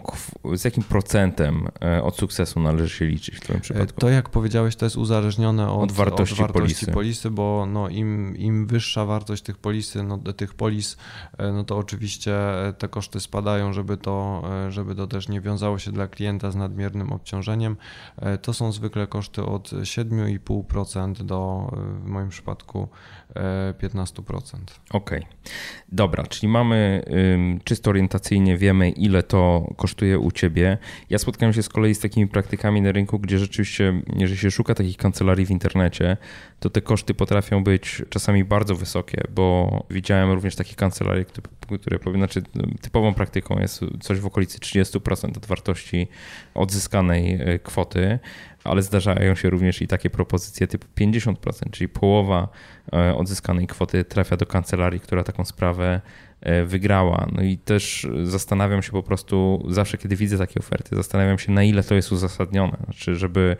z 0.54 0.64
jakim 0.64 0.82
procentem 0.82 1.68
e, 1.82 2.02
od 2.02 2.16
sukcesu 2.16 2.60
należy 2.60 2.88
się 2.88 3.06
liczyć 3.06 3.36
w 3.36 3.40
Twoim 3.40 3.60
przypadku? 3.60 4.00
To 4.00 4.08
jak 4.08 4.28
powiedziałeś, 4.28 4.76
to 4.76 4.86
jest 4.86 4.96
uzależnione 4.96 5.70
od, 5.70 5.82
Od 5.82 5.92
wartości 5.92 6.44
polisy. 6.52 6.92
polisy, 6.92 7.30
bo 7.30 7.66
no, 7.66 7.88
im, 7.88 8.36
im 8.36 8.66
wyższa 8.66 9.04
wartość 9.04 9.42
tych 9.42 9.58
polisy, 9.58 10.02
no, 10.02 10.18
tych 10.18 10.54
polis, 10.54 10.96
e, 11.38 11.52
no 11.52 11.64
to 11.64 11.78
oczywiście 11.78 12.34
te 12.78 12.88
koszty 12.88 13.20
spadają, 13.20 13.72
żeby 13.72 13.96
to, 13.96 14.42
e, 14.66 14.72
żeby 14.72 14.94
to 14.94 15.06
też 15.06 15.28
nie 15.28 15.40
wiązało 15.40 15.78
się 15.78 15.92
dla 15.92 16.06
klienta 16.08 16.50
z 16.50 16.56
nadmiernym 16.56 17.12
obciążeniem. 17.12 17.76
E, 18.16 18.38
To 18.38 18.52
są 18.52 18.72
zwykle 18.72 19.06
koszty 19.06 19.42
od 19.44 19.70
7,5% 19.70 21.22
do 21.22 21.70
e, 21.72 21.76
w 22.00 22.04
moim 22.06 22.28
przypadku 22.28 22.88
e, 22.92 23.13
15%. 23.82 24.58
Okej. 24.90 25.26
Dobra, 25.92 26.26
czyli 26.26 26.48
mamy 26.48 27.04
czysto 27.64 27.90
orientacyjnie 27.90 28.58
wiemy, 28.58 28.90
ile 28.90 29.22
to 29.22 29.72
kosztuje 29.76 30.18
u 30.18 30.30
ciebie. 30.30 30.78
Ja 31.10 31.18
spotkałem 31.18 31.52
się 31.52 31.62
z 31.62 31.68
kolei 31.68 31.94
z 31.94 32.00
takimi 32.00 32.26
praktykami 32.28 32.82
na 32.82 32.92
rynku, 32.92 33.18
gdzie 33.18 33.38
rzeczywiście, 33.38 34.02
jeżeli 34.16 34.38
się 34.38 34.50
szuka 34.50 34.74
takich 34.74 34.96
kancelarii 34.96 35.46
w 35.46 35.50
internecie, 35.50 36.16
to 36.60 36.70
te 36.70 36.80
koszty 36.80 37.14
potrafią 37.14 37.64
być 37.64 38.02
czasami 38.08 38.44
bardzo 38.44 38.74
wysokie, 38.74 39.22
bo 39.34 39.70
widziałem 39.90 40.32
również 40.32 40.56
takie 40.56 40.74
kancelarie, 40.74 41.24
które- 41.24 41.78
które 41.98 41.98
znaczy 42.14 42.42
typową 42.80 43.14
praktyką 43.14 43.58
jest 43.58 43.80
coś 44.00 44.20
w 44.20 44.26
okolicy 44.26 44.58
30% 44.58 45.36
od 45.36 45.46
wartości 45.46 46.08
odzyskanej 46.54 47.40
kwoty, 47.62 48.18
ale 48.64 48.82
zdarzają 48.82 49.34
się 49.34 49.50
również 49.50 49.82
i 49.82 49.88
takie 49.88 50.10
propozycje 50.10 50.66
typu 50.66 50.86
50%, 51.00 51.70
czyli 51.70 51.88
połowa 51.88 52.48
odzyskanej 53.16 53.66
kwoty 53.66 54.04
trafia 54.04 54.36
do 54.36 54.46
kancelarii, 54.46 55.00
która 55.00 55.24
taką 55.24 55.44
sprawę 55.44 56.00
E, 56.33 56.33
wygrała. 56.66 57.26
No 57.32 57.42
i 57.42 57.58
też 57.58 58.08
zastanawiam 58.22 58.82
się 58.82 58.92
po 58.92 59.02
prostu, 59.02 59.66
zawsze 59.68 59.98
kiedy 59.98 60.16
widzę 60.16 60.38
takie 60.38 60.60
oferty, 60.60 60.96
zastanawiam 60.96 61.38
się 61.38 61.52
na 61.52 61.62
ile 61.62 61.82
to 61.82 61.94
jest 61.94 62.12
uzasadnione. 62.12 62.76
Znaczy, 62.84 63.14
żeby, 63.16 63.56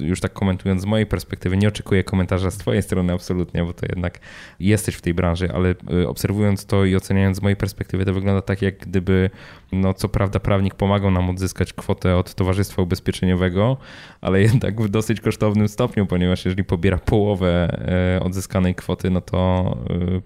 już 0.00 0.20
tak 0.20 0.32
komentując 0.32 0.82
z 0.82 0.84
mojej 0.84 1.06
perspektywy, 1.06 1.56
nie 1.56 1.68
oczekuję 1.68 2.04
komentarza 2.04 2.50
z 2.50 2.56
twojej 2.56 2.82
strony 2.82 3.12
absolutnie, 3.12 3.64
bo 3.64 3.72
to 3.72 3.86
jednak 3.88 4.20
jesteś 4.60 4.94
w 4.94 5.00
tej 5.00 5.14
branży, 5.14 5.48
ale 5.54 5.74
e, 6.02 6.08
obserwując 6.08 6.66
to 6.66 6.84
i 6.84 6.96
oceniając 6.96 7.36
z 7.36 7.42
mojej 7.42 7.56
perspektywy, 7.56 8.04
to 8.04 8.12
wygląda 8.12 8.42
tak, 8.42 8.62
jak 8.62 8.78
gdyby, 8.78 9.30
no 9.72 9.94
co 9.94 10.08
prawda 10.08 10.40
prawnik 10.40 10.74
pomagał 10.74 11.10
nam 11.10 11.30
odzyskać 11.30 11.72
kwotę 11.72 12.16
od 12.16 12.34
Towarzystwa 12.34 12.82
Ubezpieczeniowego, 12.82 13.76
ale 14.20 14.42
jednak 14.42 14.82
w 14.82 14.88
dosyć 14.88 15.20
kosztownym 15.20 15.68
stopniu, 15.68 16.06
ponieważ 16.06 16.44
jeżeli 16.44 16.64
pobiera 16.64 16.98
połowę 16.98 17.78
e, 18.16 18.20
odzyskanej 18.20 18.74
kwoty, 18.74 19.10
no 19.10 19.20
to 19.20 19.64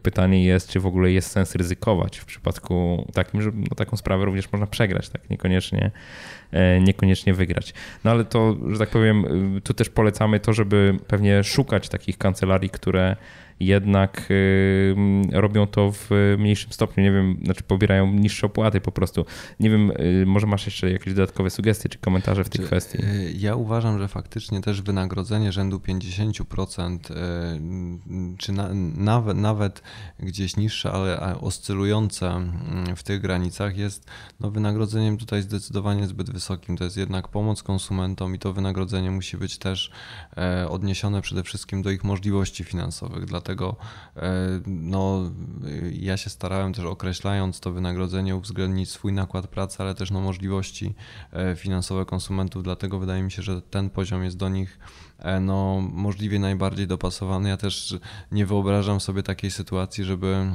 pytanie 0.03 0.45
jest, 0.45 0.69
czy 0.69 0.81
w 0.81 0.87
ogóle 0.87 1.13
jest 1.13 1.31
sens 1.31 1.55
ryzyka 1.55 1.78
w 2.19 2.25
przypadku 2.25 3.07
takim, 3.15 3.43
że 3.43 3.51
no, 3.55 3.77
taką 3.77 3.97
sprawę 3.97 4.25
również 4.25 4.53
można 4.53 4.67
przegrać, 4.67 5.09
tak? 5.09 5.31
Niekoniecznie, 5.31 5.91
e, 6.53 6.81
niekoniecznie 6.81 7.35
wygrać. 7.35 7.75
No 8.05 8.11
ale 8.11 8.25
to, 8.25 8.57
że 8.73 8.79
tak 8.79 8.89
powiem, 8.91 9.25
y, 9.57 9.61
tu 9.61 9.75
też 9.75 9.89
polecamy 9.89 10.41
to, 10.41 10.53
żeby 10.53 10.99
pewnie 11.07 11.45
szukać 11.45 11.89
takich 11.89 12.19
kancelarii, 12.19 12.71
które 12.71 13.17
jednak 13.61 14.27
y, 14.31 14.97
robią 15.33 15.67
to 15.67 15.93
w 15.93 16.11
mniejszym 16.39 16.73
stopniu. 16.73 17.05
Nie 17.05 17.13
wiem, 17.13 17.37
znaczy 17.45 17.63
pobierają 17.63 18.13
niższe 18.13 18.47
opłaty 18.47 18.81
po 18.81 18.93
prostu. 18.93 19.25
Nie 19.61 19.71
wiem, 19.71 19.91
y, 19.91 20.25
może 20.27 20.47
masz 20.47 20.67
jeszcze 20.67 20.91
jakieś 20.91 21.15
dodatkowe 21.15 21.51
sugestie 21.51 21.89
czy 21.89 21.99
komentarze 21.99 22.45
w 22.45 22.49
tej 22.49 22.61
czy, 22.61 22.67
kwestii? 22.67 22.99
Y, 22.99 23.33
ja 23.37 23.57
uważam, 23.57 23.99
że 23.99 24.09
faktycznie 24.09 24.61
też 24.61 24.83
wynagrodzenie 24.83 25.53
rzędu 25.53 25.79
50%, 25.79 26.99
czy 28.39 28.53
na, 28.53 28.69
nawet, 28.97 29.37
nawet 29.37 29.83
gdzieś 30.21 30.57
niższe, 30.57 30.93
ale 30.93 31.41
oscylujące 31.41 32.31
mm, 32.31 32.97
w 32.97 33.03
tych 33.03 33.21
granicach 33.21 33.77
jest 33.77 34.07
no, 34.41 34.51
wynagrodzeniem 34.51 35.19
tutaj 35.19 35.43
zdecydowanie 35.43 36.07
zbyt 36.07 36.31
wysokim. 36.31 36.77
To 36.77 36.85
jest 36.85 36.97
jednak 36.97 37.29
pomoc 37.29 37.63
konsumentom 37.63 38.35
i 38.35 38.39
to 38.39 38.53
wynagrodzenie 38.53 39.11
musi 39.11 39.37
być 39.37 39.59
też 39.59 39.91
e, 40.37 40.69
odniesione 40.69 41.23
przede 41.23 41.43
wszystkim 41.43 41.83
do 41.83 41.91
ich 41.91 42.05
możliwości 42.05 42.65
finansowych. 42.65 43.25
Dlatego 43.25 43.48
dlatego 43.49 43.77
e, 44.17 44.61
no, 44.67 45.31
ja 45.93 46.17
się 46.17 46.31
starałem 46.31 46.73
też 46.73 46.85
określając 46.85 47.61
to 47.61 47.73
wynagrodzenie 47.73 48.37
uwzględnić 48.37 48.91
swój 48.91 49.13
nakład 49.13 49.47
pracy, 49.47 49.77
ale 49.81 49.95
też 49.95 50.11
no, 50.11 50.21
możliwości 50.21 50.95
e, 51.33 51.57
finansowe 51.57 52.05
konsumentów, 52.05 52.63
dlatego 52.63 52.99
wydaje 52.99 53.23
mi 53.23 53.31
się, 53.31 53.43
że 53.43 53.63
ten 53.63 53.91
poziom 53.91 54.25
jest 54.25 54.37
do 54.37 54.49
nich 54.49 54.79
no, 55.41 55.81
możliwie 55.93 56.39
najbardziej 56.39 56.87
dopasowany. 56.87 57.49
Ja 57.49 57.57
też 57.57 57.97
nie 58.33 58.47
wyobrażam 58.47 59.01
sobie 59.01 59.23
takiej 59.23 59.51
sytuacji, 59.51 60.05
żeby 60.05 60.47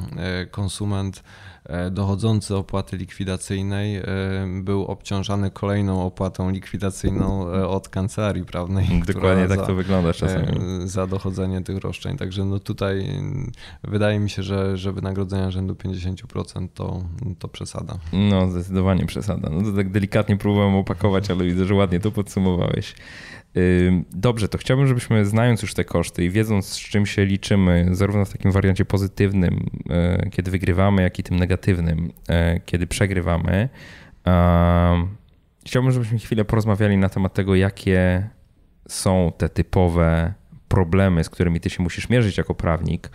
konsument 0.52 1.24
E, 1.66 1.92
dochodzący 1.92 2.56
opłaty 2.56 2.98
likwidacyjnej 2.98 3.96
e, 3.96 4.04
był 4.62 4.86
obciążany 4.86 5.52
kolejną 5.52 6.06
opłatą 6.06 6.50
likwidacyjną 6.50 7.50
e, 7.50 7.68
od 7.68 7.90
kancelarii 7.90 8.46
prawnej. 8.46 9.04
Dokładnie 9.08 9.48
tak 9.48 9.60
za, 9.60 9.66
to 9.66 9.76
wygląda 9.76 10.14
czasami. 10.14 10.48
Za 10.86 11.08
dochodzenie 11.08 11.62
tych 11.62 11.78
roszczeń. 11.78 12.18
Także 12.18 12.46
no 12.46 12.60
tutaj 12.60 13.22
wydaje 13.84 14.20
mi 14.20 14.30
się, 14.30 14.44
że, 14.44 14.78
że 14.78 14.92
wynagrodzenia 14.92 15.52
rzędu 15.52 15.74
50% 15.74 16.68
to, 16.74 17.04
to 17.40 17.48
przesada. 17.48 17.98
No, 18.14 18.52
zdecydowanie 18.52 19.06
przesada. 19.06 19.50
No 19.50 19.72
to 19.72 19.78
tak 19.78 19.92
delikatnie 19.92 20.38
próbowałem 20.38 20.76
opakować, 20.76 21.32
ale 21.32 21.44
widzę, 21.44 21.66
że 21.66 21.74
ładnie 21.74 22.00
to 22.00 22.12
podsumowałeś. 22.12 22.96
Dobrze, 24.12 24.50
to 24.50 24.58
chciałbym, 24.58 24.88
żebyśmy 24.88 25.26
znając 25.26 25.62
już 25.62 25.74
te 25.74 25.86
koszty 25.86 26.26
i 26.26 26.30
wiedząc, 26.30 26.66
z 26.66 26.80
czym 26.80 27.06
się 27.06 27.26
liczymy, 27.26 27.88
zarówno 27.92 28.26
w 28.26 28.32
takim 28.32 28.52
wariancie 28.52 28.86
pozytywnym, 28.86 29.70
e, 29.90 30.30
kiedy 30.30 30.52
wygrywamy, 30.52 31.02
jak 31.02 31.20
i 31.20 31.24
tym 31.24 31.40
negatywnym, 31.40 32.12
e, 32.30 32.60
kiedy 32.60 32.88
przegrywamy, 32.88 33.70
chciałbym, 35.66 35.92
żebyśmy 35.92 36.20
chwilę 36.20 36.46
porozmawiali 36.46 36.98
na 36.98 37.10
temat 37.10 37.34
tego, 37.34 37.56
jakie 37.56 38.30
są 38.88 39.32
te 39.38 39.50
typowe 39.50 40.34
problemy, 40.68 41.24
z 41.24 41.30
którymi 41.30 41.60
ty 41.60 41.70
się 41.70 41.84
musisz 41.84 42.10
mierzyć 42.10 42.38
jako 42.38 42.56
prawnik 42.56 43.12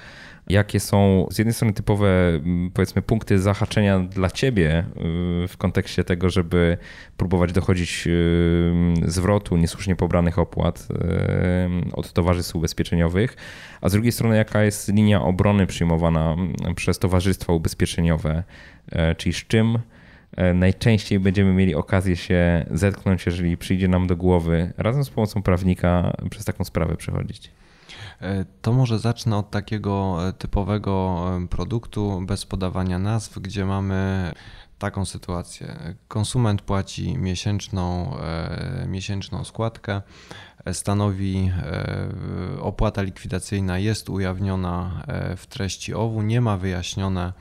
jakie 0.49 0.81
są 0.81 1.27
z 1.31 1.39
jednej 1.39 1.55
strony 1.55 1.75
typowe, 1.75 2.09
powiedzmy, 2.75 3.03
punkty 3.03 3.39
zahaczenia 3.39 4.01
dla 4.01 4.31
ciebie 4.31 4.79
y, 5.45 5.49
w 5.49 5.55
kontekście 5.59 6.05
tego, 6.05 6.31
żeby 6.31 6.79
próbować 7.17 7.53
dochodzić 7.53 8.05
y, 8.07 8.73
zwrotu 9.07 9.57
niesłusznie 9.57 9.97
pobranych 9.97 10.39
opłat 10.39 10.89
y, 10.91 11.93
od 11.93 12.13
towarzystw 12.13 12.57
ubezpieczeniowych, 12.57 13.37
a 13.81 13.89
z 13.89 13.93
drugiej 13.93 14.13
strony, 14.13 14.37
jaka 14.37 14.63
jest 14.63 14.93
linia 14.93 15.23
obrony 15.23 15.67
przyjmowana 15.67 16.37
przez 16.77 16.99
towarzystwa 16.99 17.53
ubezpieczeniowe, 17.53 18.43
czyli 19.17 19.33
z 19.33 19.47
czym 19.47 19.79
najczęściej 20.55 21.21
będziemy 21.21 21.53
mieli 21.53 21.75
okazję 21.75 22.17
się 22.17 22.67
zetknąć, 22.71 23.27
jeżeli 23.27 23.57
przyjdzie 23.57 23.89
nam 23.89 24.07
do 24.07 24.17
głowy 24.17 24.73
razem 24.77 25.05
z 25.05 25.11
pomocą 25.11 25.43
prawnika 25.43 26.17
przez 26.31 26.45
taką 26.45 26.65
sprawę 26.65 26.97
przechodzić. 26.97 27.51
E, 28.21 28.45
to 28.63 28.73
może 28.73 28.99
zacznę 28.99 29.37
od 29.37 29.51
takiego 29.51 30.19
e, 30.29 30.33
typowego 30.33 31.25
e, 31.37 31.47
produktu 31.49 32.23
bez 32.27 32.47
podawania 32.47 32.99
nazw, 32.99 33.39
gdzie 33.39 33.65
mamy 33.65 34.33
taką 34.79 35.05
sytuację. 35.05 35.95
Konsument 36.09 36.63
płaci 36.63 37.19
miesięczną, 37.19 38.17
miesięczną 38.87 39.45
składkę, 39.45 40.03
stanowi 40.73 41.53
opłata 42.61 43.03
likwidacyjna 43.03 43.79
jest 43.79 44.11
ujawniona 44.11 45.05
w 45.37 45.47
treści 45.47 45.95
OWU, 45.95 46.23
nie 46.23 46.41
ma 46.41 46.57
wyjaśnione 46.57 47.33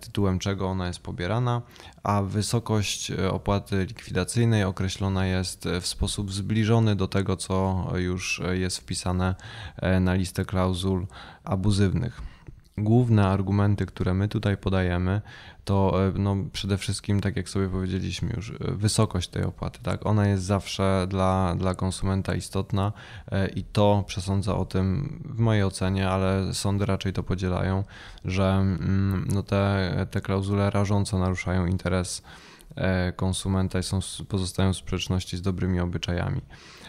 tytułem 0.00 0.38
czego 0.38 0.68
ona 0.68 0.86
jest 0.86 1.00
pobierana, 1.00 1.62
a 2.02 2.22
wysokość 2.22 3.10
e, 3.10 3.30
opłaty 3.30 3.84
likwidacyjnej 3.84 4.64
określona 4.64 5.26
jest 5.26 5.68
w 5.80 5.86
sposób 5.86 6.32
zbliżony 6.32 6.96
do 6.96 7.08
tego, 7.08 7.36
co 7.36 7.86
już 7.96 8.42
jest 8.52 8.78
wpisane 8.78 9.34
e, 9.76 10.00
na 10.00 10.14
listę 10.14 10.44
klauzul 10.44 11.06
abuzywnych. 11.44 12.22
Główne 12.78 13.28
argumenty, 13.28 13.86
które 13.86 14.14
my 14.14 14.28
tutaj 14.28 14.56
podajemy, 14.56 15.20
to 15.64 16.06
e, 16.08 16.12
no, 16.18 16.36
przede 16.52 16.78
wszystkim, 16.78 17.20
tak 17.20 17.36
jak 17.36 17.48
sobie 17.48 17.68
powiedzieliśmy 17.68 18.32
już, 18.36 18.50
e, 18.50 18.54
wysokość 18.60 19.28
tej 19.28 19.44
opłaty. 19.44 19.78
Tak? 19.82 20.06
Ona 20.06 20.28
jest 20.28 20.44
zawsze 20.44 21.06
dla, 21.08 21.54
dla 21.58 21.74
konsumenta 21.74 22.34
istotna 22.34 22.92
e, 23.32 23.48
i 23.48 23.64
to 23.64 24.04
przesądza 24.06 24.56
o 24.56 24.64
tym, 24.64 25.20
w 25.24 25.38
mojej 25.38 25.64
ocenie, 25.64 26.08
ale 26.08 26.54
sądy 26.54 26.86
raczej 26.86 27.12
to 27.12 27.22
podzielają, 27.22 27.84
że 28.24 28.52
mm, 28.52 29.28
no, 29.34 29.42
te, 29.42 30.06
te 30.10 30.20
klauzule 30.20 30.70
rażąco 30.70 31.18
naruszają 31.18 31.66
interes 31.66 32.22
konsumenta 33.16 33.78
i 33.78 33.82
są, 33.82 33.98
pozostają 34.28 34.72
w 34.72 34.76
sprzeczności 34.76 35.36
z 35.36 35.42
dobrymi 35.42 35.80
obyczajami. 35.80 36.40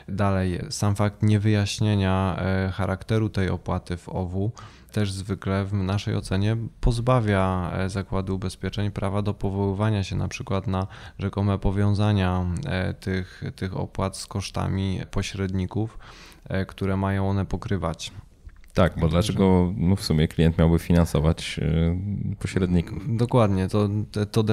Dalej, 0.08 0.60
sam 0.70 0.96
fakt 0.96 1.24
niewyjaśnienia 1.24 2.44
charakteru 2.74 3.30
tej 3.30 3.50
opłaty 3.50 3.98
w 3.98 4.10
OWU 4.10 4.52
też 4.92 5.12
zwykle 5.12 5.66
w 5.66 5.74
naszej 5.74 6.16
ocenie 6.16 6.58
pozbawia 6.82 7.72
e, 7.74 7.90
zakładu 7.90 8.36
ubezpieczeń 8.36 8.92
prawa 8.92 9.22
do 9.22 9.34
powoływania 9.34 10.04
się 10.04 10.16
na 10.16 10.28
przykład 10.28 10.68
na 10.68 10.88
rzekome 11.20 11.60
powiązania 11.60 12.46
e, 12.66 12.94
tych, 12.94 13.44
tych 13.56 13.78
opłat 13.78 14.18
z 14.18 14.28
kosztami 14.28 15.02
pośredników, 15.12 16.00
e, 16.50 16.66
które 16.66 16.98
mają 16.98 17.30
one 17.30 17.46
pokrywać. 17.46 18.12
Tak, 18.74 19.00
bo 19.00 19.08
dlaczego 19.08 19.74
no 19.78 19.96
w 19.96 20.04
sumie 20.04 20.28
klient 20.28 20.58
miałby 20.58 20.80
finansować 20.80 21.60
y, 21.60 22.36
pośredników? 22.40 23.18
Dokładnie, 23.18 23.68
to, 23.68 23.90
to 24.32 24.44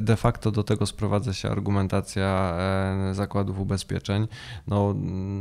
de, 0.00 0.16
facto 0.16 0.50
do 0.50 0.62
tego 0.62 0.86
sprowadza 0.86 1.32
się 1.32 1.50
argumentacja 1.50 2.56
e, 3.10 3.14
zakładów 3.14 3.60
ubezpieczeń. 3.60 4.28
No, 4.66 4.94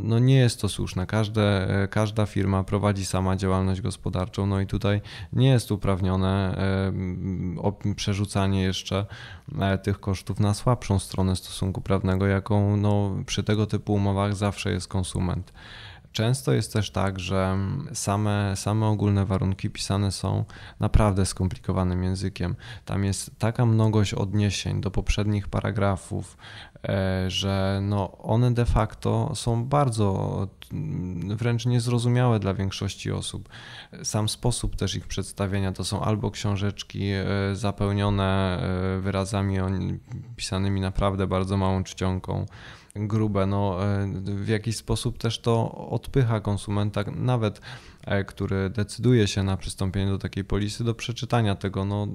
no 0.03 0.19
nie 0.19 0.35
jest 0.35 0.61
to 0.61 0.69
słuszne. 0.69 1.05
Każde, 1.05 1.67
każda 1.91 2.25
firma 2.25 2.63
prowadzi 2.63 3.05
sama 3.05 3.35
działalność 3.35 3.81
gospodarczą, 3.81 4.45
no 4.45 4.61
i 4.61 4.67
tutaj 4.67 5.01
nie 5.33 5.49
jest 5.49 5.71
uprawnione 5.71 6.57
e, 7.85 7.93
przerzucanie 7.95 8.61
jeszcze 8.61 9.05
e, 9.59 9.77
tych 9.77 9.99
kosztów 9.99 10.39
na 10.39 10.53
słabszą 10.53 10.99
stronę 10.99 11.35
stosunku 11.35 11.81
prawnego, 11.81 12.27
jaką 12.27 12.77
no, 12.77 13.11
przy 13.25 13.43
tego 13.43 13.65
typu 13.65 13.93
umowach 13.93 14.35
zawsze 14.35 14.71
jest 14.71 14.87
konsument. 14.87 15.53
Często 16.11 16.53
jest 16.53 16.73
też 16.73 16.91
tak, 16.91 17.19
że 17.19 17.57
same, 17.93 18.53
same 18.55 18.85
ogólne 18.85 19.25
warunki 19.25 19.69
pisane 19.69 20.11
są 20.11 20.45
naprawdę 20.79 21.25
skomplikowanym 21.25 22.03
językiem. 22.03 22.55
Tam 22.85 23.03
jest 23.03 23.39
taka 23.39 23.65
mnogość 23.65 24.13
odniesień 24.13 24.81
do 24.81 24.91
poprzednich 24.91 25.47
paragrafów, 25.47 26.37
e, 26.87 27.25
że 27.29 27.79
no 27.83 28.17
one 28.17 28.53
de 28.53 28.65
facto 28.65 29.31
są 29.35 29.65
bardzo 29.65 30.47
mm, 30.73 31.37
wręcz 31.37 31.65
niezrozumiałe 31.65 32.39
dla 32.39 32.53
większości 32.53 33.11
osób. 33.11 33.49
Sam 34.03 34.29
sposób 34.29 34.75
też 34.75 34.95
ich 34.95 35.07
przedstawienia 35.07 35.71
to 35.71 35.83
są 35.83 36.01
albo 36.01 36.31
książeczki 36.31 37.03
e, 37.11 37.25
zapełnione 37.53 38.59
e, 38.61 38.99
wyrazami 38.99 39.57
pisanymi 40.35 40.81
naprawdę 40.81 41.27
bardzo 41.27 41.57
małą 41.57 41.83
czcionką, 41.83 42.45
grube. 43.07 43.45
No, 43.45 43.85
e, 43.85 44.07
w 44.23 44.47
jakiś 44.47 44.77
sposób 44.77 45.17
też 45.17 45.39
to 45.39 45.71
odpycha 45.89 46.39
konsumenta, 46.39 47.03
nawet 47.15 47.61
e, 48.05 48.23
który 48.23 48.69
decyduje 48.69 49.27
się 49.27 49.43
na 49.43 49.57
przystąpienie 49.57 50.11
do 50.11 50.17
takiej 50.17 50.43
polisy, 50.43 50.83
do 50.83 50.93
przeczytania 50.93 51.55
tego. 51.55 51.85
No, 51.85 52.07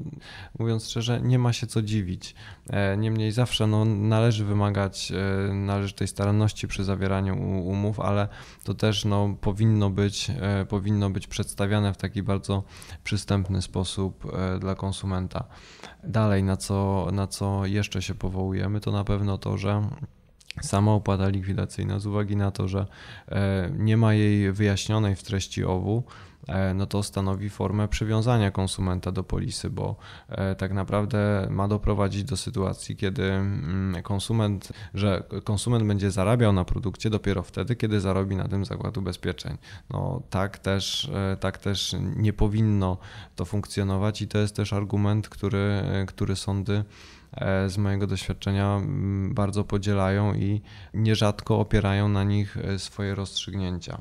mówiąc 0.58 0.88
szczerze, 0.88 1.20
nie 1.20 1.38
ma 1.38 1.52
się 1.52 1.66
co 1.66 1.82
dziwić. 1.82 2.34
E, 2.70 2.96
niemniej 2.96 3.32
zawsze 3.32 3.66
no, 3.66 3.84
należy 3.84 4.44
wymagać 4.44 5.12
należytej 5.52 6.08
staranności 6.08 6.68
przy 6.68 6.84
zawieraniu 6.84 7.34
umów, 7.66 8.00
ale 8.00 8.28
to 8.64 8.74
też 8.74 9.04
no, 9.04 9.36
powinno, 9.40 9.90
być, 9.90 10.30
powinno 10.68 11.10
być 11.10 11.26
przedstawiane 11.26 11.94
w 11.94 11.96
taki 11.96 12.22
bardzo 12.22 12.62
przystępny 13.04 13.62
sposób 13.62 14.32
dla 14.60 14.74
konsumenta. 14.74 15.44
Dalej, 16.04 16.42
na 16.42 16.56
co, 16.56 17.08
na 17.12 17.26
co 17.26 17.66
jeszcze 17.66 18.02
się 18.02 18.14
powołujemy, 18.14 18.80
to 18.80 18.92
na 18.92 19.04
pewno 19.04 19.38
to, 19.38 19.58
że 19.58 19.82
sama 20.62 20.92
opłata 20.92 21.28
likwidacyjna 21.28 21.98
z 21.98 22.06
uwagi 22.06 22.36
na 22.36 22.50
to, 22.50 22.68
że 22.68 22.86
e, 23.28 23.70
nie 23.78 23.96
ma 23.96 24.14
jej 24.14 24.52
wyjaśnionej 24.52 25.16
w 25.16 25.22
treści 25.22 25.64
owu, 25.64 26.04
e, 26.48 26.74
no 26.74 26.86
to 26.86 27.02
stanowi 27.02 27.50
formę 27.50 27.88
przywiązania 27.88 28.50
konsumenta 28.50 29.12
do 29.12 29.24
polisy, 29.24 29.70
bo 29.70 29.96
e, 30.28 30.54
tak 30.54 30.72
naprawdę 30.72 31.46
ma 31.50 31.68
doprowadzić 31.68 32.24
do 32.24 32.36
sytuacji, 32.36 32.96
kiedy 32.96 33.32
mm, 33.32 34.02
konsument, 34.02 34.72
że 34.94 35.22
konsument 35.44 35.84
będzie 35.84 36.10
zarabiał 36.10 36.52
na 36.52 36.64
produkcie 36.64 37.10
dopiero 37.10 37.42
wtedy, 37.42 37.76
kiedy 37.76 38.00
zarobi 38.00 38.36
na 38.36 38.48
tym 38.48 38.64
zakład 38.64 38.98
ubezpieczeń. 38.98 39.56
No 39.90 40.22
tak 40.30 40.58
też, 40.58 41.10
tak 41.40 41.58
też 41.58 41.96
nie 42.16 42.32
powinno 42.32 42.98
to 43.36 43.44
funkcjonować 43.44 44.22
i 44.22 44.28
to 44.28 44.38
jest 44.38 44.56
też 44.56 44.72
argument, 44.72 45.28
który, 45.28 45.82
który 46.06 46.36
sądy 46.36 46.84
z 47.68 47.78
mojego 47.78 48.06
doświadczenia 48.06 48.80
bardzo 49.28 49.64
podzielają 49.64 50.34
i 50.34 50.60
nierzadko 50.94 51.60
opierają 51.60 52.08
na 52.08 52.24
nich 52.24 52.56
e, 52.56 52.78
swoje 52.78 53.14
rozstrzygnięcia. 53.14 53.98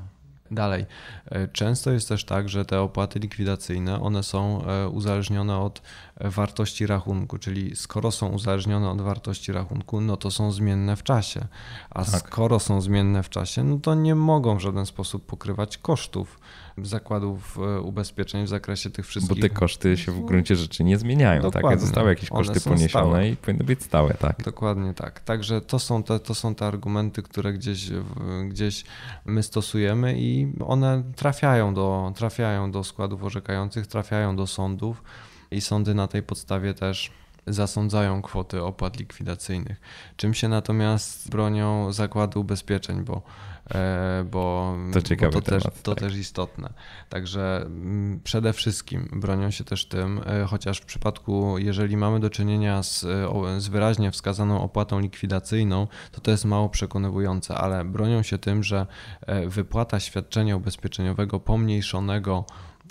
Dalej, 0.52 0.86
e, 1.26 1.48
często 1.48 1.92
jest 1.92 2.10
też 2.10 2.26
tak, 2.26 2.50
że 2.50 2.66
te 2.66 2.82
opłaty 2.82 3.20
likwidacyjne, 3.20 4.02
one 4.02 4.24
są 4.24 4.64
uzależnione 4.92 5.58
od 5.58 5.82
wartości 6.22 6.88
rachunku, 6.88 7.38
czyli 7.38 7.76
skoro 7.76 8.12
są 8.12 8.28
uzależnione 8.28 8.90
od 8.90 9.02
wartości 9.02 9.52
rachunku, 9.52 10.02
no 10.02 10.18
to 10.18 10.32
są 10.32 10.52
zmienne 10.52 10.96
w 10.96 11.04
czasie, 11.04 11.48
a 11.90 12.06
tak. 12.06 12.28
skoro 12.28 12.60
są 12.60 12.82
zmienne 12.82 13.24
w 13.24 13.30
czasie, 13.30 13.64
no 13.64 13.80
to 13.80 13.96
nie 13.96 14.16
mogą 14.16 14.58
w 14.58 14.62
żaden 14.62 14.86
sposób 14.86 15.26
pokrywać 15.26 15.78
kosztów 15.78 16.40
zakładów 16.78 17.58
e, 17.58 17.82
ubezpieczeń 17.82 18.46
w 18.46 18.50
zakresie 18.50 18.90
tych 18.90 19.08
wszystkich. 19.08 19.38
Bo 19.38 19.42
te 19.42 19.50
koszty 19.50 19.98
się 19.98 20.12
w 20.12 20.26
gruncie 20.26 20.56
rzeczy 20.56 20.84
nie 20.84 20.98
zmieniają, 20.98 21.42
tak? 21.42 21.52
Dokładnie. 21.52 21.70
tak? 21.70 21.80
Zostały 21.80 22.10
jakieś 22.10 22.30
koszty 22.30 22.62
poniesione 22.62 22.90
stałe. 22.90 23.30
i 23.30 23.36
powinny 23.36 23.64
być 23.64 23.84
stałe, 23.84 24.14
tak? 24.14 24.44
Dokładnie 24.44 24.94
tak. 24.94 25.20
Także 25.20 25.62
to 25.62 25.80
są 25.80 26.04
te, 26.04 26.20
to 26.20 26.36
są 26.36 26.56
te 26.56 26.66
argumenty, 26.66 27.24
które 27.24 27.54
gdzieś, 27.54 27.90
gdzieś 28.48 28.84
my 29.26 29.44
stosujemy 29.44 30.16
i 30.18 30.54
one 30.66 31.04
trafiają 31.16 31.74
do, 31.74 32.14
trafiają 32.16 32.72
do 32.72 32.84
składów 32.84 33.24
orzekających, 33.24 33.88
trafiają 33.88 34.36
do 34.36 34.48
sądów 34.48 35.04
i 35.52 35.62
sądy 35.62 35.94
na 35.94 36.08
tej 36.08 36.24
podstawie 36.24 36.74
też 36.74 37.12
zasądzają 37.48 38.22
kwoty 38.22 38.64
opłat 38.64 39.00
likwidacyjnych. 39.00 39.82
Czym 40.16 40.34
się 40.34 40.48
natomiast 40.48 41.30
bronią 41.30 41.94
zakłady 41.94 42.40
ubezpieczeń, 42.40 43.04
bo 43.04 43.22
bo 44.26 44.76
to, 44.94 45.02
ciekawy 45.02 45.34
bo 45.34 45.42
to, 45.42 45.46
temat, 45.46 45.64
też, 45.64 45.84
to 45.84 45.96
tak. 45.96 46.04
też 46.04 46.16
istotne. 46.16 46.74
Także 47.10 47.62
mm, 47.66 48.20
przede 48.24 48.54
wszystkim 48.54 49.10
bronią 49.14 49.52
się 49.52 49.64
też 49.64 49.86
tym, 49.86 50.22
e, 50.26 50.46
chociaż 50.46 50.78
w 50.78 50.86
przypadku, 50.86 51.58
jeżeli 51.58 51.98
mamy 51.98 52.20
do 52.20 52.30
czynienia 52.30 52.84
z, 52.84 53.04
e, 53.04 53.62
z 53.62 53.68
wyraźnie 53.68 54.12
wskazaną 54.12 54.62
opłatą 54.62 55.00
likwidacyjną, 55.00 55.88
to 56.12 56.22
to 56.22 56.32
jest 56.32 56.46
mało 56.46 56.70
przekonywujące, 56.70 57.56
ale 57.56 57.86
bronią 57.86 58.24
się 58.24 58.38
tym, 58.38 58.64
że 58.64 58.86
wypłata 59.48 60.00
świadczenia 60.00 60.58
ubezpieczeniowego 60.58 61.40
pomniejszonego 61.40 62.46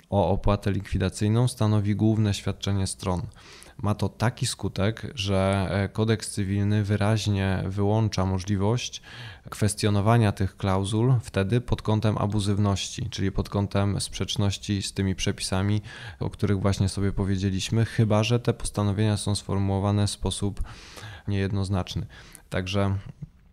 o 0.09 0.29
opłatę 0.29 0.71
likwidacyjną 0.71 1.47
stanowi 1.47 1.95
główne 1.95 2.33
świadczenie 2.33 2.87
stron 2.87 3.21
ma 3.77 3.95
to 3.95 4.09
taki 4.09 4.45
skutek, 4.45 5.11
że 5.15 5.69
kodeks 5.93 6.31
cywilny 6.31 6.83
wyraźnie 6.83 7.63
wyłącza 7.67 8.25
możliwość 8.25 9.01
kwestionowania 9.49 10.31
tych 10.31 10.57
klauzul 10.57 11.13
wtedy 11.21 11.61
pod 11.61 11.81
kątem 11.81 12.17
abuzywności, 12.17 13.09
czyli 13.09 13.31
pod 13.31 13.49
kątem 13.49 14.01
sprzeczności 14.01 14.81
z 14.81 14.93
tymi 14.93 15.15
przepisami, 15.15 15.81
o 16.19 16.29
których 16.29 16.59
właśnie 16.59 16.89
sobie 16.89 17.11
powiedzieliśmy, 17.11 17.85
chyba 17.85 18.23
że 18.23 18.39
te 18.39 18.53
postanowienia 18.53 19.17
są 19.17 19.35
sformułowane 19.35 20.07
w 20.07 20.11
sposób 20.11 20.63
niejednoznaczny. 21.27 22.05
Także 22.49 22.97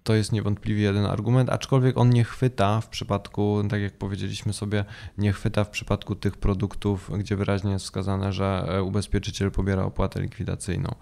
to 0.03 0.15
jest 0.15 0.33
niewątpliwie 0.33 0.83
jeden 0.83 1.07
argument, 1.07 1.51
aczkolwiek 1.51 1.99
on 1.99 2.11
nie 2.11 2.25
chwyta 2.25 2.81
w 2.81 2.89
przypadku, 2.89 3.63
tak 3.71 3.81
jak 3.81 3.99
powiedzieliśmy 3.99 4.53
sobie, 4.53 4.85
nie 5.19 5.33
chwyta 5.33 5.65
w 5.65 5.71
przypadku 5.71 6.15
tych 6.15 6.37
produktów, 6.37 7.11
gdzie 7.19 7.37
wyraźnie 7.37 7.73
jest 7.73 7.85
wskazane, 7.85 8.33
że 8.33 8.81
ubezpieczyciel 8.85 9.51
pobiera 9.51 9.85
opłatę 9.85 10.21
likwidacyjną. 10.21 10.95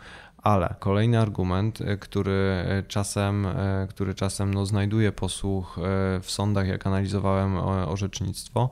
Ale 0.42 0.74
kolejny 0.78 1.20
argument, 1.20 1.80
e, 1.80 1.96
który 1.96 2.32
e, 2.32 2.82
czasem, 2.88 3.46
e, 3.46 3.86
który 3.90 4.14
czasem 4.14 4.54
no, 4.54 4.66
znajduje 4.66 5.12
posłuch 5.12 5.76
w 6.22 6.30
sądach, 6.30 6.66
jak 6.68 6.86
analizowałem 6.86 7.56
orzecznictwo, 7.88 8.70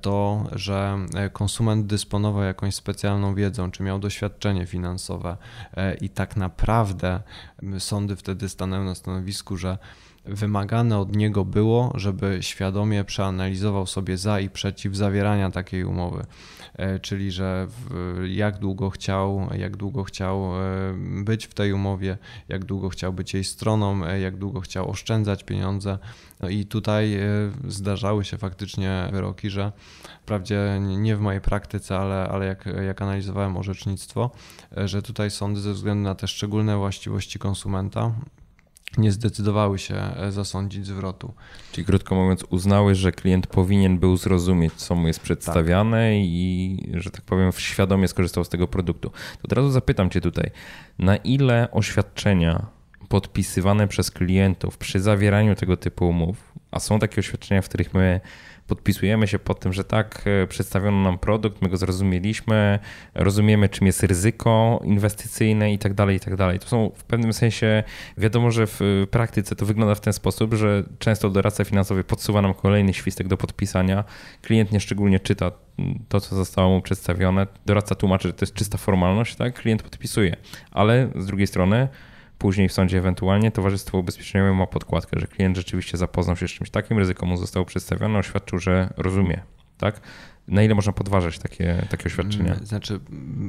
to, 0.00 0.44
że 0.52 0.98
konsument 1.32 1.86
dysponował 1.86 2.42
jakąś 2.42 2.74
specjalną 2.74 3.34
wiedzą, 3.34 3.70
czy 3.70 3.82
miał 3.82 3.98
doświadczenie 3.98 4.66
finansowe 4.66 5.36
i 6.00 6.08
tak 6.08 6.36
naprawdę 6.36 7.20
sądy 7.78 8.16
wtedy 8.16 8.48
stanęły 8.48 8.84
na 8.84 8.94
stanowisku, 8.94 9.56
że 9.56 9.78
wymagane 10.24 10.98
od 10.98 11.16
niego 11.16 11.44
było, 11.44 11.92
żeby 11.94 12.38
świadomie 12.40 13.04
przeanalizował 13.04 13.86
sobie 13.86 14.16
za 14.16 14.40
i 14.40 14.50
przeciw 14.50 14.96
zawierania 14.96 15.50
takiej 15.50 15.84
umowy. 15.84 16.24
E, 16.74 17.00
czyli 17.00 17.30
że 17.30 17.66
jak 18.28 18.58
długo 18.58 18.90
chciał, 18.90 19.48
jak 19.58 19.76
długo 19.76 20.04
chciał 20.04 20.44
e, 20.44 20.94
być 21.24 21.46
w 21.46 21.54
tej 21.54 21.72
umowie, 21.72 22.18
jak 22.48 22.64
długo 22.64 22.88
chciał 22.88 23.12
być 23.12 23.34
jej 23.34 23.44
stroną, 23.44 24.06
e, 24.06 24.20
jak 24.20 24.36
długo 24.36 24.60
chciał 24.60 24.90
oszczędzać 24.90 25.44
pieniądze. 25.44 25.98
No 26.40 26.48
i 26.48 26.64
tutaj 26.64 27.18
zdarzały 27.68 28.24
się 28.24 28.38
faktycznie 28.38 29.08
wyroki, 29.12 29.50
że 29.50 29.72
wprawdzie 30.22 30.80
nie 30.80 31.16
w 31.16 31.20
mojej 31.20 31.40
praktyce, 31.40 31.98
ale, 31.98 32.28
ale 32.28 32.46
jak, 32.46 32.64
jak 32.86 33.02
analizowałem 33.02 33.56
orzecznictwo, 33.56 34.30
że 34.76 35.02
tutaj 35.02 35.30
sądy 35.30 35.60
ze 35.60 35.72
względu 35.72 36.02
na 36.02 36.14
te 36.14 36.28
szczególne 36.28 36.76
właściwości 36.76 37.38
konsumenta 37.38 38.12
nie 38.98 39.12
zdecydowały 39.12 39.78
się 39.78 39.94
e, 39.94 40.32
zasądzić 40.32 40.86
zwrotu. 40.86 41.34
Czyli 41.72 41.84
krótko 41.84 42.14
mówiąc, 42.14 42.44
uznały, 42.50 42.94
że 42.94 43.12
klient 43.12 43.46
powinien 43.46 43.98
był 43.98 44.16
zrozumieć, 44.16 44.72
co 44.72 44.94
mu 44.94 45.06
jest 45.06 45.20
przedstawiane 45.20 46.10
tak. 46.10 46.22
i, 46.22 46.78
że 46.94 47.10
tak 47.10 47.22
powiem, 47.22 47.52
świadomie 47.52 48.08
skorzystał 48.08 48.44
z 48.44 48.48
tego 48.48 48.68
produktu. 48.68 49.10
To 49.10 49.44
od 49.44 49.52
razu 49.52 49.70
zapytam 49.70 50.10
Cię 50.10 50.20
tutaj, 50.20 50.50
na 50.98 51.16
ile 51.16 51.68
oświadczenia 51.70 52.66
podpisywane 53.08 53.88
przez 53.88 54.10
klientów 54.10 54.78
przy 54.78 55.00
zawieraniu 55.00 55.54
tego 55.54 55.76
typu 55.76 56.08
umów, 56.08 56.52
a 56.70 56.80
są 56.80 56.98
takie 56.98 57.20
oświadczenia, 57.20 57.62
w 57.62 57.68
których 57.68 57.94
my 57.94 58.20
podpisujemy 58.66 59.26
się 59.26 59.38
pod 59.38 59.60
tym, 59.60 59.72
że 59.72 59.84
tak, 59.84 60.24
e, 60.42 60.46
przedstawiono 60.46 61.02
nam 61.02 61.18
produkt, 61.18 61.62
my 61.62 61.68
go 61.68 61.76
zrozumieliśmy, 61.76 62.78
rozumiemy, 63.14 63.68
czym 63.68 63.86
jest 63.86 64.02
ryzyko 64.02 64.80
inwestycyjne 64.84 65.72
i 65.72 65.78
tak 65.78 65.94
dalej, 65.94 66.16
i 66.16 66.20
tak 66.20 66.36
dalej. 66.36 66.58
To 66.58 66.68
są 66.68 66.90
w 66.96 67.04
pewnym 67.04 67.32
sensie, 67.32 67.82
wiadomo, 68.18 68.50
że 68.50 68.66
w 68.66 69.06
praktyce 69.10 69.56
to 69.56 69.66
wygląda 69.66 69.94
w 69.94 70.00
ten 70.00 70.12
sposób, 70.12 70.54
że 70.54 70.84
często 70.98 71.30
doradca 71.30 71.64
finansowy 71.64 72.04
podsuwa 72.04 72.42
nam 72.42 72.54
kolejny 72.54 72.94
świstek 72.94 73.28
do 73.28 73.36
podpisania, 73.36 74.04
klient 74.42 74.72
nieszczególnie 74.72 75.20
czyta 75.20 75.50
to, 76.08 76.20
co 76.20 76.36
zostało 76.36 76.70
mu 76.70 76.82
przedstawione, 76.82 77.46
doradca 77.66 77.94
tłumaczy, 77.94 78.28
że 78.28 78.34
to 78.34 78.42
jest 78.44 78.54
czysta 78.54 78.78
formalność, 78.78 79.36
tak, 79.36 79.54
klient 79.54 79.82
podpisuje, 79.82 80.36
ale 80.70 81.08
z 81.16 81.26
drugiej 81.26 81.46
strony 81.46 81.88
Później 82.44 82.68
w 82.68 82.72
sądzie 82.72 82.98
ewentualnie 82.98 83.50
towarzystwo 83.50 83.98
ubezpieczeniowe 83.98 84.52
ma 84.52 84.66
podkładkę, 84.66 85.20
że 85.20 85.26
klient 85.26 85.56
rzeczywiście 85.56 85.98
zapoznał 85.98 86.36
się 86.36 86.48
z 86.48 86.50
czymś 86.50 86.70
takim, 86.70 86.98
ryzyko 86.98 87.26
mu 87.26 87.36
zostało 87.36 87.66
przedstawione, 87.66 88.18
oświadczył, 88.18 88.58
że 88.58 88.94
rozumie. 88.96 89.42
Tak? 89.78 90.00
Na 90.48 90.62
ile 90.62 90.74
można 90.74 90.92
podważać 90.92 91.38
takie, 91.38 91.86
takie 91.90 92.04
oświadczenia? 92.04 92.52
Mm, 92.52 92.66
znaczy, 92.66 93.00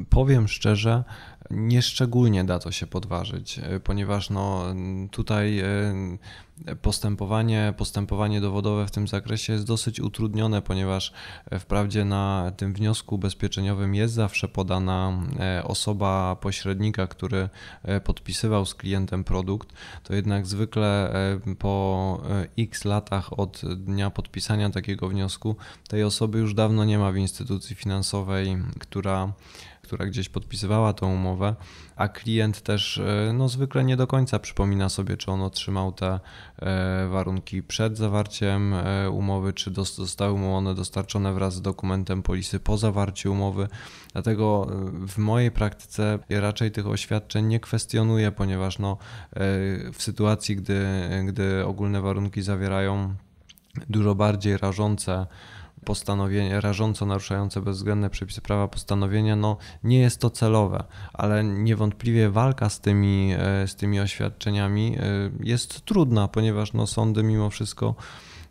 powiem 0.09 0.47
szczerze, 0.47 1.03
nieszczególnie 1.51 2.43
da 2.43 2.59
to 2.59 2.71
się 2.71 2.87
podważyć, 2.87 3.59
ponieważ 3.83 4.29
no, 4.29 4.63
tutaj 5.11 5.63
postępowanie, 6.81 7.73
postępowanie 7.77 8.41
dowodowe 8.41 8.87
w 8.87 8.91
tym 8.91 9.07
zakresie 9.07 9.53
jest 9.53 9.65
dosyć 9.65 9.99
utrudnione, 9.99 10.61
ponieważ 10.61 11.13
wprawdzie 11.59 12.05
na 12.05 12.51
tym 12.57 12.73
wniosku 12.73 13.15
ubezpieczeniowym 13.15 13.95
jest 13.95 14.13
zawsze 14.13 14.47
podana 14.47 15.13
e, 15.39 15.63
osoba 15.63 16.35
pośrednika, 16.35 17.07
który 17.07 17.49
e, 17.83 18.01
podpisywał 18.01 18.65
z 18.65 18.75
klientem 18.75 19.23
produkt, 19.23 19.73
to 20.03 20.15
jednak 20.15 20.47
zwykle 20.47 21.13
e, 21.13 21.55
po 21.55 22.21
x 22.57 22.85
latach 22.85 23.39
od 23.39 23.61
dnia 23.75 24.09
podpisania 24.09 24.69
takiego 24.69 25.09
wniosku 25.09 25.55
tej 25.87 26.03
osoby 26.03 26.39
już 26.39 26.53
dawno 26.53 26.85
nie 26.85 26.97
ma 26.97 27.11
w 27.11 27.17
instytucji 27.17 27.75
finansowej, 27.75 28.57
która 28.79 29.33
która 29.85 30.05
gdzieś 30.05 30.29
podpisywała 30.29 30.93
tą 30.93 31.13
umowę, 31.13 31.55
a 31.95 32.07
klient 32.07 32.61
też 32.61 32.97
e, 32.97 33.33
no, 33.33 33.49
zwykle 33.49 33.83
nie 33.83 33.97
do 33.97 34.07
końca 34.07 34.39
przypomina 34.39 34.89
sobie, 34.89 35.17
czy 35.17 35.31
on 35.31 35.41
otrzymał 35.41 35.91
te 35.91 36.19
e, 36.59 37.07
warunki 37.07 37.63
przed 37.63 37.97
zawarciem 37.97 38.73
e, 38.73 39.09
umowy, 39.09 39.53
czy 39.53 39.73
zostały 39.83 40.37
mu 40.37 40.55
one 40.55 40.75
dostarczone 40.75 41.33
wraz 41.33 41.55
z 41.55 41.61
dokumentem 41.61 42.23
polisy 42.23 42.59
po 42.59 42.77
zawarciu 42.77 43.31
umowy. 43.31 43.67
Dlatego 44.13 44.67
w 45.07 45.17
mojej 45.17 45.51
praktyce 45.51 46.19
raczej 46.29 46.71
tych 46.71 46.87
oświadczeń 46.87 47.45
nie 47.45 47.59
kwestionuję, 47.59 48.31
ponieważ 48.31 48.79
no, 48.79 48.97
w 49.93 49.95
sytuacji, 49.97 50.55
gdy, 50.55 50.85
gdy 51.25 51.65
ogólne 51.65 52.01
warunki 52.01 52.41
zawierają 52.41 53.15
dużo 53.89 54.15
bardziej 54.15 54.57
rażące 54.57 55.27
postanowienie, 55.85 56.61
rażąco 56.61 57.05
naruszające 57.05 57.61
bezwzględne 57.61 58.09
przepisy 58.09 58.41
prawa 58.41 58.67
postanowienia, 58.67 59.35
no 59.35 59.57
nie 59.83 59.99
jest 59.99 60.19
to 60.19 60.29
celowe, 60.29 60.83
ale 61.13 61.43
niewątpliwie 61.43 62.29
walka 62.29 62.69
z 62.69 62.79
tymi, 62.79 63.33
e, 63.37 63.67
z 63.67 63.75
tymi 63.75 63.99
oświadczeniami 63.99 64.95
e, 64.99 65.01
jest 65.39 65.85
trudna, 65.85 66.27
ponieważ 66.27 66.73
no 66.73 66.87
sądy 66.87 67.23
mimo 67.23 67.49
wszystko 67.49 67.95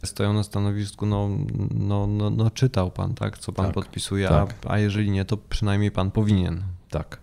stoją 0.04 0.32
na 0.32 0.42
stanowisku, 0.42 1.06
no, 1.06 1.28
no, 1.74 2.06
no, 2.06 2.30
no 2.30 2.50
czytał 2.50 2.90
pan, 2.90 3.14
tak, 3.14 3.38
co 3.38 3.52
pan 3.52 3.66
tak, 3.66 3.74
podpisuje, 3.74 4.28
tak. 4.28 4.54
A, 4.66 4.70
a 4.70 4.78
jeżeli 4.78 5.10
nie, 5.10 5.24
to 5.24 5.36
przynajmniej 5.36 5.90
pan 5.90 6.10
powinien. 6.10 6.62
Tak. 6.90 7.20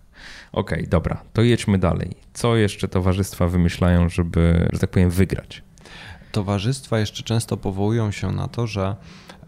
Okej, 0.52 0.78
okay, 0.78 0.90
dobra, 0.90 1.22
to 1.32 1.42
jedźmy 1.42 1.78
dalej. 1.78 2.16
Co 2.34 2.56
jeszcze 2.56 2.88
towarzystwa 2.88 3.48
wymyślają, 3.48 4.08
żeby, 4.08 4.68
że 4.72 4.78
tak 4.78 4.90
powiem, 4.90 5.10
wygrać? 5.10 5.62
Towarzystwa 6.32 6.98
jeszcze 6.98 7.22
często 7.22 7.56
powołują 7.56 8.10
się 8.10 8.32
na 8.32 8.48
to, 8.48 8.66
że 8.66 8.96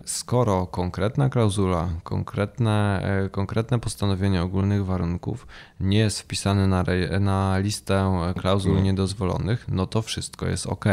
skoro 0.05 0.67
konkretna 0.67 1.29
klauzula, 1.29 1.89
konkretne, 2.03 3.03
e, 3.03 3.29
konkretne 3.29 3.79
postanowienie 3.79 4.43
ogólnych 4.43 4.85
warunków 4.85 5.47
nie 5.81 5.99
jest 5.99 6.21
wpisane 6.21 6.67
na, 6.67 6.85
na 7.21 7.59
listę 7.59 8.13
klauzul 8.41 8.71
mhm. 8.71 8.85
niedozwolonych, 8.85 9.65
no 9.69 9.87
to 9.87 10.03
wszystko 10.03 10.47
jest 10.47 10.67
ok. 10.67 10.85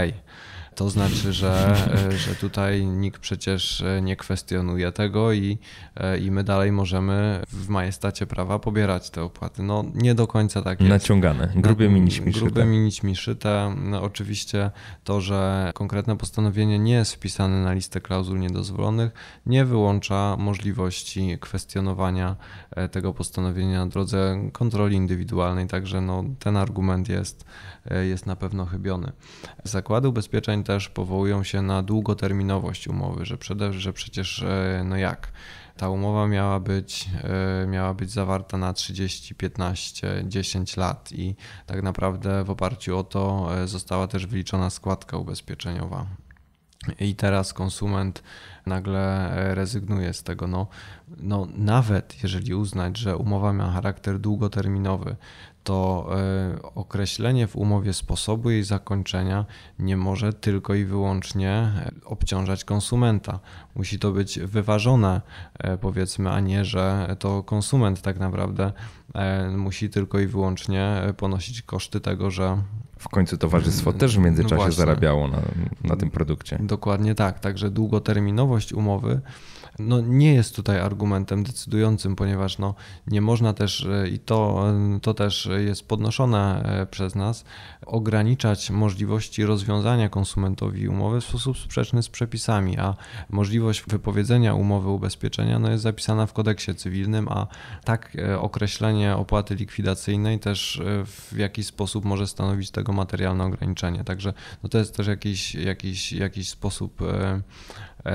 To 0.76 0.90
znaczy, 0.90 1.34
że, 1.34 1.76
e, 2.08 2.18
że 2.18 2.36
tutaj 2.36 2.86
nikt 2.86 3.22
przecież 3.22 3.82
e, 3.82 4.02
nie 4.02 4.16
kwestionuje 4.16 4.92
tego 4.92 5.34
i, 5.34 5.58
e, 5.96 6.18
i 6.18 6.32
my 6.32 6.44
dalej 6.44 6.72
możemy 6.72 7.42
w 7.48 7.70
majestacie 7.70 8.26
prawa 8.26 8.60
pobierać 8.60 9.10
te 9.10 9.24
opłaty. 9.24 9.64
No 9.64 9.86
nie 9.94 10.16
do 10.16 10.28
końca 10.28 10.62
tak 10.62 10.80
jest. 10.80 10.90
Naciągane, 10.90 11.54
grubymi 11.56 12.02
nićmi 12.02 12.34
szyte. 12.34 12.46
Grubymi 12.46 12.80
nićmi 12.80 13.16
szyte. 13.16 13.76
No, 13.78 14.02
oczywiście 14.02 14.72
to, 15.04 15.22
że 15.22 15.72
konkretne 15.74 16.18
postanowienie 16.18 16.80
nie 16.80 16.94
jest 16.94 17.14
wpisane 17.14 17.64
na 17.64 17.74
listę 17.74 18.02
klauzul 18.02 18.40
niedozwolonych, 18.40 19.12
nie 19.46 19.66
wyłącza 19.66 20.36
możliwości 20.40 21.38
kwestionowania 21.42 22.36
tego 22.92 23.14
postanowienia 23.14 23.86
na 23.86 23.92
drodze 23.92 24.50
kontroli 24.54 24.96
indywidualnej, 24.96 25.68
także 25.68 26.02
no, 26.02 26.24
ten 26.40 26.58
argument 26.58 27.10
jest, 27.10 27.46
jest 27.90 28.26
na 28.26 28.36
pewno 28.36 28.66
chybiony. 28.66 29.12
Zakłady 29.64 30.08
ubezpieczeń 30.08 30.64
też 30.64 30.90
powołują 30.90 31.44
się 31.44 31.62
na 31.62 31.84
długoterminowość 31.84 32.88
umowy, 32.88 33.26
że, 33.26 33.38
przede, 33.38 33.74
że 33.74 33.94
przecież 33.94 34.42
e, 34.44 34.84
no 34.86 34.98
jak 34.98 35.32
ta 35.78 35.90
umowa 35.90 36.28
miała 36.28 36.60
być, 36.60 37.10
e, 37.64 37.68
miała 37.68 37.94
być 37.94 38.12
zawarta 38.12 38.58
na 38.58 38.74
30, 38.74 39.36
15, 39.36 40.24
10 40.28 40.78
lat 40.78 41.12
i 41.12 41.36
tak 41.66 41.84
naprawdę 41.84 42.44
w 42.44 42.50
oparciu 42.50 42.98
o 42.98 43.04
to 43.04 43.50
e, 43.58 43.68
została 43.68 44.08
też 44.08 44.26
wyliczona 44.26 44.70
składka 44.70 45.18
ubezpieczeniowa. 45.18 46.06
I 47.00 47.16
teraz 47.16 47.54
konsument 47.54 48.24
nagle 48.66 49.32
rezygnuje 49.56 50.14
z 50.14 50.24
tego. 50.24 50.48
No, 50.48 50.68
no, 51.18 51.48
nawet 51.56 52.24
jeżeli 52.24 52.56
uznać, 52.56 52.98
że 52.98 53.18
umowa 53.18 53.54
ma 53.54 53.72
charakter 53.72 54.20
długoterminowy, 54.20 55.16
to 55.64 56.10
e, 56.20 56.74
określenie 56.76 57.48
w 57.48 57.56
umowie 57.56 57.94
sposobu 57.94 58.50
jej 58.50 58.64
zakończenia 58.64 59.46
nie 59.80 59.98
może 59.98 60.34
tylko 60.34 60.76
i 60.76 60.86
wyłącznie 60.86 61.52
e, 61.52 61.92
obciążać 62.06 62.66
konsumenta. 62.66 63.40
Musi 63.76 64.00
to 64.00 64.12
być 64.12 64.40
wyważone, 64.40 65.22
e, 65.60 65.78
powiedzmy, 65.78 66.32
a 66.32 66.40
nie, 66.40 66.66
że 66.66 67.16
to 67.20 67.44
konsument 67.44 68.02
tak 68.02 68.20
naprawdę 68.20 68.72
musi 69.58 69.90
tylko 69.90 70.20
i 70.20 70.28
wyłącznie 70.28 71.02
ponosić 71.18 71.62
koszty 71.62 72.00
tego, 72.00 72.32
że 72.32 72.58
w 73.00 73.10
końcu 73.10 73.38
towarzystwo 73.38 73.94
też 73.94 74.18
w 74.18 74.20
międzyczasie 74.20 74.66
no 74.66 74.72
zarabiało 74.72 75.28
na, 75.28 75.42
na 75.84 75.96
tym 75.96 76.12
produkcie. 76.12 76.60
Dokładnie 76.62 77.16
tak. 77.16 77.40
Także 77.40 77.70
długoterminowość 77.70 78.74
umowy 78.74 79.22
no, 79.80 80.02
nie 80.02 80.34
jest 80.34 80.56
tutaj 80.56 80.80
argumentem 80.80 81.44
decydującym, 81.44 82.16
ponieważ 82.16 82.58
no, 82.58 82.76
nie 83.08 83.22
można 83.22 83.54
też, 83.54 83.86
e, 83.86 84.08
i 84.08 84.20
to, 84.20 84.70
e, 84.70 85.00
to 85.02 85.14
też 85.14 85.50
jest 85.58 85.88
podnoszone 85.88 86.64
e, 86.64 86.86
przez 86.86 87.16
nas, 87.16 87.46
ograniczać 87.86 88.72
możliwości 88.72 89.46
rozwiązania 89.46 90.10
konsumentowi 90.10 90.88
umowy 90.88 91.22
w 91.22 91.26
sposób 91.26 91.58
sprzeczny 91.58 92.04
z 92.04 92.10
przepisami, 92.10 92.80
a 92.80 92.96
możliwość 93.30 93.84
wypowiedzenia 93.88 94.54
umowy 94.54 94.90
ubezpieczenia 94.90 95.60
no, 95.60 95.72
jest 95.72 95.84
zapisana 95.84 96.26
w 96.26 96.34
kodeksie 96.34 96.76
cywilnym, 96.76 97.28
a 97.30 97.48
tak 97.84 98.18
określenie 98.40 99.16
opłaty 99.16 99.56
likwidacyjnej 99.56 100.40
też 100.40 100.82
w 101.06 101.38
jakiś 101.38 101.68
sposób 101.68 102.06
może 102.06 102.28
stanowić 102.28 102.72
tego 102.72 102.94
materialne 102.94 103.44
ograniczenie. 103.44 104.04
Także 104.04 104.34
no, 104.64 104.70
to 104.70 104.78
jest 104.78 104.96
też 104.96 105.08
jakiś, 105.08 105.56
jakiś, 105.56 106.14
jakiś 106.14 106.50
sposób 106.50 107.02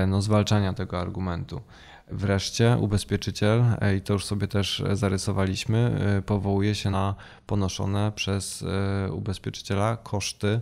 no, 0.07 0.21
zwalczania 0.21 0.73
tego 0.73 0.99
argumentu. 0.99 1.61
Wreszcie 2.07 2.77
ubezpieczyciel, 2.79 3.63
e, 3.81 3.95
i 3.95 4.01
to 4.01 4.13
już 4.13 4.25
sobie 4.25 4.47
też 4.47 4.83
zarysowaliśmy, 4.93 5.99
e, 6.17 6.21
powołuje 6.21 6.75
się 6.75 6.89
na 6.89 7.15
ponoszone 7.45 8.11
przez 8.15 8.65
ubezpieczyciela 9.11 9.97
koszty 9.97 10.61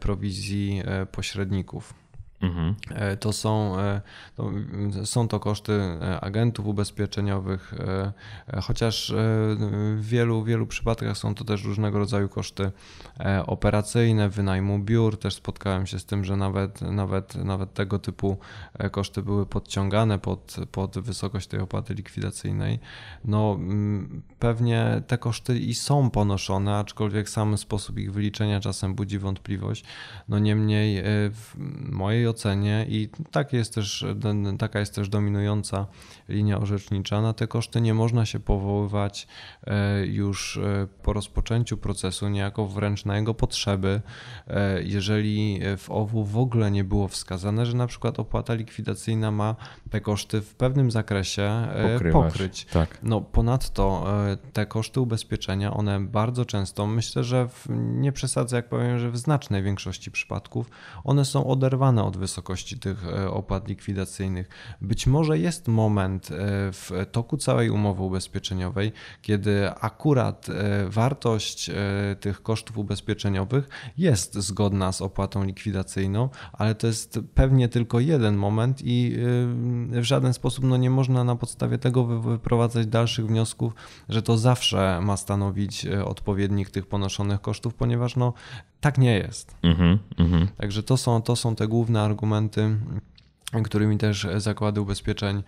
prowizji 0.00 0.82
pośredników. 1.12 1.94
Mhm. 2.40 2.74
E, 2.90 3.16
to 3.16 3.32
są, 3.32 3.78
e, 3.78 4.00
to, 4.34 4.50
są 5.04 5.28
to 5.28 5.40
koszty 5.40 5.72
e, 5.72 6.20
agentów 6.20 6.66
ubezpieczeniowych, 6.66 7.74
chociaż 8.62 9.12
w 9.96 9.98
wielu, 10.00 10.44
wielu 10.44 10.66
przypadkach 10.66 11.18
są 11.18 11.34
to 11.34 11.44
też 11.44 11.64
różnego 11.64 11.98
rodzaju 11.98 12.28
koszty 12.28 12.72
operacyjne, 13.46 14.28
wynajmu 14.28 14.78
biur. 14.78 15.18
Też 15.18 15.34
spotkałem 15.34 15.86
się 15.86 15.98
z 15.98 16.04
tym, 16.04 16.24
że 16.24 16.36
nawet, 16.36 16.82
nawet, 16.82 17.34
nawet 17.34 17.74
tego 17.74 17.98
typu 17.98 18.38
koszty 18.90 19.22
były 19.22 19.46
podciągane 19.46 20.18
pod, 20.18 20.56
pod 20.72 20.98
wysokość 20.98 21.46
tej 21.46 21.60
opłaty 21.60 21.94
likwidacyjnej. 21.94 22.78
No, 23.24 23.58
pewnie 24.38 25.02
te 25.06 25.18
koszty 25.18 25.58
i 25.58 25.74
są 25.74 26.10
ponoszone, 26.10 26.76
aczkolwiek 26.76 27.28
sam 27.28 27.58
sposób 27.58 27.98
ich 27.98 28.12
wyliczenia 28.12 28.60
czasem 28.60 28.94
budzi 28.94 29.18
wątpliwość. 29.18 29.84
No 30.28 30.38
niemniej 30.38 31.02
w 31.30 31.54
mojej 31.90 32.25
ocenie 32.28 32.86
i 32.88 33.08
tak 33.30 33.52
jest 33.52 33.74
też, 33.74 34.04
taka 34.58 34.80
jest 34.80 34.94
też 34.94 35.08
dominująca 35.08 35.86
linia 36.28 36.58
orzecznicza. 36.58 37.22
Na 37.22 37.32
te 37.32 37.46
koszty 37.46 37.80
nie 37.80 37.94
można 37.94 38.26
się 38.26 38.40
powoływać 38.40 39.26
e, 39.66 40.06
już 40.06 40.56
e, 40.56 40.86
po 41.02 41.12
rozpoczęciu 41.12 41.76
procesu, 41.76 42.28
niejako 42.28 42.66
wręcz 42.66 43.04
na 43.04 43.16
jego 43.16 43.34
potrzeby, 43.34 44.00
e, 44.48 44.82
jeżeli 44.82 45.60
w 45.76 45.90
OWU 45.90 46.24
w 46.24 46.38
ogóle 46.38 46.70
nie 46.70 46.84
było 46.84 47.08
wskazane, 47.08 47.66
że 47.66 47.76
na 47.76 47.86
przykład 47.86 48.20
opłata 48.20 48.54
likwidacyjna 48.54 49.30
ma 49.30 49.56
te 49.90 50.00
koszty 50.00 50.40
w 50.40 50.54
pewnym 50.54 50.90
zakresie 50.90 51.68
Pokrywać. 51.92 52.32
pokryć. 52.32 52.64
Tak. 52.64 52.98
No, 53.02 53.20
ponadto 53.20 54.06
te 54.52 54.66
koszty 54.66 55.00
ubezpieczenia, 55.00 55.74
one 55.74 56.00
bardzo 56.00 56.44
często, 56.44 56.86
myślę, 56.86 57.24
że 57.24 57.48
w, 57.48 57.66
nie 57.76 58.12
przesadzę 58.12 58.56
jak 58.56 58.68
powiem, 58.68 58.98
że 58.98 59.10
w 59.10 59.16
znacznej 59.16 59.62
większości 59.62 60.10
przypadków, 60.10 60.70
one 61.04 61.24
są 61.24 61.46
oderwane 61.46 62.04
od 62.04 62.15
wysokości 62.16 62.78
tych 62.78 63.04
opłat 63.30 63.68
likwidacyjnych. 63.68 64.48
Być 64.80 65.06
może 65.06 65.38
jest 65.38 65.68
moment 65.68 66.28
w 66.72 67.06
toku 67.12 67.36
całej 67.36 67.70
umowy 67.70 68.02
ubezpieczeniowej, 68.02 68.92
kiedy 69.22 69.70
akurat 69.70 70.46
wartość 70.88 71.70
tych 72.20 72.42
kosztów 72.42 72.78
ubezpieczeniowych 72.78 73.68
jest 73.98 74.34
zgodna 74.34 74.92
z 74.92 75.02
opłatą 75.02 75.44
likwidacyjną, 75.44 76.28
ale 76.52 76.74
to 76.74 76.86
jest 76.86 77.20
pewnie 77.34 77.68
tylko 77.68 78.00
jeden 78.00 78.36
moment 78.36 78.80
i 78.84 79.16
w 79.90 80.02
żaden 80.02 80.32
sposób 80.32 80.64
no, 80.64 80.76
nie 80.76 80.90
można 80.90 81.24
na 81.24 81.36
podstawie 81.36 81.78
tego 81.78 82.04
wyprowadzać 82.04 82.86
dalszych 82.86 83.26
wniosków, 83.26 83.72
że 84.08 84.22
to 84.22 84.38
zawsze 84.38 85.00
ma 85.02 85.16
stanowić 85.16 85.86
e, 85.86 86.04
odpowiednik 86.04 86.70
tych 86.70 86.86
ponoszonych 86.86 87.40
kosztów, 87.40 87.74
ponieważ 87.74 88.16
no, 88.16 88.32
tak 88.86 88.98
nie 88.98 89.18
jest. 89.18 89.56
Mm 89.62 89.76
-hmm, 89.76 90.46
Także 90.56 90.82
to 90.82 90.96
są, 90.96 91.22
to 91.22 91.36
są 91.36 91.56
te 91.56 91.68
główne 91.68 92.02
argumenty 92.02 92.76
którymi 93.64 93.98
też 93.98 94.26
zakłady 94.36 94.80
ubezpieczeń 94.80 95.42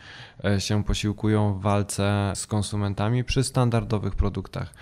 e, 0.45 0.61
się 0.61 0.85
posiłkują 0.85 1.55
w 1.55 1.63
walce 1.63 2.33
z 2.35 2.47
konsumentami 2.47 3.25
przy 3.25 3.45
standardowych 3.45 4.15
produktach. 4.15 4.75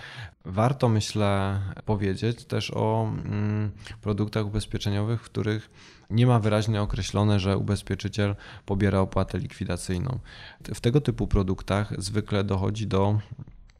Warto, 0.45 0.89
myślę, 0.89 1.61
powiedzieć 1.85 2.45
też 2.45 2.71
o 2.71 3.09
mm, 3.25 3.71
produktach 4.01 4.47
ubezpieczeniowych, 4.47 5.21
w 5.21 5.25
których 5.25 5.71
nie 6.11 6.27
ma 6.27 6.39
wyraźnie 6.39 6.83
określone, 6.83 7.41
że 7.41 7.59
ubezpieczyciel 7.59 8.37
pobiera 8.67 9.01
opłatę 9.01 9.39
likwidacyjną. 9.39 10.19
W 10.75 10.81
tego 10.81 11.01
typu 11.01 11.27
produktach 11.27 11.93
zwykle 11.99 12.45
dochodzi 12.45 12.87
do 12.87 13.19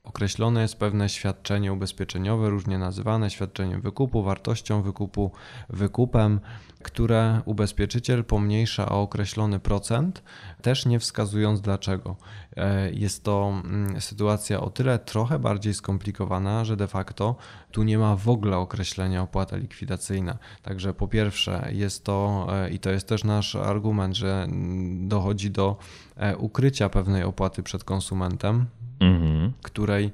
Określone 0.07 0.63
jest 0.63 0.77
pewne 0.77 1.09
świadczenie 1.09 1.73
ubezpieczeniowe, 1.73 2.51
różnie 2.51 2.79
nazywane 2.79 3.31
świadczeniem 3.31 3.81
wykupu, 3.81 4.23
wartością 4.23 4.83
wykupu, 4.83 5.31
wykupem, 5.69 6.41
które 6.83 7.41
ubezpieczyciel 7.45 8.25
pomniejsza 8.25 8.89
o 8.89 9.03
określony 9.03 9.61
procent, 9.61 10.23
też 10.63 10.87
nie 10.87 11.01
wskazując 11.01 11.61
dlaczego. 11.61 12.17
E, 12.57 12.91
jest 12.91 13.25
to 13.25 13.63
mm, 13.65 14.01
sytuacja 14.01 14.61
o 14.61 14.71
tyle 14.71 14.99
trochę 14.99 15.39
bardziej 15.39 15.75
skomplikowana, 15.75 16.65
że 16.65 16.77
de 16.77 16.87
facto 16.87 17.37
tu 17.73 17.83
nie 17.83 17.99
ma 17.99 18.17
w 18.17 18.29
ogóle 18.29 18.57
określenia 18.57 19.23
opłata 19.23 19.57
likwidacyjna. 19.57 20.39
Także 20.63 20.95
po 20.95 21.09
pierwsze 21.09 21.69
jest 21.73 22.05
to, 22.05 22.47
e, 22.51 22.71
i 22.71 22.79
to 22.79 22.91
jest 22.91 23.09
też 23.09 23.25
nasz 23.25 23.57
argument, 23.57 24.17
że 24.17 24.43
mm, 24.43 25.09
dochodzi 25.09 25.51
do 25.51 25.77
e, 26.17 26.37
ukrycia 26.37 26.89
pewnej 26.89 27.23
opłaty 27.23 27.63
przed 27.63 27.85
konsumentem, 27.85 28.67
mhm. 29.01 29.53
której 29.63 30.11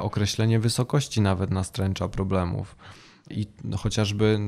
określenie 0.00 0.60
wysokości 0.60 1.20
nawet 1.20 1.50
nastręcza 1.50 2.08
problemów. 2.08 2.76
I 3.30 3.46
chociażby, 3.76 4.38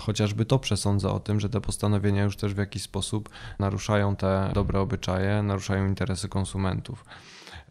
chociażby 0.00 0.44
to 0.44 0.58
przesądza 0.58 1.12
o 1.12 1.20
tym, 1.20 1.40
że 1.40 1.48
te 1.48 1.60
postanowienia 1.60 2.22
już 2.24 2.36
też 2.36 2.54
w 2.54 2.58
jakiś 2.58 2.82
sposób 2.82 3.28
naruszają 3.58 4.16
te 4.16 4.50
dobre 4.54 4.80
obyczaje, 4.80 5.42
naruszają 5.42 5.86
interesy 5.86 6.28
konsumentów. 6.28 7.04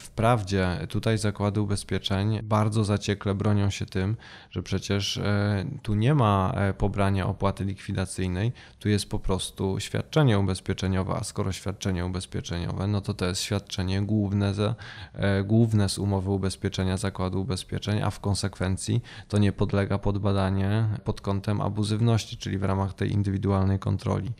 Wprawdzie 0.01 0.87
tutaj 0.89 1.17
zakłady 1.17 1.61
ubezpieczeń 1.61 2.39
bardzo 2.43 2.83
zaciekle 2.83 3.35
bronią 3.35 3.69
się 3.69 3.85
tym, 3.85 4.17
że 4.51 4.63
przecież 4.63 5.17
e, 5.17 5.65
tu 5.81 5.93
nie 5.93 6.15
ma 6.15 6.53
e, 6.55 6.73
pobrania 6.73 7.27
opłaty 7.27 7.65
likwidacyjnej, 7.65 8.51
tu 8.79 8.89
jest 8.89 9.09
po 9.09 9.19
prostu 9.19 9.79
świadczenie 9.79 10.39
ubezpieczeniowe, 10.39 11.13
a 11.13 11.23
skoro 11.23 11.51
świadczenie 11.51 12.05
ubezpieczeniowe, 12.05 12.87
no 12.87 13.01
to 13.01 13.13
to 13.13 13.25
jest 13.25 13.41
świadczenie 13.41 14.01
główne, 14.01 14.53
ze, 14.53 14.75
e, 15.13 15.43
główne 15.43 15.89
z 15.89 15.97
umowy 15.97 16.29
ubezpieczenia 16.29 16.97
zakładu 16.97 17.41
ubezpieczeń, 17.41 18.01
a 18.01 18.09
w 18.09 18.19
konsekwencji 18.19 19.01
to 19.27 19.37
nie 19.37 19.51
podlega 19.51 19.97
pod 19.97 20.17
badanie 20.17 20.87
pod 21.03 21.21
kątem 21.21 21.61
abuzywności, 21.61 22.37
czyli 22.37 22.57
w 22.57 22.63
ramach 22.63 22.93
tej 22.93 23.11
indywidualnej 23.11 23.79
kontroli. 23.79 24.31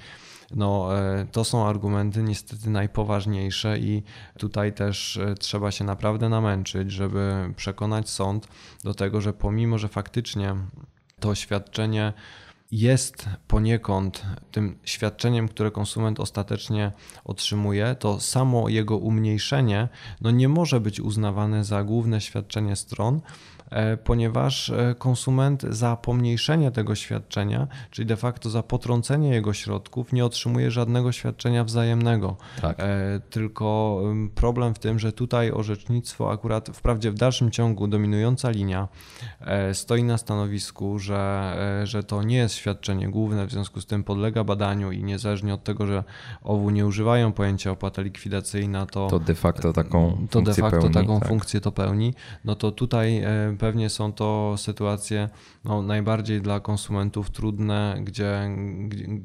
No, 0.55 0.99
e, 0.99 1.25
to 1.31 1.43
są 1.43 1.67
argumenty 1.67 2.23
niestety 2.23 2.69
najpoważniejsze 2.69 3.79
i 3.79 4.03
tutaj 4.37 4.73
też 4.73 5.17
e, 5.17 5.35
trzeba 5.35 5.71
się 5.71 5.83
naprawdę 5.83 6.29
namęczyć, 6.29 6.91
żeby 6.91 7.53
przekonać 7.55 8.09
sąd 8.09 8.47
do 8.83 8.93
tego, 8.93 9.21
że 9.21 9.33
pomimo, 9.33 9.77
że 9.77 9.87
faktycznie 9.87 10.55
to 11.19 11.35
świadczenie 11.35 12.13
jest 12.71 13.29
poniekąd 13.47 14.25
tym 14.51 14.79
świadczeniem, 14.83 15.47
które 15.47 15.71
konsument 15.71 16.19
ostatecznie 16.19 16.91
otrzymuje, 17.23 17.95
to 17.99 18.19
samo 18.19 18.69
jego 18.69 18.97
umniejszenie 18.97 19.87
no 20.21 20.31
nie 20.31 20.49
może 20.49 20.79
być 20.79 20.99
uznawane 20.99 21.63
za 21.63 21.83
główne 21.83 22.21
świadczenie 22.21 22.75
stron, 22.75 23.21
ponieważ 24.03 24.69
e, 24.69 24.95
konsument 24.97 25.63
za 25.69 25.95
pomniejszenie 25.95 26.71
tego 26.71 26.95
świadczenia, 26.95 27.67
czyli 27.91 28.05
de 28.05 28.15
facto 28.15 28.49
za 28.49 28.63
potrącenie 28.63 29.29
jego 29.29 29.53
środków, 29.53 30.13
nie 30.13 30.25
otrzymuje 30.25 30.71
żadnego 30.71 31.11
świadczenia 31.11 31.63
wzajemnego. 31.63 32.37
Tak. 32.61 32.79
E, 32.79 33.19
tylko 33.29 33.99
problem 34.35 34.73
w 34.73 34.79
tym, 34.79 34.99
że 34.99 35.11
tutaj 35.11 35.51
orzecznictwo 35.51 36.31
akurat 36.31 36.69
wprawdzie 36.73 37.11
w 37.11 37.15
dalszym 37.15 37.51
ciągu 37.51 37.87
dominująca 37.87 38.49
linia 38.49 38.87
stoi 39.73 40.03
na 40.03 40.17
stanowisku, 40.17 40.99
że, 40.99 41.55
że 41.83 42.03
to 42.03 42.23
nie 42.23 42.37
jest 42.37 42.55
świadczenie 42.55 43.09
główne, 43.09 43.45
w 43.47 43.51
związku 43.51 43.81
z 43.81 43.85
tym 43.85 44.03
podlega 44.03 44.43
badaniu 44.43 44.91
i 44.91 45.03
niezależnie 45.03 45.53
od 45.53 45.63
tego, 45.63 45.87
że 45.87 46.03
owu 46.43 46.69
nie 46.69 46.85
używają 46.85 47.31
pojęcia 47.31 47.71
opłata 47.71 48.01
likwidacyjna, 48.01 48.85
to, 48.85 49.07
to 49.07 49.19
de 49.19 49.35
facto 49.35 49.73
taką 49.73 50.27
to 50.29 50.41
de 50.41 50.53
facto 50.53 50.79
pełni, 50.79 50.93
taką 50.93 51.19
tak. 51.19 51.29
funkcję 51.29 51.61
to 51.61 51.71
pełni, 51.71 52.13
no 52.45 52.55
to 52.55 52.71
tutaj 52.71 53.23
pewnie 53.61 53.89
są 53.89 54.13
to 54.13 54.55
sytuacje 54.57 55.29
no, 55.65 55.81
najbardziej 55.81 56.41
dla 56.41 56.59
konsumentów 56.59 57.29
trudne, 57.29 57.97
gdzie, 58.03 58.49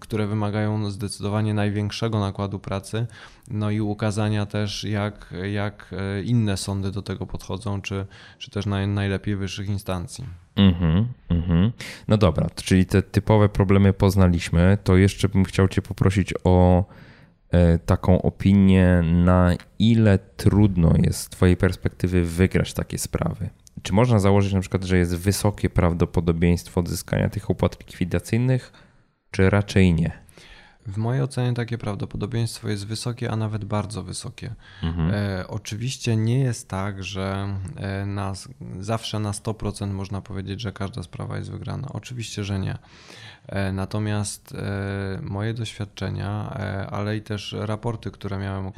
które 0.01 0.27
wymagają 0.27 0.91
zdecydowanie 0.91 1.55
największego 1.55 2.21
nakładu 2.21 2.59
pracy, 2.59 3.07
no 3.51 3.71
i 3.71 3.81
ukazania 3.81 4.47
też, 4.47 4.85
jak, 4.85 5.35
jak 5.53 5.91
e, 5.93 6.23
inne 6.23 6.57
sądy 6.57 6.91
do 6.91 7.03
tego 7.03 7.27
podchodzą, 7.27 7.83
czy, 7.83 8.07
czy 8.39 8.51
też 8.51 8.67
naj, 8.67 8.89
najlepiej 8.89 9.37
wyższych 9.37 9.69
instancji. 9.69 10.25
Mm-hmm, 10.57 11.05
mm-hmm. 11.31 11.71
No 12.09 12.17
dobra, 12.17 12.47
czyli 12.55 12.87
te 12.87 13.03
typowe 13.03 13.49
problemy 13.49 13.93
poznaliśmy, 13.93 14.79
to 14.85 14.97
jeszcze 14.97 15.29
bym 15.29 15.45
chciał 15.45 15.69
Cię 15.69 15.83
poprosić 15.83 16.35
o 16.45 16.85
e, 17.51 17.79
taką 17.79 18.23
opinię, 18.23 19.03
na 19.03 19.55
ile 19.79 20.19
trudno 20.37 20.93
jest 21.03 21.21
z 21.21 21.29
Twojej 21.29 21.57
perspektywy 21.57 22.25
wygrać 22.25 22.75
takie 22.75 22.99
sprawy. 22.99 23.51
Czy 23.83 23.93
można 23.93 24.19
założyć 24.19 24.53
na 24.53 24.61
przykład, 24.61 24.85
że 24.85 24.99
jest 24.99 25.17
wysokie 25.17 25.71
prawdopodobieństwo 25.71 26.81
odzyskania 26.81 27.29
tych 27.29 27.51
opłat 27.51 27.81
likwidacyjnych, 27.81 28.73
czy 29.31 29.51
raczej 29.51 29.95
nie? 29.95 30.27
W 30.87 30.97
mojej 30.97 31.23
ocenie 31.23 31.55
takie 31.55 31.79
prawdopodobieństwo 31.79 32.69
jest 32.69 32.87
wysokie, 32.87 33.31
a 33.31 33.37
nawet 33.37 33.65
bardzo 33.65 34.03
wysokie. 34.03 34.55
Mhm. 34.83 35.11
E, 35.15 35.49
oczywiście 35.49 36.17
nie 36.17 36.41
jest 36.41 36.69
tak, 36.69 37.05
że 37.05 37.49
e, 37.77 38.07
na, 38.07 38.33
zawsze 38.81 39.19
na 39.19 39.31
100% 39.31 39.93
można 39.93 40.21
powiedzieć, 40.21 40.61
że 40.61 40.73
każda 40.73 41.03
sprawa 41.03 41.39
jest 41.39 41.51
wygrana. 41.51 41.89
Oczywiście, 41.93 42.45
że 42.45 42.59
nie. 42.59 42.79
E, 43.49 43.73
natomiast 43.73 44.55
e, 44.55 45.19
moje 45.23 45.55
doświadczenia, 45.55 46.57
e, 46.59 46.87
ale 46.91 47.17
i 47.17 47.23
też 47.23 47.55
raporty, 47.59 48.11
które 48.11 48.39
miałem 48.39 48.73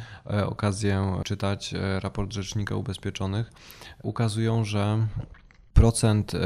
okazję 0.47 1.21
czytać, 1.25 1.75
raport 2.01 2.33
Rzecznika 2.33 2.75
Ubezpieczonych, 2.75 3.51
ukazują, 4.03 4.65
że 4.65 4.99
procent 5.79 6.35
e, 6.35 6.39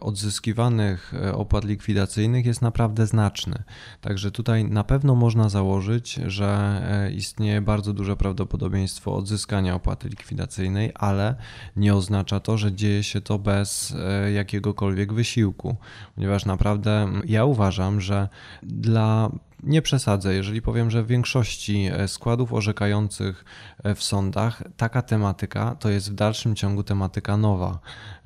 odzyskiwanych 0.00 1.14
e, 1.14 1.34
opłat 1.34 1.64
likwidacyjnych 1.64 2.46
jest 2.46 2.62
naprawdę 2.62 3.06
znaczny. 3.06 3.62
Także 4.00 4.30
tutaj 4.30 4.64
na 4.64 4.84
pewno 4.84 5.14
można 5.14 5.48
założyć, 5.48 6.14
że 6.26 6.82
e, 7.06 7.12
istnieje 7.12 7.60
bardzo 7.60 7.92
duże 7.92 8.16
prawdopodobieństwo 8.16 9.14
odzyskania 9.14 9.74
opłaty 9.74 10.08
likwidacyjnej, 10.08 10.92
ale 10.94 11.34
nie 11.76 11.94
oznacza 11.94 12.40
to, 12.40 12.58
że 12.58 12.72
dzieje 12.72 13.02
się 13.02 13.20
to 13.20 13.38
bez 13.38 13.94
jakiegokolwiek 14.34 15.12
wysiłku, 15.12 15.76
ponieważ 16.14 16.44
naprawdę 16.44 17.08
ja 17.24 17.44
uważam, 17.44 18.00
że 18.00 18.28
dla 18.62 19.30
nie 19.62 19.82
przesadzę, 19.82 20.34
jeżeli 20.34 20.62
powiem, 20.62 20.90
że 20.90 21.02
w 21.02 21.06
większości 21.06 21.88
e, 21.92 22.08
składów 22.08 22.52
orzekających 22.52 23.44
e, 23.84 23.94
w 23.94 24.02
sądach 24.02 24.62
taka 24.76 25.02
tematyka 25.02 25.76
to 25.80 25.90
jest 25.90 26.10
w 26.10 26.14
dalszym 26.14 26.54
ciągu 26.54 26.82
tematyka 26.82 27.36
nowa. 27.36 27.78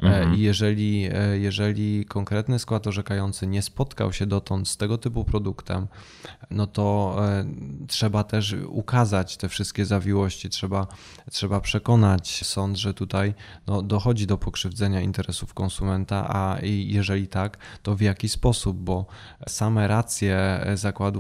E, 0.03 0.07
mhm. 0.07 0.35
I 0.35 0.41
jeżeli, 0.41 1.09
jeżeli 1.35 2.05
konkretny 2.05 2.59
skład 2.59 2.87
orzekający 2.87 3.47
nie 3.47 3.63
spotkał 3.63 4.13
się 4.13 4.27
dotąd 4.27 4.69
z 4.69 4.77
tego 4.77 4.99
typu 4.99 5.25
produktem, 5.25 5.87
no 6.51 6.67
to 6.67 7.17
trzeba 7.89 8.25
też 8.25 8.57
ukazać 8.67 9.37
te 9.37 9.49
wszystkie 9.49 9.87
zawiłości, 9.87 10.51
trzeba, 10.51 10.87
trzeba 11.31 11.61
przekonać 11.61 12.47
sąd, 12.47 12.77
że 12.77 12.95
tutaj 12.95 13.35
no, 13.67 13.83
dochodzi 13.83 14.27
do 14.27 14.39
pokrzywdzenia 14.39 15.01
interesów 15.01 15.55
konsumenta, 15.55 16.27
a 16.29 16.59
jeżeli 16.63 17.29
tak, 17.29 17.59
to 17.83 17.97
w 17.97 18.01
jaki 18.01 18.29
sposób, 18.29 18.77
bo 18.77 19.07
same 19.49 19.89
racje 19.89 20.67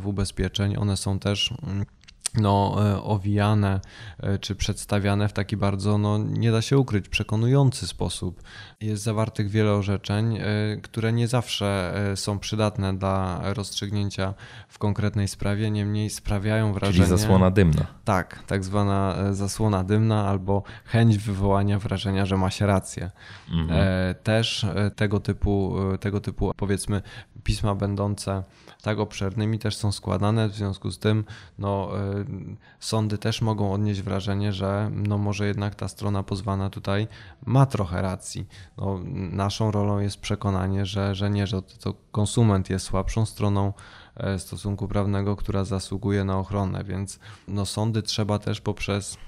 zakładów 0.00 0.06
ubezpieczeń, 0.06 0.76
one 0.76 0.96
są 0.96 1.18
też 1.18 1.54
mm, 1.62 1.86
no, 2.34 2.76
e, 2.78 3.02
owijane 3.02 3.80
e, 4.18 4.38
czy 4.38 4.54
przedstawiane 4.54 5.28
w 5.28 5.32
taki 5.32 5.56
bardzo, 5.56 5.98
no, 5.98 6.18
nie 6.18 6.52
da 6.52 6.62
się 6.62 6.78
ukryć, 6.78 7.08
przekonujący 7.08 7.86
sposób. 7.86 8.42
Jest 8.80 9.02
zawartych 9.02 9.50
wiele 9.50 9.72
orzeczeń, 9.72 10.36
e, 10.36 10.42
które 10.82 11.12
nie 11.12 11.28
zawsze 11.28 11.94
są 12.14 12.38
przydatne 12.38 12.98
dla 12.98 13.40
rozstrzygnięcia 13.54 14.34
w 14.68 14.78
konkretnej 14.78 15.28
sprawie, 15.28 15.70
niemniej 15.70 16.10
sprawiają 16.10 16.72
wrażenie. 16.72 17.06
Czyli 17.06 17.18
zasłona 17.18 17.50
dymna. 17.50 17.86
Tak, 18.04 18.42
tak 18.46 18.64
zwana 18.64 19.16
zasłona 19.34 19.84
dymna 19.84 20.28
albo 20.28 20.62
chęć 20.84 21.18
wywołania 21.18 21.78
wrażenia, 21.78 22.26
że 22.26 22.36
ma 22.36 22.50
się 22.50 22.66
rację. 22.66 23.10
Mhm. 23.50 24.14
Też 24.22 24.66
tego 24.96 25.20
typu, 25.20 25.74
tego 26.00 26.20
typu, 26.20 26.52
powiedzmy, 26.56 27.02
pisma 27.44 27.74
będące 27.74 28.42
tak 28.80 28.98
obszernymi 28.98 29.58
też 29.58 29.76
są 29.76 29.92
składane, 29.92 30.48
w 30.48 30.54
związku 30.54 30.90
z 30.90 30.98
tym 30.98 31.24
no, 31.58 31.90
y, 32.20 32.56
sądy 32.80 33.18
też 33.18 33.42
mogą 33.42 33.72
odnieść 33.72 34.02
wrażenie, 34.02 34.52
że 34.52 34.90
no, 34.94 35.18
może 35.18 35.46
jednak 35.46 35.74
ta 35.74 35.88
strona 35.88 36.22
pozwana 36.22 36.70
tutaj 36.70 37.08
ma 37.46 37.66
trochę 37.66 38.02
racji. 38.02 38.46
No, 38.76 39.00
naszą 39.32 39.70
rolą 39.70 39.98
jest 39.98 40.20
przekonanie, 40.20 40.86
że, 40.86 41.14
że 41.14 41.30
nie, 41.30 41.46
że 41.46 41.62
to 41.62 41.94
konsument 42.12 42.70
jest 42.70 42.86
słabszą 42.86 43.26
stroną 43.26 43.72
e, 44.16 44.38
stosunku 44.38 44.88
prawnego, 44.88 45.36
która 45.36 45.64
zasługuje 45.64 46.24
na 46.24 46.38
ochronę, 46.38 46.84
więc 46.84 47.18
no, 47.48 47.66
sądy 47.66 48.02
trzeba 48.02 48.38
też 48.38 48.60
poprzez 48.60 49.18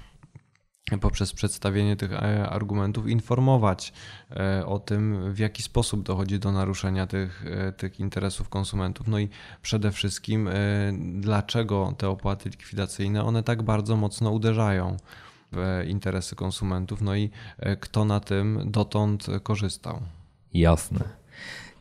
poprzez 1.01 1.33
przedstawienie 1.33 1.95
tych 1.95 2.13
e, 2.13 2.49
argumentów 2.49 3.07
informować 3.07 3.93
e, 4.31 4.65
o 4.65 4.79
tym, 4.79 5.33
w 5.33 5.39
jaki 5.39 5.63
sposób 5.63 6.03
dochodzi 6.03 6.39
do 6.39 6.51
naruszenia 6.51 7.07
tych, 7.07 7.45
e, 7.47 7.71
tych 7.71 7.99
interesów 7.99 8.49
konsumentów. 8.49 9.07
No 9.07 9.19
i 9.19 9.29
przede 9.61 9.91
wszystkim, 9.91 10.49
dlaczego 11.13 11.93
te 11.97 12.09
opłaty 12.09 12.49
likwidacyjne 12.49 13.23
one 13.23 13.43
tak 13.43 13.63
bardzo 13.63 13.97
mocno 13.97 14.31
uderzają 14.31 14.97
w 15.51 15.83
interesy 15.87 16.35
konsumentów, 16.35 17.01
no 17.01 17.15
i 17.15 17.29
kto 17.79 18.05
na 18.05 18.19
tym 18.19 18.59
dotąd 18.65 19.27
korzystał. 19.43 20.01
Jasne 20.53 21.22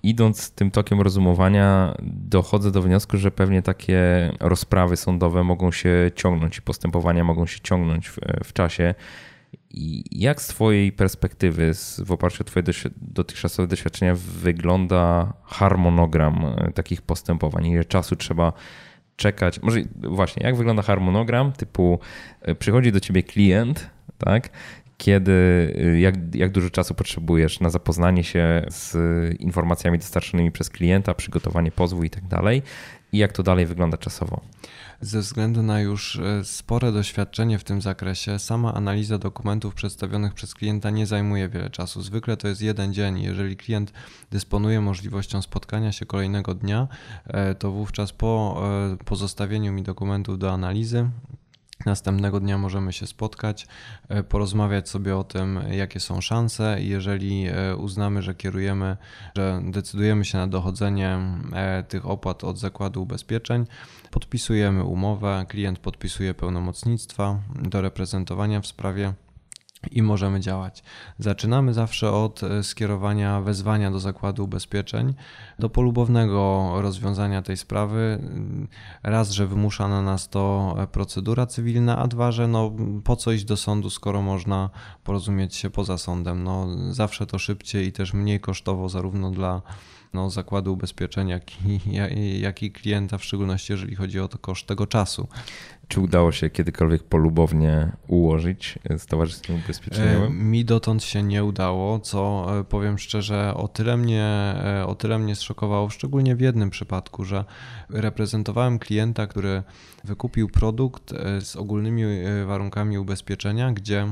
idąc 0.03 0.51
tym 0.51 0.71
tokiem 0.71 1.01
rozumowania, 1.01 1.95
dochodzę 2.03 2.71
do 2.71 2.83
wniosku, 2.83 3.17
że 3.17 3.31
pewnie 3.31 3.63
takie 3.63 4.33
rozprawy 4.41 4.97
sądowe 4.97 5.45
mogą 5.45 5.73
się 5.73 6.11
ciągnąć 6.15 6.59
i 6.59 6.63
postępowania 6.63 7.25
mogą 7.25 7.47
się 7.47 7.61
ciągnąć 7.61 8.09
w, 8.09 8.19
w 8.45 8.53
czasie. 8.53 8.95
I 9.71 10.05
jak 10.21 10.43
z 10.43 10.47
Twojej 10.47 10.93
perspektywy, 10.93 11.73
w 12.05 12.13
oparciu 12.13 12.43
o 12.43 12.45
Twoje 12.45 12.65
dotychczasowe 12.97 13.67
doświadczenia, 13.67 14.15
wygląda 14.17 15.33
harmonogram 15.45 16.45
e, 16.45 16.73
takich 16.73 17.03
postępowań? 17.03 17.67
Ile 17.67 17.85
czasu 17.85 18.17
trzeba 18.17 18.53
czekać? 19.17 19.63
Może 19.63 19.81
właśnie, 19.97 20.47
jak 20.47 20.57
wygląda 20.57 20.83
harmonogram 20.83 21.53
typu 21.53 21.99
e, 22.41 22.55
przychodzi 22.55 22.93
do 22.93 23.01
Ciebie 23.01 23.23
klient, 23.23 23.91
tak? 24.19 24.51
Kiedy, 24.99 25.33
y, 25.33 26.01
jak, 26.01 26.35
jak 26.35 26.53
dużo 26.53 26.71
czasu 26.71 26.95
potrzebujesz 26.95 27.61
na 27.61 27.71
zapoznanie 27.71 28.25
się 28.25 28.67
z 28.69 28.97
informacjami 29.41 29.99
dostarczonymi 29.99 30.53
przez 30.53 30.71
klienta, 30.71 31.15
przygotowanie 31.15 31.73
pozwu 31.73 32.05
i 32.05 32.11
tak 32.11 32.29
dalej, 32.29 32.63
i 33.13 33.19
jak 33.19 33.33
to 33.33 33.43
dalej 33.43 33.67
wygląda 33.67 33.97
czasowo. 33.97 34.41
Ze 35.01 35.21
względu 35.21 35.63
na 35.63 35.81
już 35.81 36.17
e, 36.17 36.45
spore 36.45 36.93
doświadczenie 36.93 37.59
w 37.59 37.65
tym 37.65 37.83
zakresie, 37.83 38.39
sama 38.39 38.75
analiza 38.75 39.19
dokumentów 39.19 39.75
przedstawionych 39.75 40.35
przez 40.35 40.55
klienta 40.55 40.91
nie 40.91 41.07
zajmuje 41.07 41.49
wiele 41.49 41.71
czasu. 41.71 42.03
Zwykle 42.03 42.37
to 42.37 42.49
jest 42.49 42.63
jeden 42.63 42.95
dzień. 42.95 43.23
Jeżeli 43.23 43.57
klient 43.57 43.93
dysponuje 44.31 44.81
możliwością 44.81 45.43
spotkania 45.43 45.93
się 45.93 46.07
kolejnego 46.07 46.55
dnia, 46.55 46.89
e, 47.27 47.55
to 47.55 47.71
wówczas 47.71 48.13
po 48.13 48.63
e, 48.93 49.05
pozostawieniu 49.05 49.73
mi 49.73 49.83
dokumentów 49.83 50.39
do 50.39 50.53
analizy, 50.53 51.11
Następnego 51.87 52.41
dnia 52.41 52.59
możemy 52.59 52.93
się 52.93 53.07
spotkać, 53.07 53.67
e, 54.09 54.23
porozmawiać 54.23 54.89
sobie 54.89 55.17
o 55.17 55.25
tym, 55.25 55.61
jakie 55.71 56.01
są 56.01 56.21
szanse. 56.21 56.77
Jeżeli 56.81 57.47
e, 57.47 57.77
uznamy, 57.77 58.23
że 58.23 58.35
kierujemy, 58.35 58.97
że 59.37 59.61
decydujemy 59.65 60.25
się 60.25 60.39
na 60.39 60.47
dochodzenie 60.47 61.19
e, 61.53 61.83
tych 61.83 62.07
opłat 62.07 62.45
od 62.45 62.59
zakładu 62.59 63.03
ubezpieczeń, 63.03 63.67
podpisujemy 64.11 64.85
umowę, 64.85 65.47
klient 65.49 65.79
podpisuje 65.79 66.35
pełnomocnictwa 66.35 67.39
do 67.63 67.81
reprezentowania 67.81 68.61
w 68.61 68.67
sprawie 68.67 69.15
i 69.91 70.03
możemy 70.03 70.41
działać. 70.41 70.83
Zaczynamy 71.19 71.75
zawsze 71.75 72.13
od 72.13 72.43
e, 72.43 72.63
skierowania 72.63 73.41
wezwania 73.41 73.91
do 73.91 74.01
zakładu 74.01 74.45
ubezpieczeń, 74.45 75.15
do 75.59 75.71
polubownego 75.71 76.73
rozwiązania 76.83 77.43
tej 77.43 77.57
sprawy. 77.57 78.19
Raz, 79.03 79.31
że 79.31 79.47
wymusza 79.47 79.89
na 79.89 80.03
nas 80.03 80.29
to 80.29 80.75
e, 80.79 80.87
procedura 80.87 81.47
cywilna, 81.47 81.99
a 81.99 82.09
dwa, 82.09 82.33
że 82.33 82.49
no, 82.49 82.73
po 83.05 83.17
co 83.17 83.33
iść 83.33 83.45
do 83.45 83.57
sądu, 83.57 83.91
skoro 83.91 84.23
można 84.23 84.71
porozumieć 85.05 85.55
się 85.55 85.71
poza 85.71 85.99
sądem. 85.99 86.45
No, 86.45 86.67
zawsze 86.91 87.27
to 87.27 87.39
szybciej 87.39 87.87
i 87.87 87.93
też 87.93 88.15
mniej 88.15 88.41
kosztowo, 88.41 88.89
zarówno 88.89 89.31
dla 89.31 89.63
no, 90.15 90.31
zakładu 90.31 90.73
ubezpieczeń, 90.73 91.29
jak 91.29 91.45
i, 91.67 92.41
jak 92.41 92.63
i 92.63 92.73
klienta, 92.73 93.19
w 93.19 93.25
szczególności 93.25 93.73
jeżeli 93.73 93.95
chodzi 93.95 94.21
o 94.21 94.29
to 94.29 94.39
koszt 94.39 94.67
tego 94.67 94.87
czasu. 94.87 95.29
Czy 95.89 96.01
udało 96.01 96.33
się 96.33 96.51
kiedykolwiek 96.51 97.03
polubownie 97.03 97.93
ułożyć 98.09 98.79
z 98.99 99.07
towarzystwem 99.07 99.57
ubezpieczeniowym? 99.57 100.33
E, 100.41 100.45
mi 100.45 100.65
dotąd 100.65 101.05
się 101.05 101.23
nie 101.23 101.45
udało, 101.45 101.99
co 101.99 102.47
e, 102.61 102.65
powiem 102.65 102.99
szczerze, 102.99 103.55
o 103.55 103.69
tyle 103.69 103.97
mnie, 103.97 104.25
e, 104.65 104.87
o 104.87 104.95
tyle 104.95 105.19
mnie 105.19 105.37
zszokowało, 105.37 105.91
szczególnie 105.91 106.37
w 106.37 106.41
jednym 106.41 106.71
przypadku, 106.71 107.25
że 107.25 107.45
reprezentowałem 107.91 108.79
klienta, 108.79 109.27
który 109.27 109.63
wykupił 110.05 110.49
produkt 110.49 111.15
z 111.41 111.57
ogólnymi 111.57 112.03
warunkami 112.47 112.99
ubezpieczenia, 112.99 113.73
gdzie 113.73 114.07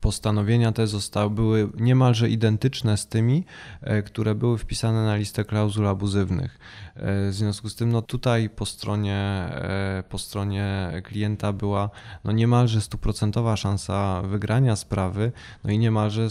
postanowienia 0.00 0.72
te 0.72 0.86
zostały, 0.86 1.30
były 1.30 1.68
niemalże 1.78 2.28
identyczne 2.28 2.96
z 2.96 3.06
tymi, 3.06 3.44
e, 3.80 4.02
które 4.02 4.34
były 4.34 4.58
wpisane 4.58 5.04
na 5.04 5.16
listę 5.16 5.44
klauzul 5.44 5.88
abuzywnych. 5.88 6.58
E, 6.96 7.30
w 7.30 7.34
związku 7.34 7.68
z 7.68 7.76
tym 7.76 7.92
no 7.92 8.02
tutaj 8.02 8.50
po 8.50 8.66
stronie, 8.66 9.16
e, 9.16 10.04
po 10.08 10.18
stronie 10.18 10.92
klienta 11.04 11.52
była 11.52 11.90
no 12.24 12.32
niemalże 12.32 12.80
stuprocentowa 12.80 13.56
szansa 13.56 14.22
wygrania 14.22 14.76
sprawy, 14.76 15.32
no 15.64 15.70
i 15.70 15.78
niemalże 15.78 16.28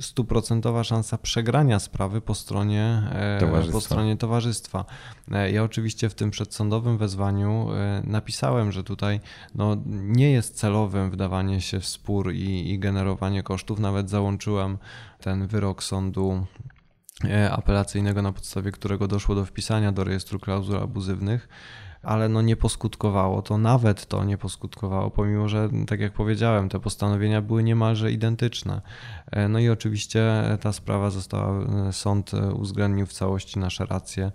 stuprocentowa 0.00 0.84
szansa 0.84 1.18
przegrania 1.18 1.78
sprawy 1.78 2.20
po 2.20 2.34
stronie 2.34 3.02
towarzystwa. 3.40 3.72
po 3.72 3.80
stronie 3.80 4.16
towarzystwa. 4.16 4.84
Ja 5.52 5.62
oczywiście 5.62 6.08
w 6.08 6.14
tym 6.14 6.30
przedsądowym 6.30 6.98
wezwaniu 6.98 7.68
napisałem, 8.04 8.72
że 8.72 8.84
tutaj 8.84 9.20
no 9.54 9.76
nie 9.86 10.30
jest 10.30 10.56
celowym 10.56 11.10
wdawanie 11.10 11.60
się 11.60 11.80
w 11.80 11.86
spór 11.86 12.32
i, 12.32 12.70
i 12.70 12.78
generowanie 12.78 13.42
kosztów. 13.42 13.78
Nawet 13.78 14.10
załączyłem 14.10 14.78
ten 15.20 15.46
wyrok 15.46 15.82
sądu 15.82 16.46
e, 16.68 16.71
apelacyjnego, 17.50 18.22
na 18.22 18.32
podstawie 18.32 18.72
którego 18.72 19.08
doszło 19.08 19.34
do 19.34 19.44
wpisania 19.44 19.92
do 19.92 20.04
rejestru 20.04 20.38
klauzul 20.38 20.76
abuzywnych 20.76 21.48
ale 22.02 22.28
no 22.28 22.42
nie 22.42 22.56
poskutkowało 22.56 23.42
to, 23.42 23.58
nawet 23.58 24.06
to 24.06 24.24
nie 24.24 24.38
poskutkowało, 24.38 25.10
pomimo 25.10 25.48
że, 25.48 25.68
tak 25.86 26.00
jak 26.00 26.12
powiedziałem, 26.12 26.68
te 26.68 26.80
postanowienia 26.80 27.42
były 27.42 27.62
niemalże 27.62 28.12
identyczne. 28.12 28.80
E, 29.32 29.48
no 29.48 29.58
i 29.58 29.68
oczywiście 29.68 30.42
ta 30.60 30.72
sprawa 30.72 31.10
została, 31.10 31.64
e, 31.88 31.92
sąd 31.92 32.34
e, 32.34 32.52
uwzględnił 32.52 33.06
w 33.06 33.12
całości 33.12 33.58
nasze 33.58 33.86
racje, 33.86 34.32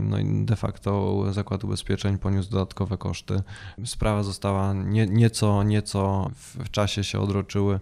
no 0.00 0.18
i 0.18 0.44
de 0.44 0.56
facto 0.56 1.22
Zakład 1.32 1.64
Ubezpieczeń 1.64 2.18
poniósł 2.18 2.50
dodatkowe 2.50 2.98
koszty. 2.98 3.42
Sprawa 3.84 4.22
została 4.22 4.72
nie, 4.72 5.06
nieco, 5.06 5.62
nieco 5.62 6.30
w 6.34 6.70
czasie 6.70 7.04
się 7.04 7.20
odroczyły, 7.20 7.80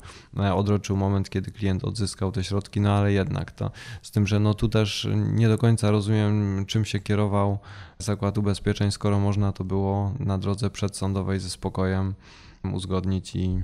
odroczył 0.54 0.96
moment, 0.96 1.30
kiedy 1.30 1.50
klient 1.50 1.84
odzyskał 1.84 2.32
te 2.32 2.44
środki, 2.44 2.80
no 2.80 2.92
ale 2.92 3.12
jednak 3.12 3.52
to, 3.52 3.70
z 4.02 4.10
tym, 4.10 4.26
że 4.26 4.40
no 4.40 4.54
tu 4.54 4.68
też 4.68 5.08
nie 5.14 5.48
do 5.48 5.58
końca 5.58 5.90
rozumiem, 5.90 6.64
czym 6.66 6.84
się 6.84 7.00
kierował 7.00 7.58
Zakład 7.98 8.38
Ubezpieczeń, 8.38 8.90
skoro 8.90 9.20
można 9.20 9.52
to 9.52 9.64
było 9.64 10.12
na 10.18 10.38
drodze 10.38 10.70
przedsądowej 10.70 11.40
ze 11.40 11.50
spokojem 11.50 12.14
uzgodnić 12.72 13.36
i 13.36 13.62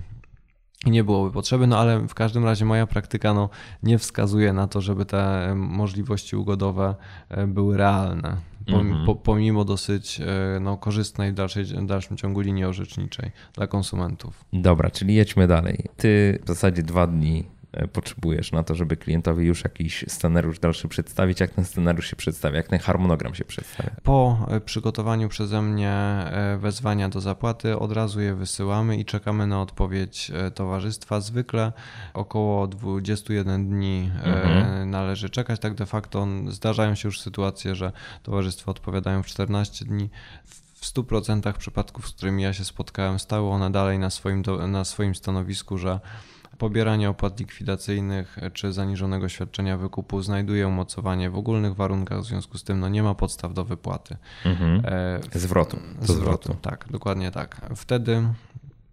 nie 0.84 1.04
byłoby 1.04 1.32
potrzeby, 1.32 1.66
no 1.66 1.78
ale 1.78 2.08
w 2.08 2.14
każdym 2.14 2.44
razie 2.44 2.64
moja 2.64 2.86
praktyka 2.86 3.34
no, 3.34 3.48
nie 3.82 3.98
wskazuje 3.98 4.52
na 4.52 4.68
to, 4.68 4.80
żeby 4.80 5.04
te 5.04 5.52
możliwości 5.56 6.36
ugodowe 6.36 6.94
e, 7.28 7.46
były 7.46 7.76
realne, 7.76 8.36
pomimo, 8.66 8.96
-hmm. 8.96 9.16
pomimo 9.22 9.64
dosyć 9.64 10.20
e, 10.20 10.60
no, 10.60 10.76
korzystnej 10.76 11.32
w, 11.32 11.34
dalszej, 11.34 11.64
w 11.64 11.86
dalszym 11.86 12.16
ciągu 12.16 12.40
linii 12.40 12.64
orzeczniczej 12.64 13.30
dla 13.54 13.66
konsumentów. 13.66 14.44
Dobra, 14.52 14.90
czyli 14.90 15.14
jedźmy 15.14 15.46
dalej. 15.46 15.84
Ty 15.96 16.38
w 16.44 16.48
zasadzie 16.48 16.82
dwa 16.82 17.06
dni 17.06 17.44
E, 17.44 17.55
potrzebujesz 17.92 18.52
na 18.52 18.62
to, 18.62 18.74
żeby 18.74 18.96
klientowi 18.96 19.46
już 19.46 19.64
jakiś 19.64 20.04
scenariusz 20.08 20.58
dalszy 20.58 20.88
przedstawić, 20.88 21.40
jak 21.40 21.50
ten 21.50 21.64
scenariusz 21.64 22.10
się 22.10 22.16
przedstawia, 22.16 22.56
jak 22.56 22.68
ten 22.68 22.78
harmonogram 22.78 23.34
się 23.34 23.44
przedstawia. 23.44 23.90
Po 24.02 24.46
e, 24.50 24.60
przygotowaniu 24.60 25.28
przeze 25.28 25.62
mnie 25.62 25.90
e, 25.90 26.58
wezwania 26.60 27.08
do 27.08 27.20
zapłaty 27.20 27.78
od 27.78 27.92
razu 27.92 28.20
je 28.20 28.34
wysyłamy 28.34 28.96
i 28.96 29.04
czekamy 29.04 29.46
na 29.46 29.62
odpowiedź 29.62 30.32
towarzystwa. 30.54 31.20
Zwykle 31.20 31.72
około 32.14 32.66
21 32.66 33.68
dni 33.68 34.10
mhm. 34.24 34.90
należy 34.90 35.30
czekać. 35.30 35.60
Tak 35.60 35.74
de 35.74 35.86
facto 35.86 36.26
zdarzają 36.48 36.94
się 36.94 37.08
już 37.08 37.20
sytuacje, 37.20 37.74
że 37.74 37.92
towarzystwa 38.22 38.70
odpowiadają 38.70 39.22
w 39.22 39.26
14 39.26 39.84
dni 39.84 40.10
w 40.44 40.66
100% 40.94 41.52
przypadków, 41.52 42.08
z 42.08 42.12
którymi 42.12 42.42
ja 42.42 42.52
się 42.52 42.64
spotkałem, 42.64 43.18
stały 43.18 43.50
one 43.50 43.70
dalej 43.70 43.98
na 43.98 44.10
swoim, 44.10 44.42
na 44.68 44.84
swoim 44.84 45.14
stanowisku, 45.14 45.78
że 45.78 46.00
pobieranie 46.59 47.11
opłat 47.11 47.40
likwidacyjnych 47.40 48.38
czy 48.52 48.72
zaniżonego 48.72 49.28
świadczenia 49.28 49.76
wykupu 49.76 50.22
znajduje 50.22 50.68
umocowanie 50.68 51.30
w 51.30 51.36
ogólnych 51.36 51.74
warunkach, 51.74 52.20
w 52.20 52.24
związku 52.24 52.59
z 52.59 52.64
tym 52.64 52.80
no, 52.80 52.88
nie 52.88 53.02
ma 53.02 53.14
podstaw 53.14 53.54
do 53.54 53.64
wypłaty. 53.64 54.16
Mhm. 54.44 54.82
E, 54.84 55.20
zwrotu. 55.38 55.76
zwrotu. 56.00 56.12
Zwrotu, 56.12 56.57
tak, 56.62 56.86
dokładnie 56.90 57.30
tak. 57.30 57.61
Wtedy 57.76 58.28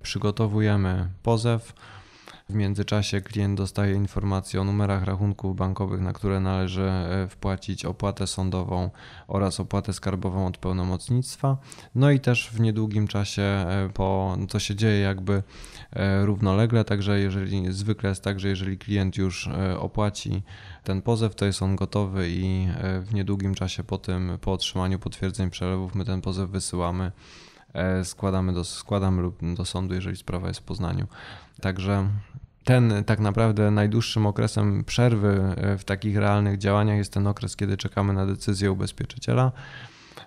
przygotowujemy 0.02 1.10
pozew 1.24 1.74
w 2.54 2.56
międzyczasie 2.56 3.22
klient 3.22 3.58
dostaje 3.58 3.96
informację 3.96 4.62
o 4.62 4.64
numerach 4.64 5.04
rachunków 5.04 5.56
bankowych, 5.56 6.02
na 6.02 6.14
które 6.14 6.40
należy 6.40 6.84
e, 6.84 7.28
wpłacić 7.30 7.86
opłatę 7.86 8.28
sądową 8.28 8.90
oraz 9.28 9.60
opłatę 9.60 9.94
skarbową 9.94 10.48
od 10.48 10.58
pełnomocnictwa. 10.58 11.58
No 11.96 12.12
i 12.12 12.20
też 12.20 12.50
w 12.50 12.60
niedługim 12.60 13.08
czasie 13.08 13.42
e, 13.42 13.90
po, 13.94 14.38
to 14.50 14.60
się 14.60 14.76
dzieje 14.76 15.00
jakby 15.00 15.44
e, 15.92 16.26
równolegle, 16.26 16.84
także 16.86 17.20
jeżeli 17.20 17.74
zwykle 17.74 18.10
jest 18.10 18.24
tak, 18.24 18.40
że 18.40 18.48
jeżeli 18.48 18.78
klient 18.78 19.18
już 19.18 19.50
opłaci 19.80 20.44
ten 20.84 21.02
pozew, 21.02 21.36
to 21.36 21.46
jest 21.46 21.62
on 21.62 21.76
gotowy 21.76 22.30
i 22.30 22.68
w 23.02 23.14
niedługim 23.14 23.56
czasie 23.56 23.84
po 23.84 23.98
tym, 23.98 24.38
po 24.42 24.52
otrzymaniu 24.52 25.00
potwierdzeń 25.00 25.50
przelewów, 25.50 25.96
my 25.96 26.06
ten 26.06 26.22
pozew 26.22 26.50
wysyłamy 26.50 27.12
składamy 28.04 28.54
do, 28.54 28.64
składamy 28.64 29.22
lub 29.22 29.54
do 29.56 29.66
sądu, 29.66 29.94
jeżeli 29.94 30.18
sprawa 30.18 30.48
jest 30.48 30.60
w 30.60 30.64
Poznaniu. 30.64 31.08
Także 31.62 32.10
ten 32.64 33.04
tak 33.06 33.20
naprawdę 33.20 33.72
najdłuższym 33.72 34.26
okresem 34.26 34.84
przerwy 34.84 35.56
e, 35.58 35.78
w 35.78 35.84
takich 35.84 36.18
realnych 36.18 36.58
działaniach 36.58 36.98
jest 36.98 37.14
ten 37.14 37.28
okres, 37.28 37.56
kiedy 37.56 37.78
czekamy 37.78 38.14
na 38.14 38.26
decyzję 38.26 38.72
ubezpieczyciela. 38.72 39.52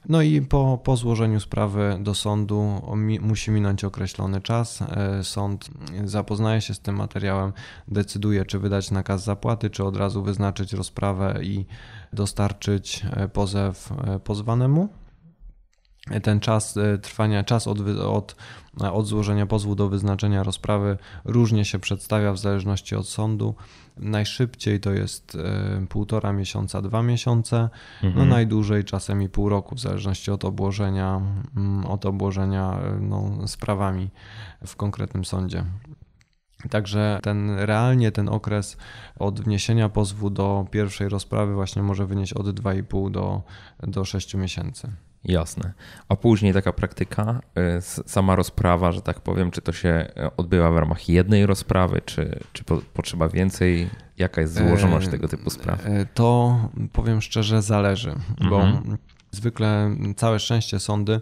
No 0.08 0.22
i 0.22 0.42
po, 0.42 0.80
po 0.84 0.96
złożeniu 0.96 1.40
sprawy 1.40 1.98
do 2.00 2.14
sądu 2.14 2.82
musi 3.20 3.50
minąć 3.50 3.84
określony 3.84 4.40
czas. 4.40 4.82
E, 4.82 5.24
sąd 5.24 5.70
zapoznaje 6.04 6.60
się 6.60 6.74
z 6.74 6.80
tym 6.80 6.96
materiałem, 6.96 7.52
decyduje, 7.88 8.44
czy 8.44 8.58
wydać 8.58 8.90
nakaz 8.90 9.24
zapłaty, 9.24 9.70
czy 9.70 9.84
od 9.84 9.96
razu 9.96 10.22
wyznaczyć 10.22 10.72
rozprawę 10.72 11.38
i 11.42 11.66
dostarczyć 12.12 13.06
e, 13.10 13.28
pozew 13.28 13.92
pozwanemu 14.24 14.88
ten 16.22 16.40
czas 16.40 16.76
e, 16.76 16.98
trwania, 16.98 17.44
czas 17.44 17.66
od, 17.66 17.78
od, 17.98 18.36
od 18.92 19.06
złożenia 19.06 19.46
pozwu 19.46 19.74
do 19.74 19.88
wyznaczenia 19.88 20.42
rozprawy 20.42 20.98
różnie 21.24 21.64
się 21.64 21.78
przedstawia 21.78 22.32
w 22.32 22.38
zależności 22.38 22.96
od 22.96 23.08
sądu. 23.08 23.54
Najszybciej 23.96 24.80
to 24.80 24.92
jest 24.92 25.34
e, 25.34 25.86
półtora 25.86 26.32
miesiąca, 26.32 26.82
dwa 26.82 27.02
miesiące, 27.02 27.68
no 28.02 28.08
mhm. 28.08 28.28
no 28.28 28.34
najdłużej 28.34 28.84
czasem 28.84 29.22
i 29.22 29.28
pół 29.28 29.48
roku 29.48 29.74
w 29.74 29.80
zależności 29.80 30.30
od 30.30 30.44
obłożenia, 30.44 31.20
mm, 31.56 31.86
od 31.86 32.06
obłożenia 32.06 32.78
e, 32.82 32.98
no, 33.00 33.48
sprawami 33.48 34.10
w 34.66 34.76
konkretnym 34.76 35.24
sądzie. 35.24 35.64
Także 36.70 37.20
ten 37.22 37.58
realnie 37.58 38.12
ten 38.12 38.28
okres 38.28 38.76
od 39.18 39.40
wniesienia 39.40 39.88
pozwu 39.88 40.30
do 40.30 40.66
pierwszej 40.70 41.08
rozprawy 41.08 41.54
właśnie 41.54 41.82
może 41.82 42.06
wynieść 42.06 42.32
od 42.32 42.46
2,5 42.46 43.10
do, 43.10 43.42
do 43.82 44.04
6 44.04 44.34
miesięcy. 44.34 44.92
Jasne. 45.26 45.72
A 46.08 46.16
później 46.16 46.52
taka 46.52 46.72
praktyka, 46.72 47.40
y, 47.78 47.82
sama 48.06 48.36
rozprawa, 48.36 48.92
że 48.92 49.02
tak 49.02 49.20
powiem, 49.20 49.50
czy 49.50 49.62
to 49.62 49.72
się 49.72 50.12
odbywa 50.36 50.70
w 50.70 50.76
ramach 50.76 51.08
jednej 51.08 51.46
rozprawy, 51.46 52.00
czy, 52.04 52.40
czy 52.52 52.64
po, 52.64 52.76
potrzeba 52.76 53.28
więcej? 53.28 53.90
Jaka 54.18 54.40
jest 54.40 54.54
złożoność 54.54 55.06
e, 55.06 55.10
tego 55.10 55.28
typu 55.28 55.50
spraw? 55.50 55.84
To 56.14 56.58
powiem 56.92 57.22
szczerze, 57.22 57.62
zależy, 57.62 58.10
mhm. 58.10 58.50
bo 58.50 58.62
zwykle 59.30 59.96
całe 60.16 60.38
szczęście 60.38 60.80
sądy 60.80 61.20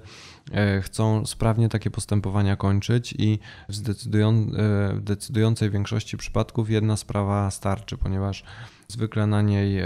chcą 0.83 1.27
sprawnie 1.27 1.69
takie 1.69 1.91
postępowania 1.91 2.57
kończyć 2.57 3.15
i 3.19 3.39
w, 3.69 3.75
zdecydują, 3.75 4.47
w 4.95 5.01
decydującej 5.01 5.71
większości 5.71 6.17
przypadków 6.17 6.71
jedna 6.71 6.97
sprawa 6.97 7.51
starczy, 7.51 7.97
ponieważ 7.97 8.45
zwykle 8.89 9.27
na 9.27 9.43
niej 9.43 9.83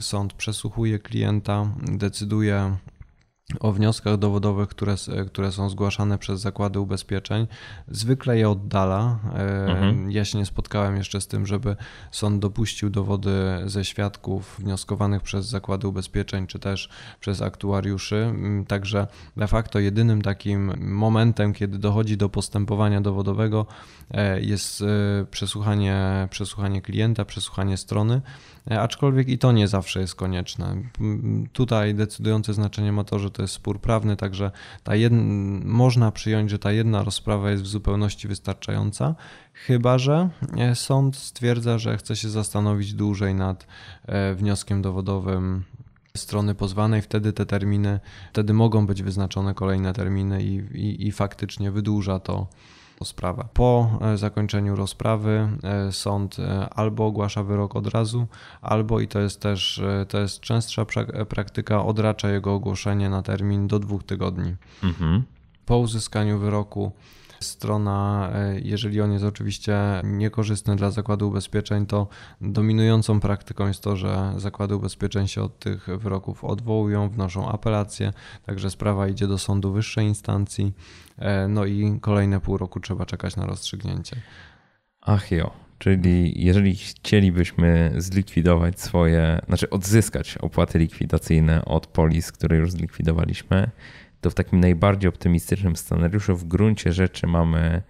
sąd 0.00 0.32
przesłuchuje 0.32 0.98
klienta, 0.98 1.66
decyduje 1.82 2.76
o 3.60 3.72
wnioskach 3.72 4.16
dowodowych, 4.16 4.68
które, 4.68 4.94
które 5.26 5.52
są 5.52 5.70
zgłaszane 5.70 6.18
przez 6.18 6.40
zakłady 6.40 6.80
ubezpieczeń, 6.80 7.46
zwykle 7.88 8.38
je 8.38 8.50
oddala. 8.50 9.18
E, 9.34 9.66
mhm. 9.66 10.10
Ja 10.10 10.24
się 10.24 10.38
nie 10.38 10.46
spotkałem 10.46 10.96
jeszcze 10.96 11.20
z 11.20 11.26
tym, 11.26 11.46
żeby 11.46 11.76
sąd 12.10 12.42
dopuścił 12.42 12.90
dowody 12.90 13.30
ze 13.66 13.84
świadków 13.84 14.56
wnioskowanych 14.58 15.22
przez 15.22 15.46
zakłady 15.46 15.88
ubezpieczeń 15.88 16.46
czy 16.46 16.58
też 16.58 16.88
przez 17.20 17.42
aktuariuszy. 17.42 18.16
Mm, 18.16 18.64
także 18.66 19.06
de 19.36 19.48
facto 19.48 19.78
jedynym 19.78 20.22
takim 20.22 20.90
momentem, 20.94 21.52
kiedy 21.52 21.78
dochodzi 21.78 22.16
do 22.16 22.28
postępowania 22.28 23.00
dowodowego, 23.00 23.66
e, 24.10 24.40
jest 24.40 24.82
e, 24.82 24.86
przesłuchanie, 25.30 26.28
przesłuchanie 26.30 26.82
klienta, 26.82 27.24
przesłuchanie 27.24 27.76
strony. 27.76 28.20
E, 28.70 28.80
aczkolwiek 28.80 29.28
i 29.28 29.38
to 29.38 29.52
nie 29.52 29.68
zawsze 29.68 30.00
jest 30.00 30.14
konieczne. 30.14 30.76
Tutaj 31.52 31.94
decydujące 31.94 32.54
znaczenie 32.54 32.92
ma 32.92 33.04
to, 33.04 33.18
że 33.18 33.30
to 33.30 33.42
jest 33.42 33.54
spór 33.54 33.80
prawny, 33.80 34.16
także 34.16 34.50
ta 34.84 34.96
jedna, 34.96 35.22
można 35.64 36.12
przyjąć, 36.12 36.50
że 36.50 36.58
ta 36.58 36.72
jedna 36.72 37.04
rozprawa 37.04 37.50
jest 37.50 37.62
w 37.62 37.66
zupełności 37.66 38.28
wystarczająca, 38.28 39.14
chyba 39.52 39.98
że 39.98 40.28
e, 40.58 40.74
sąd 40.74 41.16
stwierdza, 41.16 41.78
że 41.78 41.98
chce 41.98 42.16
się 42.16 42.28
zastanowić 42.28 42.94
dłużej 42.94 43.34
nad 43.34 43.66
e, 44.06 44.34
wnioskiem 44.34 44.82
dowodowym 44.82 45.64
strony 46.16 46.54
pozwanej, 46.54 47.02
wtedy 47.02 47.32
te 47.32 47.46
terminy, 47.46 48.00
wtedy 48.32 48.52
mogą 48.52 48.86
być 48.86 49.02
wyznaczone 49.02 49.54
kolejne 49.54 49.92
terminy 49.92 50.42
i, 50.42 50.54
i, 50.56 51.06
i 51.06 51.12
faktycznie 51.12 51.70
wydłuża 51.70 52.18
to 52.18 52.46
sprawę. 53.04 53.48
Po 53.54 53.98
e, 54.00 54.16
zakończeniu 54.16 54.76
rozprawy 54.76 55.48
e, 55.62 55.92
sąd 55.92 56.38
e, 56.38 56.68
albo 56.70 57.06
ogłasza 57.06 57.42
wyrok 57.42 57.76
od 57.76 57.86
razu, 57.86 58.26
albo 58.62 59.00
i 59.00 59.08
to 59.08 59.20
jest 59.20 59.40
też 59.40 59.82
to 60.08 60.18
jest 60.18 60.40
częstsza 60.40 60.86
praktyka, 61.28 61.84
odracza 61.84 62.30
jego 62.30 62.54
ogłoszenie 62.54 63.10
na 63.10 63.22
termin 63.22 63.66
do 63.68 63.78
dwóch 63.78 64.04
tygodni. 64.04 64.56
Mhm. 64.82 65.22
Po 65.66 65.78
uzyskaniu 65.78 66.38
wyroku 66.38 66.92
strona, 67.40 68.30
jeżeli 68.62 69.00
on 69.00 69.12
jest 69.12 69.24
oczywiście 69.24 69.78
niekorzystny 70.04 70.76
dla 70.76 70.90
zakładu 70.90 71.28
ubezpieczeń, 71.28 71.86
to 71.86 72.08
dominującą 72.40 73.20
praktyką 73.20 73.68
jest 73.68 73.82
to, 73.82 73.96
że 73.96 74.32
zakłady 74.36 74.76
ubezpieczeń 74.76 75.28
się 75.28 75.42
od 75.42 75.58
tych 75.58 75.86
wyroków 75.98 76.44
odwołują, 76.44 77.08
wnoszą 77.08 77.48
apelację, 77.48 78.12
także 78.46 78.70
sprawa 78.70 79.08
idzie 79.08 79.26
do 79.26 79.38
sądu 79.38 79.72
wyższej 79.72 80.06
instancji. 80.06 80.72
E, 81.20 81.48
no 81.48 81.64
i 81.64 81.98
kolejne 82.00 82.40
pół 82.40 82.56
roku 82.56 82.80
trzeba 82.80 83.06
czekać 83.06 83.36
na 83.36 83.46
rozstrzygnięcie. 83.46 84.16
Ach 85.00 85.30
jo, 85.30 85.50
czyli 85.78 86.44
jeżeli 86.44 86.76
chcielibyśmy 86.76 87.92
zlikwidować 87.96 88.80
swoje, 88.80 89.40
znaczy 89.46 89.70
odzyskać 89.70 90.38
opłaty 90.38 90.78
likwidacyjne 90.78 91.64
od 91.64 91.86
polis, 91.86 92.32
które 92.32 92.56
już 92.56 92.70
zlikwidowaliśmy, 92.70 93.70
to 94.20 94.30
w 94.30 94.34
takim 94.34 94.60
najbardziej 94.60 95.08
optymistycznym 95.08 95.76
scenariuszu 95.76 96.36
w 96.36 96.44
gruncie 96.44 96.92
rzeczy 96.92 97.26
mamy 97.26 97.82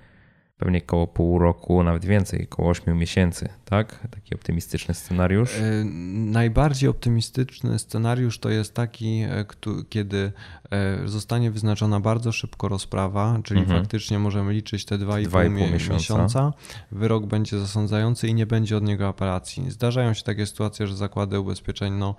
pewnie 0.57 0.81
koło 0.81 1.07
pół 1.07 1.39
roku, 1.39 1.83
nawet 1.83 2.05
więcej, 2.05 2.47
koło 2.47 2.68
8 2.68 2.99
miesięcy, 2.99 3.49
tak? 3.71 4.09
Taki 4.11 4.35
optymistyczny 4.35 4.95
scenariusz? 4.95 5.55
E, 5.55 5.85
najbardziej 6.14 6.89
optymistyczny 6.89 7.79
scenariusz 7.79 8.39
to 8.39 8.49
jest 8.49 8.75
taki, 8.75 9.23
e, 9.23 9.45
kiedy 9.89 10.33
e, 10.71 11.09
zostanie 11.09 11.51
wyznaczona 11.51 12.01
bardzo 12.01 12.33
szybko 12.33 12.68
rozprawa, 12.68 13.41
czyli 13.45 13.61
mhm. 13.61 13.81
faktycznie 13.81 14.18
możemy 14.18 14.53
liczyć 14.53 14.85
te 14.85 14.99
2,5 14.99 15.51
miesiąca. 15.51 15.95
miesiąca. 15.95 16.53
Wyrok 16.93 17.27
będzie 17.27 17.59
zasądzający 17.59 18.29
i 18.29 18.35
nie 18.35 18.47
będzie 18.47 18.77
od 18.77 18.85
niego 18.85 19.09
apelacji. 19.09 19.71
Zdarzają 19.71 20.14
się 20.14 20.23
takie 20.23 20.47
sytuacje, 20.47 20.87
że 20.87 20.97
zakłady 20.97 21.41
ubezpieczeń, 21.41 21.93
no 21.93 22.14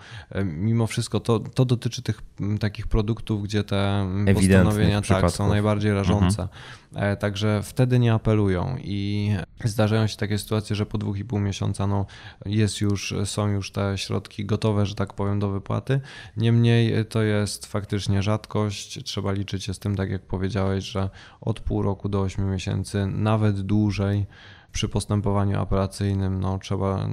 mimo 0.46 0.88
wszystko 0.88 1.20
to, 1.20 1.40
to 1.40 1.66
dotyczy 1.66 2.02
tych 2.02 2.22
takich 2.60 2.88
produktów, 2.88 3.44
gdzie 3.44 3.64
te 3.64 4.08
postanowienia 4.34 5.02
tak, 5.02 5.32
są 5.32 5.50
najbardziej 5.50 5.94
rażące. 5.94 6.42
Mhm. 6.42 7.18
Także 7.18 7.62
wtedy 7.64 8.00
nie 8.00 8.14
apelują 8.14 8.78
i 8.84 9.32
zdarzają 9.64 10.08
się 10.08 10.18
takie 10.18 10.38
sytuacje, 10.38 10.76
że 10.76 10.86
po 10.86 10.98
2,5 10.98 11.41
miesiąca 11.42 11.88
no, 11.88 12.06
jest 12.46 12.82
już, 12.82 13.14
są 13.26 13.48
już 13.48 13.72
te 13.72 13.98
środki 13.98 14.46
gotowe, 14.46 14.86
że 14.86 14.96
tak 14.96 15.14
powiem, 15.14 15.40
do 15.40 15.50
wypłaty. 15.50 16.02
Niemniej 16.38 17.06
to 17.06 17.22
jest 17.22 17.66
faktycznie 17.66 18.24
rzadkość. 18.24 19.04
Trzeba 19.04 19.32
liczyć 19.32 19.64
się 19.64 19.74
z 19.74 19.80
tym, 19.80 19.96
tak 19.96 20.12
jak 20.12 20.22
powiedziałeś, 20.22 20.84
że 20.84 21.10
od 21.42 21.60
pół 21.60 21.82
roku 21.82 22.10
do 22.10 22.22
8 22.22 22.52
miesięcy, 22.52 23.08
nawet 23.08 23.62
dłużej 23.62 24.26
przy 24.72 24.90
postępowaniu 24.90 25.60
apelacyjnym 25.60 26.40
no, 26.40 26.60
trzeba, 26.60 27.08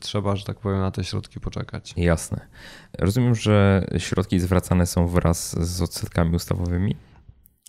trzeba, 0.00 0.36
że 0.36 0.44
tak 0.44 0.58
powiem, 0.58 0.80
na 0.80 0.90
te 0.90 1.04
środki 1.04 1.40
poczekać. 1.40 1.94
Jasne. 1.96 2.40
Rozumiem, 2.98 3.34
że 3.34 3.86
środki 3.98 4.40
zwracane 4.40 4.86
są 4.86 5.06
wraz 5.06 5.66
z 5.66 5.82
odsetkami 5.82 6.36
ustawowymi? 6.36 6.96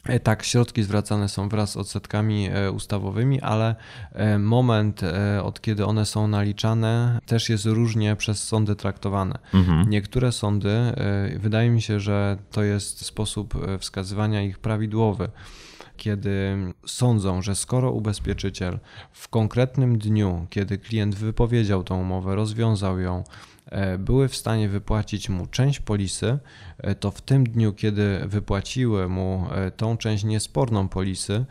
E, 0.05 0.19
tak, 0.19 0.43
środki 0.43 0.83
zwracane 0.83 1.29
są 1.29 1.49
wraz 1.49 1.71
z 1.71 1.77
odsetkami 1.77 2.49
e, 2.51 2.71
ustawowymi, 2.71 3.41
ale 3.41 3.75
e, 4.13 4.39
moment, 4.39 5.01
od 5.43 5.61
kiedy 5.61 5.85
one 5.85 6.05
są 6.05 6.27
naliczane, 6.27 7.19
też 7.25 7.49
jest 7.49 7.65
różnie 7.65 8.15
przez 8.15 8.43
sądy 8.43 8.75
traktowane. 8.75 9.39
Mhm. 9.53 9.89
Niektóre 9.89 10.31
sądy, 10.31 10.69
wydaje 11.35 11.69
mi 11.69 11.81
się, 11.81 11.99
że 11.99 12.37
to 12.51 12.63
jest 12.63 13.05
sposób 13.05 13.53
wskazywania 13.79 14.41
ich 14.41 14.59
prawidłowy 14.59 15.29
kiedy 15.97 16.57
sądzą, 16.85 17.41
że 17.41 17.55
skoro 17.55 17.91
ubezpieczyciel 17.91 18.79
w 19.11 19.27
konkretnym 19.27 19.97
dniu, 19.97 20.47
kiedy 20.49 20.77
klient 20.77 21.15
wypowiedział 21.15 21.83
tą 21.83 22.01
umowę, 22.01 22.35
rozwiązał 22.35 22.99
ją, 22.99 23.23
były 23.99 24.27
w 24.27 24.35
stanie 24.35 24.69
wypłacić 24.69 25.29
mu 25.29 25.47
część 25.47 25.79
polisy, 25.79 26.39
e, 26.77 26.95
to 26.95 27.11
w 27.11 27.21
tym 27.21 27.43
dniu, 27.43 27.73
kiedy 27.73 28.21
wypłaciły 28.25 29.09
mu 29.09 29.47
e, 29.51 29.71
tą 29.71 29.97
część 29.97 30.23
niesporną 30.23 30.87
polisy, 30.87 31.45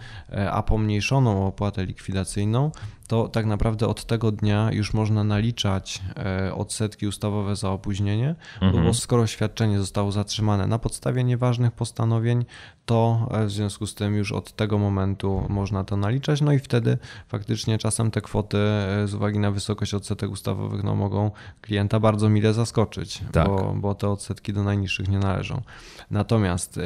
a 0.50 0.62
pomniejszoną 0.62 1.46
opłatę 1.46 1.86
likwidacyjną, 1.86 2.70
to 3.08 3.28
tak 3.28 3.46
naprawdę 3.46 3.86
od 3.86 4.04
tego 4.04 4.32
dnia 4.32 4.72
już 4.72 4.94
można 4.94 5.24
naliczać 5.24 6.02
e, 6.16 6.54
odsetki 6.54 7.06
ustawowe 7.06 7.56
za 7.56 7.70
opóźnienie, 7.70 8.34
mhm. 8.62 8.84
bo 8.84 8.94
skoro 8.94 9.26
świadczenie 9.26 9.78
zostało 9.78 10.12
zatrzymane 10.12 10.66
na 10.66 10.78
podstawie 10.78 11.24
nieważnych 11.24 11.72
postanowień, 11.72 12.44
to 12.86 13.28
e, 13.30 13.46
w 13.46 13.50
związku 13.50 13.86
z 13.86 13.94
tym 13.94 14.14
już 14.14 14.32
od 14.32 14.52
tego 14.52 14.78
momentu 14.78 15.46
można 15.48 15.84
to 15.84 15.96
naliczać, 15.96 16.40
no 16.40 16.52
i 16.52 16.58
wtedy 16.58 16.98
faktycznie 17.28 17.78
czasem 17.78 18.10
te 18.10 18.20
kwoty 18.20 18.58
e, 18.58 19.08
z 19.08 19.14
uwagi 19.14 19.38
na 19.38 19.50
wysokość 19.50 19.94
odsetek 19.94 20.30
ustawowych 20.30 20.84
no, 20.84 20.94
mogą 20.94 21.30
klienta 21.60 22.00
bardzo 22.00 22.28
mile 22.28 22.54
zaskoczyć, 22.54 23.22
tak. 23.32 23.46
bo, 23.46 23.74
bo 23.76 23.94
te 23.94 24.08
odsetki 24.08 24.52
do 24.52 24.62
najniższych 24.62 25.08
nie 25.08 25.18
należą. 25.18 25.62
Natomiast 26.10 26.80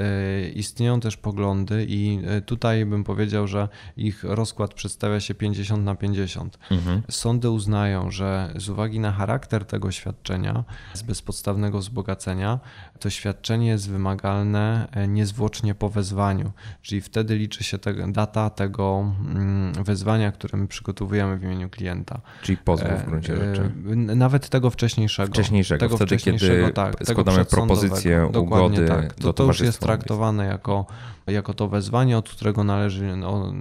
istnieją 0.54 1.00
też 1.00 1.16
poglądy 1.16 1.86
i 1.88 2.20
tutaj 2.46 2.86
bym 2.86 3.04
powiedział, 3.04 3.46
że 3.46 3.68
ich 3.96 4.24
rozkład 4.24 4.74
przedstawia 4.74 5.20
się 5.20 5.34
50 5.34 5.84
na 5.84 5.94
50 5.94 6.08
50. 6.08 6.58
Mhm. 6.70 7.02
Sądy 7.10 7.50
uznają, 7.50 8.10
że 8.10 8.52
z 8.56 8.68
uwagi 8.68 9.00
na 9.00 9.12
charakter 9.12 9.64
tego 9.64 9.90
świadczenia, 9.90 10.64
z 10.94 11.02
bezpodstawnego 11.02 11.78
wzbogacenia, 11.78 12.58
to 12.98 13.10
świadczenie 13.10 13.66
jest 13.66 13.90
wymagalne 13.90 14.88
e, 14.92 15.08
niezwłocznie 15.08 15.74
po 15.74 15.88
wezwaniu, 15.88 16.52
czyli 16.82 17.00
wtedy 17.00 17.36
liczy 17.36 17.64
się 17.64 17.78
te, 17.78 18.12
data 18.12 18.50
tego 18.50 19.12
mm, 19.20 19.72
wezwania, 19.84 20.32
które 20.32 20.58
my 20.58 20.68
przygotowujemy 20.68 21.38
w 21.38 21.42
imieniu 21.42 21.70
klienta. 21.70 22.20
Czyli 22.42 22.58
pozwu 22.58 22.88
w 22.96 23.06
gruncie 23.06 23.34
e, 23.34 23.36
rzeczy. 23.36 23.72
Nawet 23.96 24.48
tego 24.48 24.70
wcześniejszego. 24.70 25.32
Wcześniejszego, 25.32 25.80
tego 25.80 25.96
wtedy 25.96 26.08
wcześniejszego, 26.08 26.62
kiedy 26.62 26.72
tak, 26.72 27.06
składamy 27.06 27.44
propozycję 27.44 28.26
ugody 28.26 28.86
tak. 28.88 29.14
to, 29.14 29.32
to 29.32 29.44
już 29.44 29.60
jest 29.60 29.80
traktowane 29.80 30.46
jako, 30.46 30.86
jako 31.26 31.54
to 31.54 31.68
wezwanie, 31.68 32.18
od 32.18 32.30
którego 32.30 32.64
należy 32.64 33.16
no, 33.16 33.52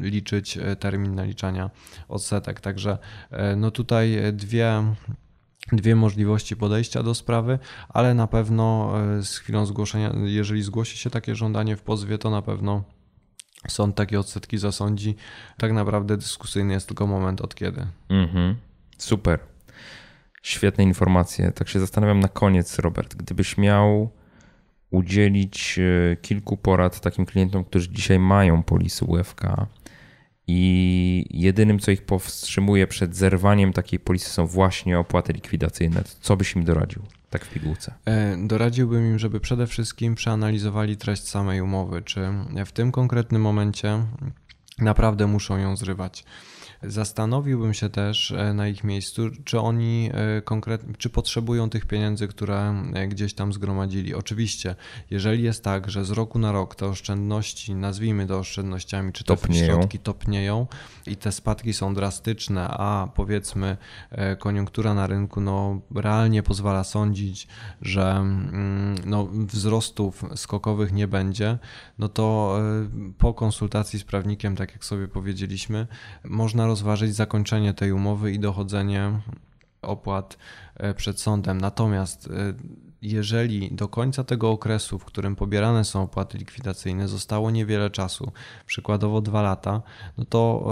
liczyć 0.00 0.58
e, 0.58 0.76
termin 0.76 1.14
naliczania 1.14 1.70
odsetek. 2.08 2.60
Także 2.60 2.98
no 3.56 3.70
tutaj 3.70 4.18
dwie 4.32 4.84
dwie 5.72 5.96
możliwości 5.96 6.56
podejścia 6.56 7.02
do 7.02 7.14
sprawy, 7.14 7.58
ale 7.88 8.14
na 8.14 8.26
pewno 8.26 8.94
e, 9.18 9.22
z 9.22 9.38
chwilą 9.38 9.66
zgłoszenia, 9.66 10.12
jeżeli 10.24 10.62
zgłosi 10.62 10.98
się 10.98 11.10
takie 11.10 11.34
żądanie 11.34 11.76
w 11.76 11.82
pozwie, 11.82 12.18
to 12.18 12.30
na 12.30 12.42
pewno 12.42 12.84
sąd 13.68 13.96
takie 13.96 14.20
odsetki 14.20 14.58
zasądzi. 14.58 15.16
Tak 15.58 15.72
naprawdę 15.72 16.16
dyskusyjny 16.16 16.74
jest 16.74 16.86
tylko 16.86 17.06
moment 17.06 17.40
od 17.40 17.54
kiedy. 17.54 17.86
Mhm. 18.08 18.56
Super. 18.98 19.38
Świetne 20.42 20.84
informacje. 20.84 21.52
Tak 21.52 21.68
się 21.68 21.80
zastanawiam 21.80 22.20
na 22.20 22.28
koniec, 22.28 22.78
Robert, 22.78 23.14
gdybyś 23.14 23.58
miał 23.58 24.10
udzielić 24.90 25.78
e, 25.78 26.16
kilku 26.16 26.56
porad 26.56 27.00
takim 27.00 27.26
klientom, 27.26 27.64
którzy 27.64 27.90
dzisiaj 27.90 28.18
mają 28.18 28.62
polisy 28.62 29.04
UFK, 29.04 29.42
i 30.48 31.26
jedynym, 31.30 31.78
co 31.78 31.90
ich 31.90 32.02
powstrzymuje 32.02 32.86
przed 32.86 33.16
zerwaniem 33.16 33.72
takiej 33.72 34.00
polisy 34.00 34.30
są 34.30 34.46
właśnie 34.46 34.98
opłaty 34.98 35.32
likwidacyjne. 35.32 36.02
Co 36.20 36.36
byś 36.36 36.56
im 36.56 36.64
doradził, 36.64 37.02
tak 37.30 37.44
w 37.44 37.52
pigułce? 37.52 37.94
E, 38.04 38.36
doradziłbym 38.46 39.06
im, 39.06 39.18
żeby 39.18 39.40
przede 39.40 39.66
wszystkim 39.66 40.14
przeanalizowali 40.14 40.96
treść 40.96 41.28
samej 41.28 41.60
umowy, 41.60 42.02
czy 42.02 42.20
w 42.66 42.72
tym 42.72 42.92
konkretnym 42.92 43.42
momencie 43.42 44.02
naprawdę 44.78 45.26
muszą 45.26 45.56
ją 45.56 45.76
zrywać. 45.76 46.24
Zastanowiłbym 46.86 47.74
się 47.74 47.88
też 47.88 48.30
e, 48.30 48.54
na 48.54 48.68
ich 48.68 48.84
miejscu, 48.84 49.22
czy 49.44 49.60
oni 49.60 50.10
e, 50.12 50.42
konkretnie, 50.42 50.94
czy 50.98 51.10
potrzebują 51.10 51.70
tych 51.70 51.86
pieniędzy, 51.86 52.28
które 52.28 52.84
e, 52.94 53.08
gdzieś 53.08 53.34
tam 53.34 53.52
zgromadzili. 53.52 54.14
Oczywiście, 54.14 54.74
jeżeli 55.10 55.42
jest 55.42 55.64
tak, 55.64 55.90
że 55.90 56.04
z 56.04 56.10
roku 56.10 56.38
na 56.38 56.52
rok 56.52 56.74
te 56.74 56.86
oszczędności, 56.86 57.74
nazwijmy 57.74 58.26
to 58.26 58.38
oszczędnościami, 58.38 59.12
czy 59.12 59.24
te 59.24 59.36
topnieją. 59.36 59.66
środki 59.66 59.98
topnieją 59.98 60.66
i 61.06 61.16
te 61.16 61.32
spadki 61.32 61.72
są 61.72 61.94
drastyczne, 61.94 62.68
a 62.68 63.08
powiedzmy 63.14 63.76
koniunktura 64.38 64.94
na 64.94 65.06
rynku 65.06 65.40
no, 65.40 65.80
realnie 65.94 66.42
pozwala 66.42 66.84
sądzić, 66.84 67.48
że 67.82 68.10
mm, 68.10 68.94
no, 69.04 69.28
wzrostów 69.32 70.24
skokowych 70.34 70.92
nie 70.92 71.08
będzie, 71.08 71.58
no 71.98 72.08
to 72.08 72.58
po 73.18 73.34
konsultacji 73.34 73.98
z 73.98 74.04
prawnikiem, 74.04 74.56
tak 74.56 74.72
jak 74.72 74.84
sobie 74.84 75.08
powiedzieliśmy, 75.08 75.86
można 76.24 76.66
rozważyć 76.76 77.14
zakończenie 77.14 77.74
tej 77.74 77.92
umowy 77.92 78.32
i 78.32 78.38
dochodzenie 78.38 79.20
opłat 79.82 80.38
e, 80.74 80.94
przed 80.94 81.20
sądem. 81.20 81.60
Natomiast 81.60 82.26
e, 82.26 82.54
jeżeli 83.02 83.74
do 83.74 83.88
końca 83.88 84.24
tego 84.24 84.50
okresu, 84.50 84.98
w 84.98 85.04
którym 85.04 85.36
pobierane 85.36 85.84
są 85.84 86.02
opłaty 86.02 86.38
likwidacyjne, 86.38 87.08
zostało 87.08 87.50
niewiele 87.50 87.90
czasu, 87.90 88.32
przykładowo 88.66 89.20
dwa 89.20 89.42
lata, 89.42 89.82
no 90.18 90.24
to 90.24 90.66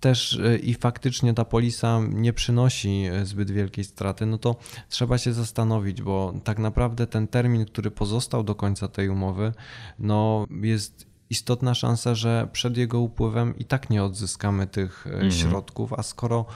też 0.00 0.38
e, 0.38 0.56
i 0.56 0.74
faktycznie 0.74 1.34
ta 1.34 1.44
polisa 1.44 2.00
nie 2.10 2.32
przynosi 2.32 3.04
zbyt 3.22 3.50
wielkiej 3.50 3.84
straty, 3.84 4.26
no 4.26 4.38
to 4.38 4.56
trzeba 4.88 5.18
się 5.18 5.32
zastanowić, 5.32 6.02
bo 6.02 6.34
tak 6.44 6.58
naprawdę 6.58 7.06
ten 7.06 7.28
termin, 7.28 7.64
który 7.64 7.90
pozostał 7.90 8.44
do 8.44 8.54
końca 8.54 8.88
tej 8.88 9.08
umowy, 9.08 9.52
no 9.98 10.46
jest 10.62 11.11
istotna 11.32 11.74
szansa, 11.74 12.14
że 12.14 12.48
przed 12.52 12.76
jego 12.76 13.00
upływem 13.00 13.58
i 13.58 13.64
tak 13.64 13.90
nie 13.90 14.04
odzyskamy 14.04 14.66
tych 14.66 15.06
e, 15.06 15.10
mhm. 15.10 15.32
środków, 15.32 15.92
a 15.92 16.02
skoro 16.02 16.46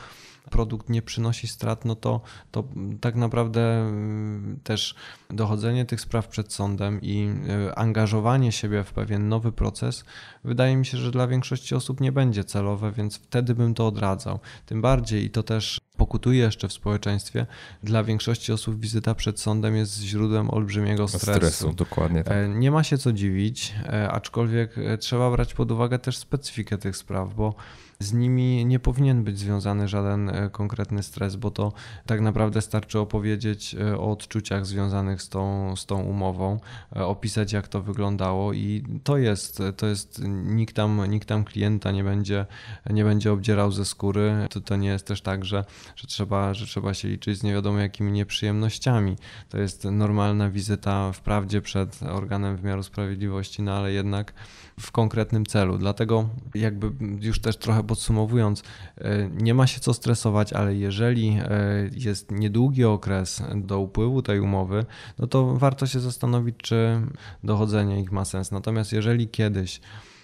produkt 0.50 0.88
nie 0.88 1.02
przynosi 1.02 1.48
strat, 1.48 1.84
no 1.84 1.94
to, 1.94 2.20
to 2.50 2.64
tak 3.00 3.14
naprawdę 3.14 3.60
mm, 3.60 4.60
też 4.64 4.94
dochodzenie 5.30 5.84
tych 5.84 6.00
spraw 6.00 6.28
przed 6.28 6.52
sądem 6.52 7.00
i 7.02 7.28
e, 7.48 7.78
angażowanie 7.78 8.52
siebie 8.52 8.84
w 8.84 8.92
pewien 8.92 9.28
nowy 9.28 9.52
proces, 9.52 10.04
wydaje 10.44 10.76
mi 10.76 10.86
się, 10.86 10.98
że 10.98 11.10
dla 11.10 11.26
większości 11.26 11.74
osób 11.74 12.00
nie 12.00 12.12
będzie 12.12 12.44
celowe, 12.44 12.92
więc 12.92 13.16
wtedy 13.16 13.54
bym 13.54 13.74
to 13.74 13.86
odradzał. 13.86 14.38
Tym 14.66 14.82
bardziej 14.82 15.24
i 15.24 15.30
to 15.30 15.42
też 15.42 15.80
pokutuje 15.96 16.40
jeszcze 16.40 16.68
w 16.68 16.72
społeczeństwie, 16.72 17.46
dla 17.82 18.04
większości 18.04 18.52
osób 18.52 18.80
wizyta 18.80 19.14
przed 19.14 19.40
sądem 19.40 19.76
jest 19.76 20.00
źródłem 20.00 20.50
olbrzymiego 20.50 21.08
stresu. 21.08 21.38
stresu 21.38 21.72
dokładnie 21.72 22.24
tak. 22.24 22.32
E, 22.36 22.48
nie 22.48 22.70
ma 22.70 22.82
się 22.82 22.98
co 22.98 23.12
dziwić, 23.12 23.74
e, 23.84 24.10
aczkolwiek 24.10 24.74
trzeba 25.00 25.30
brać 25.30 25.54
pod 25.54 25.70
uwagę 25.70 25.98
też 25.98 26.18
specyfikę 26.18 26.78
tych 26.78 26.96
spraw, 26.96 27.34
bo 27.34 27.54
z 27.98 28.12
nimi 28.12 28.66
nie 28.66 28.78
powinien 28.78 29.24
być 29.24 29.38
związany 29.38 29.88
żaden 29.88 30.28
e, 30.28 30.50
konkretny 30.50 31.02
stres, 31.02 31.36
bo 31.36 31.50
to 31.50 31.72
tak 32.06 32.20
naprawdę 32.20 32.62
starczy 32.62 32.98
opowiedzieć 32.98 33.74
e, 33.74 33.98
o 33.98 34.10
odczuciach 34.10 34.66
związanych 34.66 35.22
z 35.22 35.28
tą, 35.28 35.76
z 35.76 35.86
tą 35.86 36.02
umową, 36.02 36.60
e, 36.96 37.04
opisać 37.04 37.52
jak 37.52 37.68
to 37.68 37.82
wyglądało 37.82 38.52
i 38.52 38.84
to 39.04 39.18
jest, 39.18 39.62
to 39.76 39.86
jest 39.86 40.22
nikt 40.28 40.76
tam, 40.76 41.10
nikt 41.10 41.28
tam 41.28 41.44
klienta 41.44 41.92
nie 41.92 42.04
będzie, 42.04 42.46
nie 42.90 43.04
będzie 43.04 43.32
obdzierał 43.32 43.72
ze 43.72 43.84
skóry. 43.84 44.46
To, 44.50 44.60
to 44.60 44.76
nie 44.76 44.88
jest 44.88 45.06
też 45.06 45.20
tak, 45.20 45.44
że, 45.44 45.64
że, 45.96 46.06
trzeba, 46.06 46.54
że 46.54 46.66
trzeba 46.66 46.94
się 46.94 47.08
liczyć 47.08 47.38
z 47.38 47.42
nie 47.42 47.52
wiadomo 47.52 47.78
jakimi 47.78 48.12
nieprzyjemnościami. 48.12 49.16
To 49.48 49.58
jest 49.58 49.84
normalna 49.84 50.50
wizyta 50.50 51.12
wprawdzie 51.12 51.62
przed 51.62 52.02
organem 52.02 52.56
wymiaru 52.56 52.82
sprawiedliwości, 52.82 53.62
no 53.62 53.72
ale 53.72 53.92
jednak 53.92 54.32
w 54.80 54.92
konkretnym 54.92 55.46
celu. 55.46 55.78
Dlatego 55.78 56.28
jakby 56.54 56.90
już 57.20 57.40
też 57.40 57.56
trochę 57.56 57.82
podsumowując, 57.82 58.62
e, 58.98 59.28
nie 59.28 59.54
ma 59.54 59.66
się 59.66 59.80
co 59.80 59.94
stresować, 59.94 60.52
ale 60.52 60.74
jeżeli 60.74 61.28
e, 61.28 61.48
jest 61.92 62.30
niedługi 62.30 62.84
okres 62.84 63.42
do 63.54 63.80
upływu 63.80 64.22
tej 64.22 64.40
umowy, 64.40 64.84
no 65.18 65.26
to 65.26 65.54
warto 65.54 65.86
się 65.86 66.00
zastanowić, 66.00 66.56
czy 66.56 67.00
dochodzenie 67.44 68.00
ich 68.00 68.12
ma 68.12 68.24
sens. 68.24 68.50
Natomiast 68.50 68.92
jeżeli 68.92 69.28
kiedyś 69.28 69.80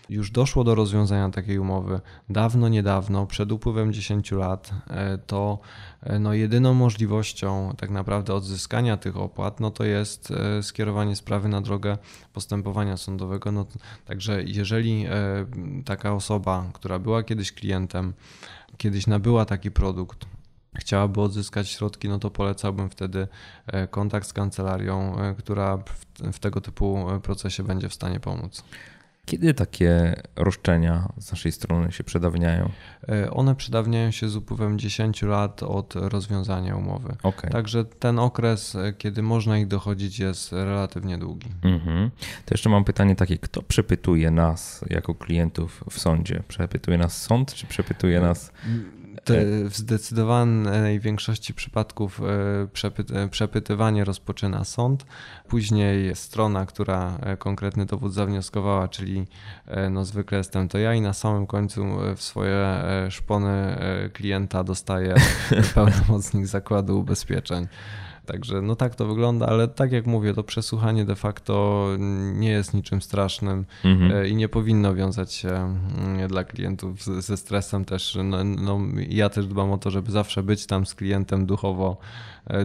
już 0.09 0.31
doszło 0.31 0.65
do 0.65 0.75
rozwiązania 0.75 1.31
takiej 1.31 1.59
umowy 1.59 2.01
dawno, 2.31 2.69
niedawno, 2.69 3.27
przed 3.27 3.53
upływem 3.53 3.93
10 3.93 4.33
lat, 4.33 4.71
e, 4.91 5.19
to 5.19 5.59
e, 6.03 6.19
no 6.19 6.35
jedyną 6.35 6.75
możliwością 6.75 7.75
tak 7.79 7.91
naprawdę 7.91 8.35
odzyskania 8.35 8.97
tych 8.97 9.17
opłat, 9.17 9.61
no 9.61 9.71
to 9.71 9.85
jest 9.85 10.31
e, 10.31 10.63
skierowanie 10.63 11.17
sprawy 11.17 11.49
na 11.49 11.61
drogę 11.61 11.99
postępowania 12.33 12.97
sądowego. 12.97 13.53
No, 13.53 13.67
także 14.05 14.43
jeżeli 14.43 15.07
taka 15.85 16.15
osoba, 16.15 16.71
która 16.73 16.99
była 16.99 17.23
kiedyś 17.23 17.53
klientem, 17.53 18.15
kiedyś 18.77 19.07
nabyła 19.07 19.45
taki 19.45 19.71
produkt, 19.71 20.27
chciałaby 20.75 21.21
odzyskać 21.21 21.69
środki, 21.69 22.09
no 22.09 22.19
to 22.19 22.31
polecałbym 22.31 22.91
wtedy 22.91 23.29
kontakt 23.91 24.27
z 24.27 24.33
kancelarią, 24.33 25.17
która 25.39 25.77
w, 25.77 26.07
w 26.33 26.39
tego 26.39 26.61
typu 26.61 27.07
procesie 27.23 27.63
będzie 27.63 27.89
w 27.89 27.95
stanie 27.95 28.21
pomóc. 28.21 28.65
Kiedy 29.33 29.55
takie 29.55 30.23
roszczenia 30.37 31.13
z 31.19 31.31
naszej 31.31 31.53
strony 31.53 31.93
się 31.93 32.05
przedawniają? 32.05 32.71
E, 33.09 33.31
one 33.31 33.55
przedawniają 33.55 34.11
się 34.11 34.29
z 34.29 34.37
upływem 34.37 34.79
10 34.79 35.23
lat 35.23 35.63
od 35.63 35.95
rozwiązania 35.95 36.77
umowy. 36.77 37.17
Okay. 37.23 37.51
Także 37.51 37.85
ten 37.85 38.19
okres, 38.19 38.75
e, 38.75 38.93
kiedy 38.93 39.23
można 39.23 39.59
ich 39.59 39.67
dochodzić, 39.67 40.19
jest 40.19 40.53
relatywnie 40.53 41.19
długi. 41.19 41.49
Mhm. 41.63 42.11
To 42.47 42.55
jeszcze 42.55 42.71
mam 42.71 42.85
pytanie 42.85 43.17
takie: 43.17 43.39
kto 43.39 43.63
przepytuje 43.63 44.31
nas 44.31 44.85
jako 44.91 45.15
klientów 45.15 45.85
w 45.91 45.99
sądzie? 45.99 46.43
Przepytuje 46.49 46.99
nas 46.99 47.23
sąd, 47.23 47.55
czy 47.55 47.67
przepytuje 47.67 48.21
nas 48.21 48.53
w 49.65 49.77
zdecydowanej 49.77 51.01
większości 51.01 51.55
przypadków 51.55 52.21
e, 52.21 52.67
przepy, 52.73 53.05
e, 53.15 53.29
przepytywanie 53.29 54.05
rozpoczyna 54.05 54.65
sąd. 54.65 55.07
Później 55.49 56.17
strona, 56.17 56.67
która 56.67 57.19
e, 57.23 57.37
konkretny 57.37 57.87
dowód 57.87 58.15
zawnioskowała, 58.15 58.89
czyli 58.89 59.27
no 59.91 60.05
zwykle 60.05 60.39
jestem 60.39 60.69
to 60.69 60.79
ja 60.79 60.95
i 60.95 61.01
na 61.01 61.13
samym 61.13 61.47
końcu 61.47 61.85
w 62.17 62.23
swoje 62.23 62.85
szpony 63.11 63.79
klienta 64.13 64.65
dostaje 64.65 65.15
pełnomocnik 65.75 66.47
zakładu 66.47 67.01
ubezpieczeń. 67.01 67.67
Także 68.27 68.63
no 68.63 68.77
tak 68.77 68.95
to 68.95 69.07
wygląda, 69.07 69.47
ale 69.47 69.69
tak 69.69 69.93
jak 69.93 70.07
mówię, 70.07 70.35
to 70.35 70.43
przesłuchanie 70.43 71.05
de 71.05 71.17
facto 71.17 71.89
nie 72.35 72.51
jest 72.51 72.75
niczym 72.75 73.03
strasznym 73.03 73.65
mhm. 73.85 74.13
E, 74.13 74.29
i 74.29 74.37
nie 74.37 74.49
powinno 74.49 74.95
wiązać 74.95 75.33
się 75.33 75.49
mm, 75.49 76.29
dla 76.29 76.45
klientów 76.45 77.05
ze 77.05 77.37
stresem 77.37 77.85
też. 77.85 78.19
No, 78.25 78.45
no, 78.45 78.81
ja 79.09 79.29
też 79.29 79.47
dbam 79.47 79.73
o 79.73 79.79
to, 79.79 79.91
żeby 79.91 80.13
zawsze 80.13 80.43
być 80.43 80.67
tam 80.67 80.87
z 80.87 80.95
klientem 80.95 81.47
duchowo, 81.47 81.97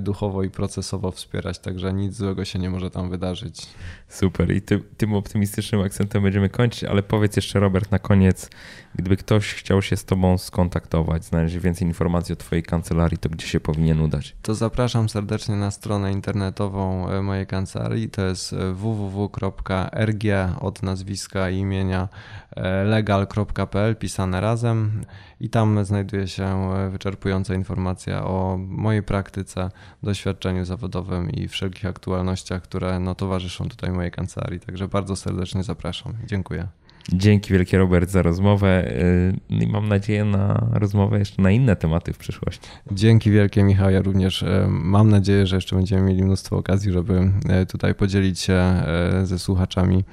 duchowo 0.01 0.43
i 0.43 0.49
procesowo 0.49 1.11
wspierać, 1.11 1.59
także 1.59 1.93
nic 1.93 2.13
złego 2.13 2.45
się 2.45 2.59
nie 2.59 2.69
może 2.69 2.91
tam 2.91 3.09
wydarzyć. 3.09 3.67
Super 4.07 4.51
i 4.51 4.61
ty, 4.61 4.79
tym 4.97 5.13
optymistycznym 5.13 5.81
akcentem 5.81 6.23
będziemy 6.23 6.49
kończyć, 6.49 6.83
ale 6.83 7.03
powiedz 7.03 7.35
jeszcze 7.35 7.59
Robert 7.59 7.91
na 7.91 7.99
koniec, 7.99 8.49
gdyby 8.95 9.17
ktoś 9.17 9.53
chciał 9.53 9.81
się 9.81 9.97
z 9.97 10.05
tobą 10.05 10.37
skontaktować, 10.37 11.25
znaleźć 11.25 11.57
więcej 11.57 11.87
informacji 11.87 12.33
o 12.33 12.35
twojej 12.35 12.63
kancelarii, 12.63 13.17
to 13.17 13.29
gdzie 13.29 13.47
się 13.47 13.59
powinien 13.59 14.01
udać? 14.01 14.35
To 14.41 14.55
zapraszam 14.55 15.09
serdecznie 15.09 15.55
na 15.55 15.71
stronę 15.71 16.11
internetową 16.11 17.09
e, 17.09 17.21
mojej 17.21 17.47
kancelarii. 17.47 18.09
To 18.09 18.25
jest 18.25 18.53
e, 18.53 18.73
www.rg 18.73 20.23
od 20.59 20.83
nazwiska 20.83 21.49
i 21.49 21.57
imienia 21.57 22.09
e, 22.55 22.83
legal.pl 22.83 23.95
pisane 23.95 24.41
razem 24.41 25.05
i 25.39 25.49
tam 25.49 25.85
znajduje 25.85 26.27
się 26.27 26.69
wyczerpująca 26.89 27.55
informacja 27.55 28.25
o 28.25 28.57
mojej 28.59 29.03
praktyce, 29.03 29.66
doświadczeniu 30.03 30.65
zawodowym 30.65 31.31
i 31.31 31.47
wszelkich 31.47 31.85
aktualnościach, 31.85 32.61
które 32.61 32.99
no, 32.99 33.15
towarzyszą 33.15 33.69
tutaj 33.69 33.91
mojej 33.91 34.11
kancelarii. 34.11 34.59
Także 34.59 34.87
bardzo 34.87 35.15
serdecznie 35.15 35.63
zapraszam. 35.63 36.13
Dziękuję. 36.25 36.67
Dzięki 37.13 37.53
wielkie 37.53 37.77
Robert 37.77 38.09
za 38.09 38.21
rozmowę 38.21 38.91
y, 38.91 39.39
i 39.49 39.67
mam 39.67 39.87
nadzieję 39.87 40.25
na 40.25 40.69
rozmowę 40.73 41.19
jeszcze 41.19 41.41
na 41.41 41.51
inne 41.51 41.75
tematy 41.75 42.13
w 42.13 42.17
przyszłości. 42.17 42.69
Dzięki 42.91 43.31
wielkie 43.31 43.63
Michał, 43.63 43.89
ja 43.89 44.01
również 44.01 44.41
y, 44.41 44.47
mam 44.69 45.09
nadzieję, 45.09 45.47
że 45.47 45.55
jeszcze 45.55 45.75
będziemy 45.75 46.01
mieli 46.01 46.23
mnóstwo 46.23 46.57
okazji, 46.57 46.91
żeby 46.91 47.31
y, 47.61 47.65
tutaj 47.65 47.95
podzielić 47.95 48.39
się 48.39 48.83
ze 49.23 49.39
słuchaczami 49.39 50.03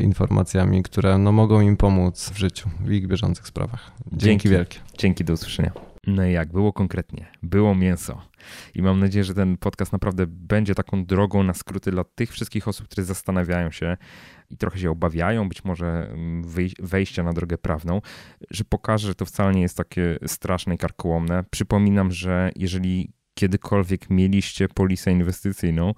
informacjami, 0.00 0.82
które 0.82 1.18
no, 1.18 1.32
mogą 1.32 1.60
im 1.60 1.76
pomóc 1.76 2.30
w 2.30 2.38
życiu, 2.38 2.68
w 2.80 2.90
ich 2.90 3.06
bieżących 3.06 3.46
sprawach. 3.46 3.92
Dzięki, 4.06 4.24
Dzięki 4.24 4.48
wielkie. 4.48 4.78
Dzięki, 4.98 5.24
do 5.24 5.32
usłyszenia. 5.32 5.87
No 6.08 6.26
i 6.26 6.32
jak 6.32 6.52
było 6.52 6.72
konkretnie? 6.72 7.26
Było 7.42 7.74
mięso. 7.74 8.22
I 8.74 8.82
mam 8.82 9.00
nadzieję, 9.00 9.24
że 9.24 9.34
ten 9.34 9.56
podcast 9.56 9.92
naprawdę 9.92 10.26
będzie 10.26 10.74
taką 10.74 11.04
drogą 11.04 11.42
na 11.42 11.54
skróty 11.54 11.90
dla 11.90 12.04
tych 12.04 12.32
wszystkich 12.32 12.68
osób, 12.68 12.86
które 12.86 13.04
zastanawiają 13.04 13.70
się, 13.70 13.96
i 14.50 14.56
trochę 14.56 14.78
się 14.78 14.90
obawiają 14.90 15.48
być 15.48 15.64
może 15.64 15.86
mm, 15.86 16.44
wejścia 16.78 17.22
na 17.22 17.32
drogę 17.32 17.58
prawną, 17.58 18.00
że 18.50 18.64
pokażę, 18.64 19.08
że 19.08 19.14
to 19.14 19.24
wcale 19.24 19.52
nie 19.52 19.62
jest 19.62 19.76
takie 19.76 20.18
straszne 20.26 20.74
i 20.74 20.78
karkołomne. 20.78 21.44
Przypominam, 21.50 22.12
że 22.12 22.50
jeżeli 22.56 23.12
kiedykolwiek 23.34 24.10
mieliście 24.10 24.68
polisę 24.68 25.12
inwestycyjną, 25.12 25.94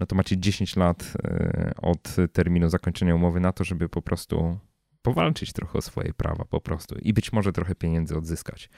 no 0.00 0.06
to 0.06 0.16
macie 0.16 0.38
10 0.38 0.76
lat 0.76 1.12
e, 1.24 1.72
od 1.82 2.16
terminu 2.32 2.68
zakończenia 2.68 3.14
umowy 3.14 3.40
na 3.40 3.52
to, 3.52 3.64
żeby 3.64 3.88
po 3.88 4.02
prostu 4.02 4.58
powalczyć 5.02 5.52
trochę 5.52 5.78
o 5.78 5.82
swoje 5.82 6.14
prawa 6.14 6.44
po 6.44 6.60
prostu 6.60 6.94
i 7.02 7.12
być 7.12 7.32
może 7.32 7.52
trochę 7.52 7.74
pieniędzy 7.74 8.16
odzyskać. 8.16 8.70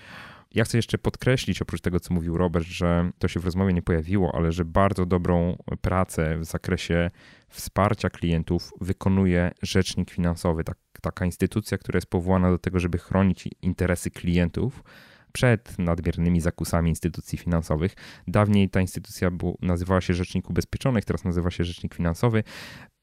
Ja 0.54 0.64
chcę 0.64 0.78
jeszcze 0.78 0.98
podkreślić, 0.98 1.62
oprócz 1.62 1.80
tego, 1.80 2.00
co 2.00 2.14
mówił 2.14 2.38
Robert, 2.38 2.66
że 2.66 3.10
to 3.18 3.28
się 3.28 3.40
w 3.40 3.44
rozmowie 3.44 3.72
nie 3.72 3.82
pojawiło, 3.82 4.34
ale 4.34 4.52
że 4.52 4.64
bardzo 4.64 5.06
dobrą 5.06 5.56
pracę 5.80 6.38
w 6.38 6.44
zakresie 6.44 7.10
wsparcia 7.48 8.10
klientów 8.10 8.72
wykonuje 8.80 9.50
rzecznik 9.62 10.10
finansowy, 10.10 10.64
tak, 10.64 10.78
taka 11.02 11.24
instytucja, 11.24 11.78
która 11.78 11.96
jest 11.96 12.06
powołana 12.06 12.50
do 12.50 12.58
tego, 12.58 12.80
żeby 12.80 12.98
chronić 12.98 13.48
interesy 13.62 14.10
klientów 14.10 14.82
przed 15.32 15.78
nadmiernymi 15.78 16.40
zakusami 16.40 16.90
instytucji 16.90 17.38
finansowych. 17.38 17.94
Dawniej 18.26 18.70
ta 18.70 18.80
instytucja 18.80 19.30
był, 19.30 19.58
nazywała 19.62 20.00
się 20.00 20.14
Rzecznik 20.14 20.50
Ubezpieczonych, 20.50 21.04
teraz 21.04 21.24
nazywa 21.24 21.50
się 21.50 21.64
Rzecznik 21.64 21.94
Finansowy 21.94 22.44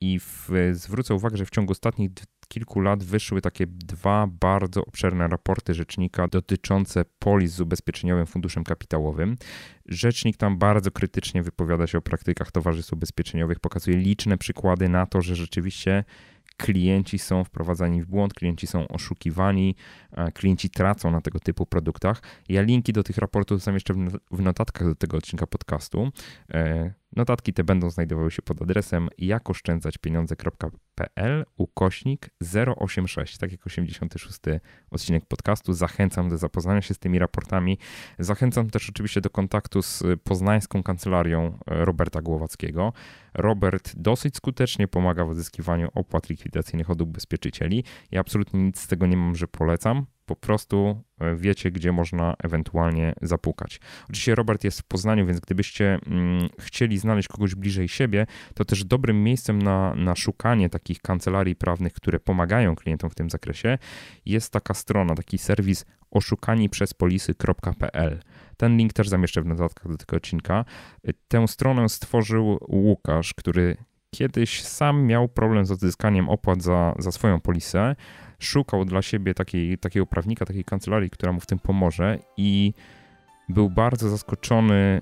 i 0.01 0.19
w, 0.19 0.49
zwrócę 0.71 1.13
uwagę, 1.13 1.37
że 1.37 1.45
w 1.45 1.49
ciągu 1.49 1.71
ostatnich 1.71 2.09
kilku 2.47 2.79
lat 2.79 3.03
wyszły 3.03 3.41
takie 3.41 3.67
dwa 3.67 4.27
bardzo 4.27 4.85
obszerne 4.85 5.27
raporty 5.27 5.73
rzecznika 5.73 6.27
dotyczące 6.27 7.05
polis 7.19 7.51
z 7.51 7.61
ubezpieczeniowym 7.61 8.25
funduszem 8.25 8.63
kapitałowym. 8.63 9.35
Rzecznik 9.85 10.37
tam 10.37 10.57
bardzo 10.57 10.91
krytycznie 10.91 11.43
wypowiada 11.43 11.87
się 11.87 11.97
o 11.97 12.01
praktykach 12.01 12.51
towarzystw 12.51 12.93
ubezpieczeniowych, 12.93 13.59
pokazuje 13.59 13.97
liczne 13.97 14.37
przykłady 14.37 14.89
na 14.89 15.05
to, 15.05 15.21
że 15.21 15.35
rzeczywiście 15.35 16.03
klienci 16.59 17.19
są 17.19 17.43
wprowadzani 17.43 18.01
w 18.01 18.05
błąd, 18.05 18.33
klienci 18.33 18.67
są 18.67 18.87
oszukiwani, 18.87 19.75
klienci 20.33 20.69
tracą 20.69 21.11
na 21.11 21.21
tego 21.21 21.39
typu 21.39 21.65
produktach. 21.65 22.21
Ja 22.49 22.61
linki 22.61 22.93
do 22.93 23.03
tych 23.03 23.17
raportów 23.17 23.61
zamieszczę 23.61 23.93
w 24.31 24.41
notatkach 24.41 24.87
do 24.87 24.95
tego 24.95 25.17
odcinka 25.17 25.47
podcastu. 25.47 26.11
E, 27.15 27.19
Notatki 27.19 27.53
te 27.53 27.63
będą 27.63 27.89
znajdowały 27.89 28.31
się 28.31 28.41
pod 28.41 28.61
adresem 28.61 29.09
jakoszczędzaćpieniądze.pl 29.17 31.45
ukośnik 31.57 32.29
086, 32.75 33.37
tak 33.37 33.51
jak 33.51 33.67
86 33.67 34.39
odcinek 34.91 35.25
podcastu. 35.25 35.73
Zachęcam 35.73 36.29
do 36.29 36.37
zapoznania 36.37 36.81
się 36.81 36.93
z 36.93 36.99
tymi 36.99 37.19
raportami. 37.19 37.77
Zachęcam 38.19 38.69
też 38.69 38.89
oczywiście 38.89 39.21
do 39.21 39.29
kontaktu 39.29 39.81
z 39.81 40.03
poznańską 40.23 40.83
kancelarią 40.83 41.57
Roberta 41.67 42.21
Głowackiego. 42.21 42.93
Robert 43.33 43.95
dosyć 43.95 44.35
skutecznie 44.35 44.87
pomaga 44.87 45.25
w 45.25 45.29
odzyskiwaniu 45.29 45.89
opłat 45.93 46.29
likwidacyjnych 46.29 46.89
od 46.89 47.01
ubezpieczycieli. 47.01 47.83
Ja 48.11 48.19
absolutnie 48.19 48.59
nic 48.59 48.79
z 48.79 48.87
tego 48.87 49.07
nie 49.07 49.17
mam, 49.17 49.35
że 49.35 49.47
polecam 49.47 50.05
po 50.29 50.35
prostu 50.35 51.03
e, 51.19 51.35
wiecie, 51.35 51.71
gdzie 51.71 51.91
można 51.91 52.33
ewentualnie 52.43 53.13
zapukać. 53.21 53.79
Oczywiście 54.03 54.35
Robert 54.35 54.63
jest 54.63 54.81
w 54.81 54.83
Poznaniu, 54.83 55.25
więc 55.25 55.39
gdybyście 55.39 55.99
mm, 56.07 56.49
chcieli 56.59 56.97
znaleźć 56.97 57.27
kogoś 57.27 57.55
bliżej 57.55 57.87
siebie, 57.87 58.25
to 58.53 58.65
też 58.65 58.83
dobrym 58.85 59.23
miejscem 59.23 59.61
na, 59.61 59.95
na 59.95 60.15
szukanie 60.15 60.69
takich 60.69 61.01
kancelarii 61.01 61.55
prawnych, 61.55 61.93
które 61.93 62.19
pomagają 62.19 62.75
klientom 62.75 63.09
w 63.09 63.15
tym 63.15 63.29
zakresie, 63.29 63.77
jest 64.25 64.53
taka 64.53 64.73
strona, 64.73 65.15
taki 65.15 65.37
serwis 65.37 65.85
oszukani 66.11 66.69
przez 66.69 66.93
polisy.pl. 66.93 68.19
Ten 68.57 68.77
link 68.77 68.93
też 68.93 69.09
zamieszczę 69.09 69.41
w 69.41 69.45
notatkach 69.45 69.91
do 69.91 69.97
tego 69.97 70.17
odcinka. 70.17 70.65
E, 71.03 71.13
tę 71.27 71.47
stronę 71.47 71.89
stworzył 71.89 72.59
Łukasz, 72.67 73.33
który 73.33 73.77
kiedyś 74.11 74.63
sam 74.63 75.05
miał 75.05 75.27
problem 75.27 75.65
z 75.65 75.71
odzyskaniem 75.71 76.29
opłat 76.29 76.63
za, 76.63 76.95
za 76.99 77.11
swoją 77.11 77.39
polisę 77.39 77.95
szukał 78.39 78.85
dla 78.85 79.01
siebie 79.01 79.33
takiej, 79.33 79.77
takiego 79.77 80.05
prawnika, 80.05 80.45
takiej 80.45 80.63
kancelarii, 80.63 81.09
która 81.09 81.31
mu 81.31 81.39
w 81.39 81.45
tym 81.45 81.59
pomoże 81.59 82.19
i 82.37 82.73
był 83.49 83.69
bardzo 83.69 84.09
zaskoczony 84.09 85.01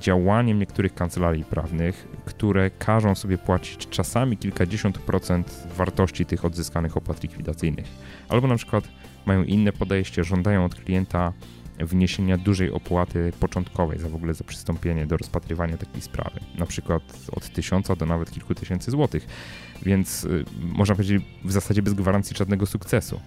działaniem 0.00 0.58
niektórych 0.58 0.94
kancelarii 0.94 1.44
prawnych, 1.44 2.08
które 2.24 2.70
każą 2.70 3.14
sobie 3.14 3.38
płacić 3.38 3.88
czasami 3.88 4.36
kilkadziesiąt 4.36 4.98
procent 4.98 5.66
wartości 5.76 6.26
tych 6.26 6.44
odzyskanych 6.44 6.96
opłat 6.96 7.22
likwidacyjnych. 7.22 7.86
Albo 8.28 8.48
na 8.48 8.56
przykład 8.56 8.88
mają 9.26 9.42
inne 9.42 9.72
podejście, 9.72 10.24
żądają 10.24 10.64
od 10.64 10.74
klienta 10.74 11.32
wniesienia 11.80 12.38
dużej 12.38 12.70
opłaty 12.70 13.32
początkowej 13.40 13.98
za 13.98 14.08
w 14.08 14.14
ogóle 14.14 14.34
za 14.34 14.44
przystąpienie 14.44 15.06
do 15.06 15.16
rozpatrywania 15.16 15.76
takiej 15.76 16.02
sprawy, 16.02 16.40
na 16.58 16.66
przykład 16.66 17.02
od 17.32 17.48
tysiąca 17.48 17.96
do 17.96 18.06
nawet 18.06 18.30
kilku 18.30 18.54
tysięcy 18.54 18.90
złotych, 18.90 19.26
więc 19.82 20.24
y, 20.24 20.44
można 20.60 20.94
powiedzieć 20.94 21.22
w 21.44 21.52
zasadzie 21.52 21.82
bez 21.82 21.94
gwarancji 21.94 22.36
żadnego 22.36 22.66
sukcesu. 22.66 23.20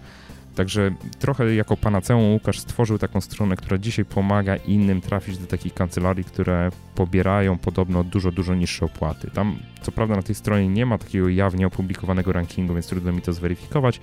Także 0.56 0.92
trochę 1.20 1.56
jako 1.56 1.78
panaceum 1.78 2.32
Łukasz 2.32 2.60
stworzył 2.60 2.98
taką 2.98 3.22
stronę, 3.22 3.56
która 3.56 3.78
dzisiaj 3.78 4.06
pomaga 4.06 4.56
innym 4.56 5.02
trafić 5.02 5.38
do 5.38 5.48
takich 5.48 5.74
kancelarii, 5.74 6.24
które 6.24 6.70
pobierają 6.96 7.58
podobno 7.58 8.04
dużo, 8.04 8.32
dużo 8.32 8.56
niższe 8.56 8.86
opłaty. 8.86 9.32
Tam 9.34 9.60
co 9.82 9.92
prawda 9.92 10.16
na 10.16 10.22
tej 10.22 10.36
stronie 10.36 10.70
nie 10.70 10.86
ma 10.86 10.98
takiego 10.98 11.30
jawnie 11.30 11.68
opublikowanego 11.68 12.34
rankingu, 12.34 12.74
więc 12.74 12.88
trudno 12.88 13.12
mi 13.12 13.22
to 13.22 13.34
zweryfikować, 13.34 14.00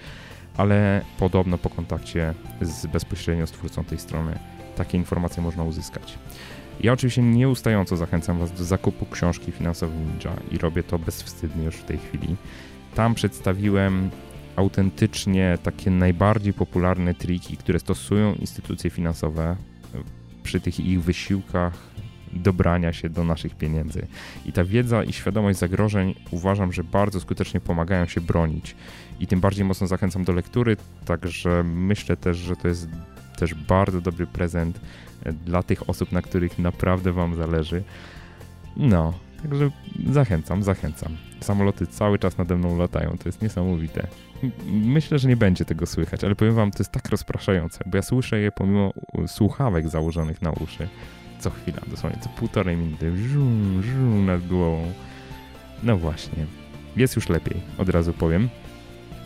ale 0.59 1.05
podobno 1.19 1.59
po 1.59 1.71
kontakcie 1.71 2.35
z 2.61 2.87
bezpośrednio 2.87 3.47
z 3.47 3.51
twórcą 3.51 3.85
tej 3.85 3.99
strony 3.99 4.39
takie 4.77 4.99
informacje 4.99 5.43
można 5.43 5.65
uzyskać. 5.65 6.19
Ja 6.81 6.93
oczywiście 6.93 7.23
nieustająco 7.23 7.97
zachęcam 7.97 8.39
Was 8.39 8.53
do 8.53 8.65
zakupu 8.65 9.07
książki 9.07 9.53
Finansowy 9.53 9.97
Ninja 9.97 10.33
i 10.51 10.59
robię 10.59 10.83
to 10.83 10.99
bezwstydnie 10.99 11.65
już 11.65 11.75
w 11.77 11.85
tej 11.85 11.99
chwili. 11.99 12.37
Tam 12.95 13.15
przedstawiłem 13.15 14.11
autentycznie 14.57 15.59
takie 15.63 15.91
najbardziej 15.91 16.53
popularne 16.53 17.15
triki, 17.15 17.57
które 17.57 17.79
stosują 17.79 18.35
instytucje 18.35 18.91
finansowe 18.91 19.57
przy 20.43 20.61
tych 20.61 20.81
ich 20.81 21.03
wysiłkach 21.03 21.73
dobrania 22.33 22.93
się 22.93 23.09
do 23.09 23.25
naszych 23.25 23.55
pieniędzy. 23.55 24.07
I 24.47 24.53
ta 24.53 24.65
wiedza 24.65 25.05
i 25.05 25.13
świadomość 25.13 25.59
zagrożeń 25.59 26.15
uważam, 26.31 26.73
że 26.73 26.85
bardzo 26.85 27.21
skutecznie 27.21 27.61
pomagają 27.61 28.07
się 28.07 28.21
bronić. 28.21 28.77
I 29.21 29.27
tym 29.27 29.41
bardziej 29.41 29.65
mocno 29.65 29.87
zachęcam 29.87 30.25
do 30.25 30.33
lektury, 30.33 30.77
także 31.05 31.63
myślę 31.65 32.17
też, 32.17 32.37
że 32.37 32.57
to 32.57 32.69
jest 32.69 32.89
też 33.39 33.55
bardzo 33.55 34.01
dobry 34.01 34.27
prezent 34.27 34.81
e, 35.25 35.33
dla 35.33 35.63
tych 35.63 35.91
osób, 35.91 36.13
na 36.13 36.23
których 36.23 36.59
naprawdę 36.59 37.13
Wam 37.13 37.37
zależy. 37.37 37.83
No, 38.77 39.15
także 39.43 39.71
zachęcam, 40.11 40.63
zachęcam. 40.63 41.17
Samoloty 41.41 41.87
cały 41.87 42.19
czas 42.19 42.39
nade 42.39 42.57
mną 42.57 42.79
latają, 42.79 43.19
to 43.19 43.29
jest 43.29 43.43
niesamowite. 43.43 44.07
Myślę, 44.67 45.19
że 45.19 45.29
nie 45.29 45.37
będzie 45.37 45.65
tego 45.65 45.87
słychać, 45.87 46.25
ale 46.25 46.35
powiem 46.35 46.55
Wam, 46.55 46.71
to 46.71 46.79
jest 46.79 46.93
tak 46.93 47.09
rozpraszające, 47.09 47.85
bo 47.87 47.97
ja 47.97 48.03
słyszę 48.03 48.41
je 48.41 48.53
pomimo 48.53 48.93
słuchawek 49.27 49.89
założonych 49.89 50.43
na 50.43 50.51
uszy 50.51 50.89
co 51.39 51.51
chwila, 51.51 51.81
dosłownie 51.87 52.19
co 52.23 52.29
półtorej 52.29 52.77
minuty, 52.77 53.29
żum, 53.29 53.83
żum 53.83 54.27
nad 54.27 54.47
głową. 54.47 54.93
No 55.83 55.97
właśnie, 55.97 56.47
jest 56.97 57.17
już 57.17 57.29
lepiej, 57.29 57.61
od 57.79 57.89
razu 57.89 58.13
powiem. 58.13 58.49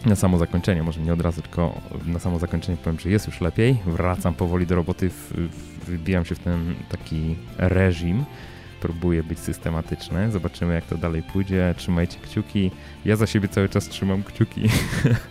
Na 0.07 0.17
samo 0.17 0.39
zakończenie, 0.39 0.83
może 0.83 1.01
nie 1.01 1.13
od 1.13 1.21
razu, 1.21 1.43
tylko 1.43 1.81
na 2.07 2.19
samo 2.19 2.39
zakończenie 2.39 2.79
powiem, 2.79 3.01
że 3.01 3.11
jest 3.11 3.27
już 3.27 3.41
lepiej. 3.41 3.77
Wracam 3.87 4.35
powoli 4.35 4.67
do 4.67 4.75
roboty, 4.75 5.11
wybijam 5.87 6.25
się 6.25 6.35
w 6.35 6.39
ten 6.39 6.75
taki 6.89 7.37
reżim. 7.59 8.25
Próbuję 8.81 9.23
być 9.23 9.39
systematyczny. 9.39 10.31
Zobaczymy, 10.31 10.75
jak 10.75 10.85
to 10.85 10.99
dalej 10.99 11.23
pójdzie. 11.23 11.75
Trzymajcie 11.77 12.19
kciuki. 12.19 12.71
Ja 13.05 13.17
za 13.17 13.27
siebie 13.27 13.49
cały 13.49 13.69
czas 13.69 13.89
trzymam 13.89 14.23
kciuki. 14.23 14.63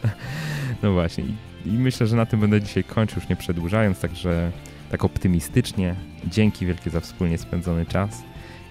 no 0.84 0.94
właśnie. 0.94 1.24
I 1.66 1.70
myślę, 1.70 2.08
że 2.08 2.16
na 2.16 2.26
tym 2.26 2.40
będę 2.40 2.62
dzisiaj 2.62 2.84
kończył, 2.84 3.20
już 3.20 3.30
nie 3.30 3.36
przedłużając, 3.36 4.00
także 4.00 4.52
tak 4.92 5.04
optymistycznie. 5.04 5.96
Dzięki 6.26 6.66
wielkie 6.66 6.90
za 6.90 7.00
wspólnie 7.00 7.38
spędzony 7.38 7.86
czas 7.86 8.24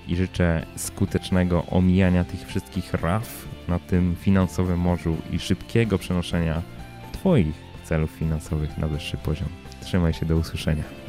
i 0.08 0.16
życzę 0.16 0.66
skutecznego 0.76 1.66
omijania 1.66 2.24
tych 2.24 2.46
wszystkich 2.46 2.94
raf 2.94 3.49
na 3.70 3.78
tym 3.78 4.16
finansowym 4.20 4.78
morzu 4.78 5.16
i 5.32 5.38
szybkiego 5.38 5.98
przenoszenia 5.98 6.62
Twoich 7.12 7.54
celów 7.84 8.10
finansowych 8.10 8.78
na 8.78 8.88
wyższy 8.88 9.16
poziom. 9.16 9.48
Trzymaj 9.80 10.12
się, 10.12 10.26
do 10.26 10.36
usłyszenia. 10.36 10.99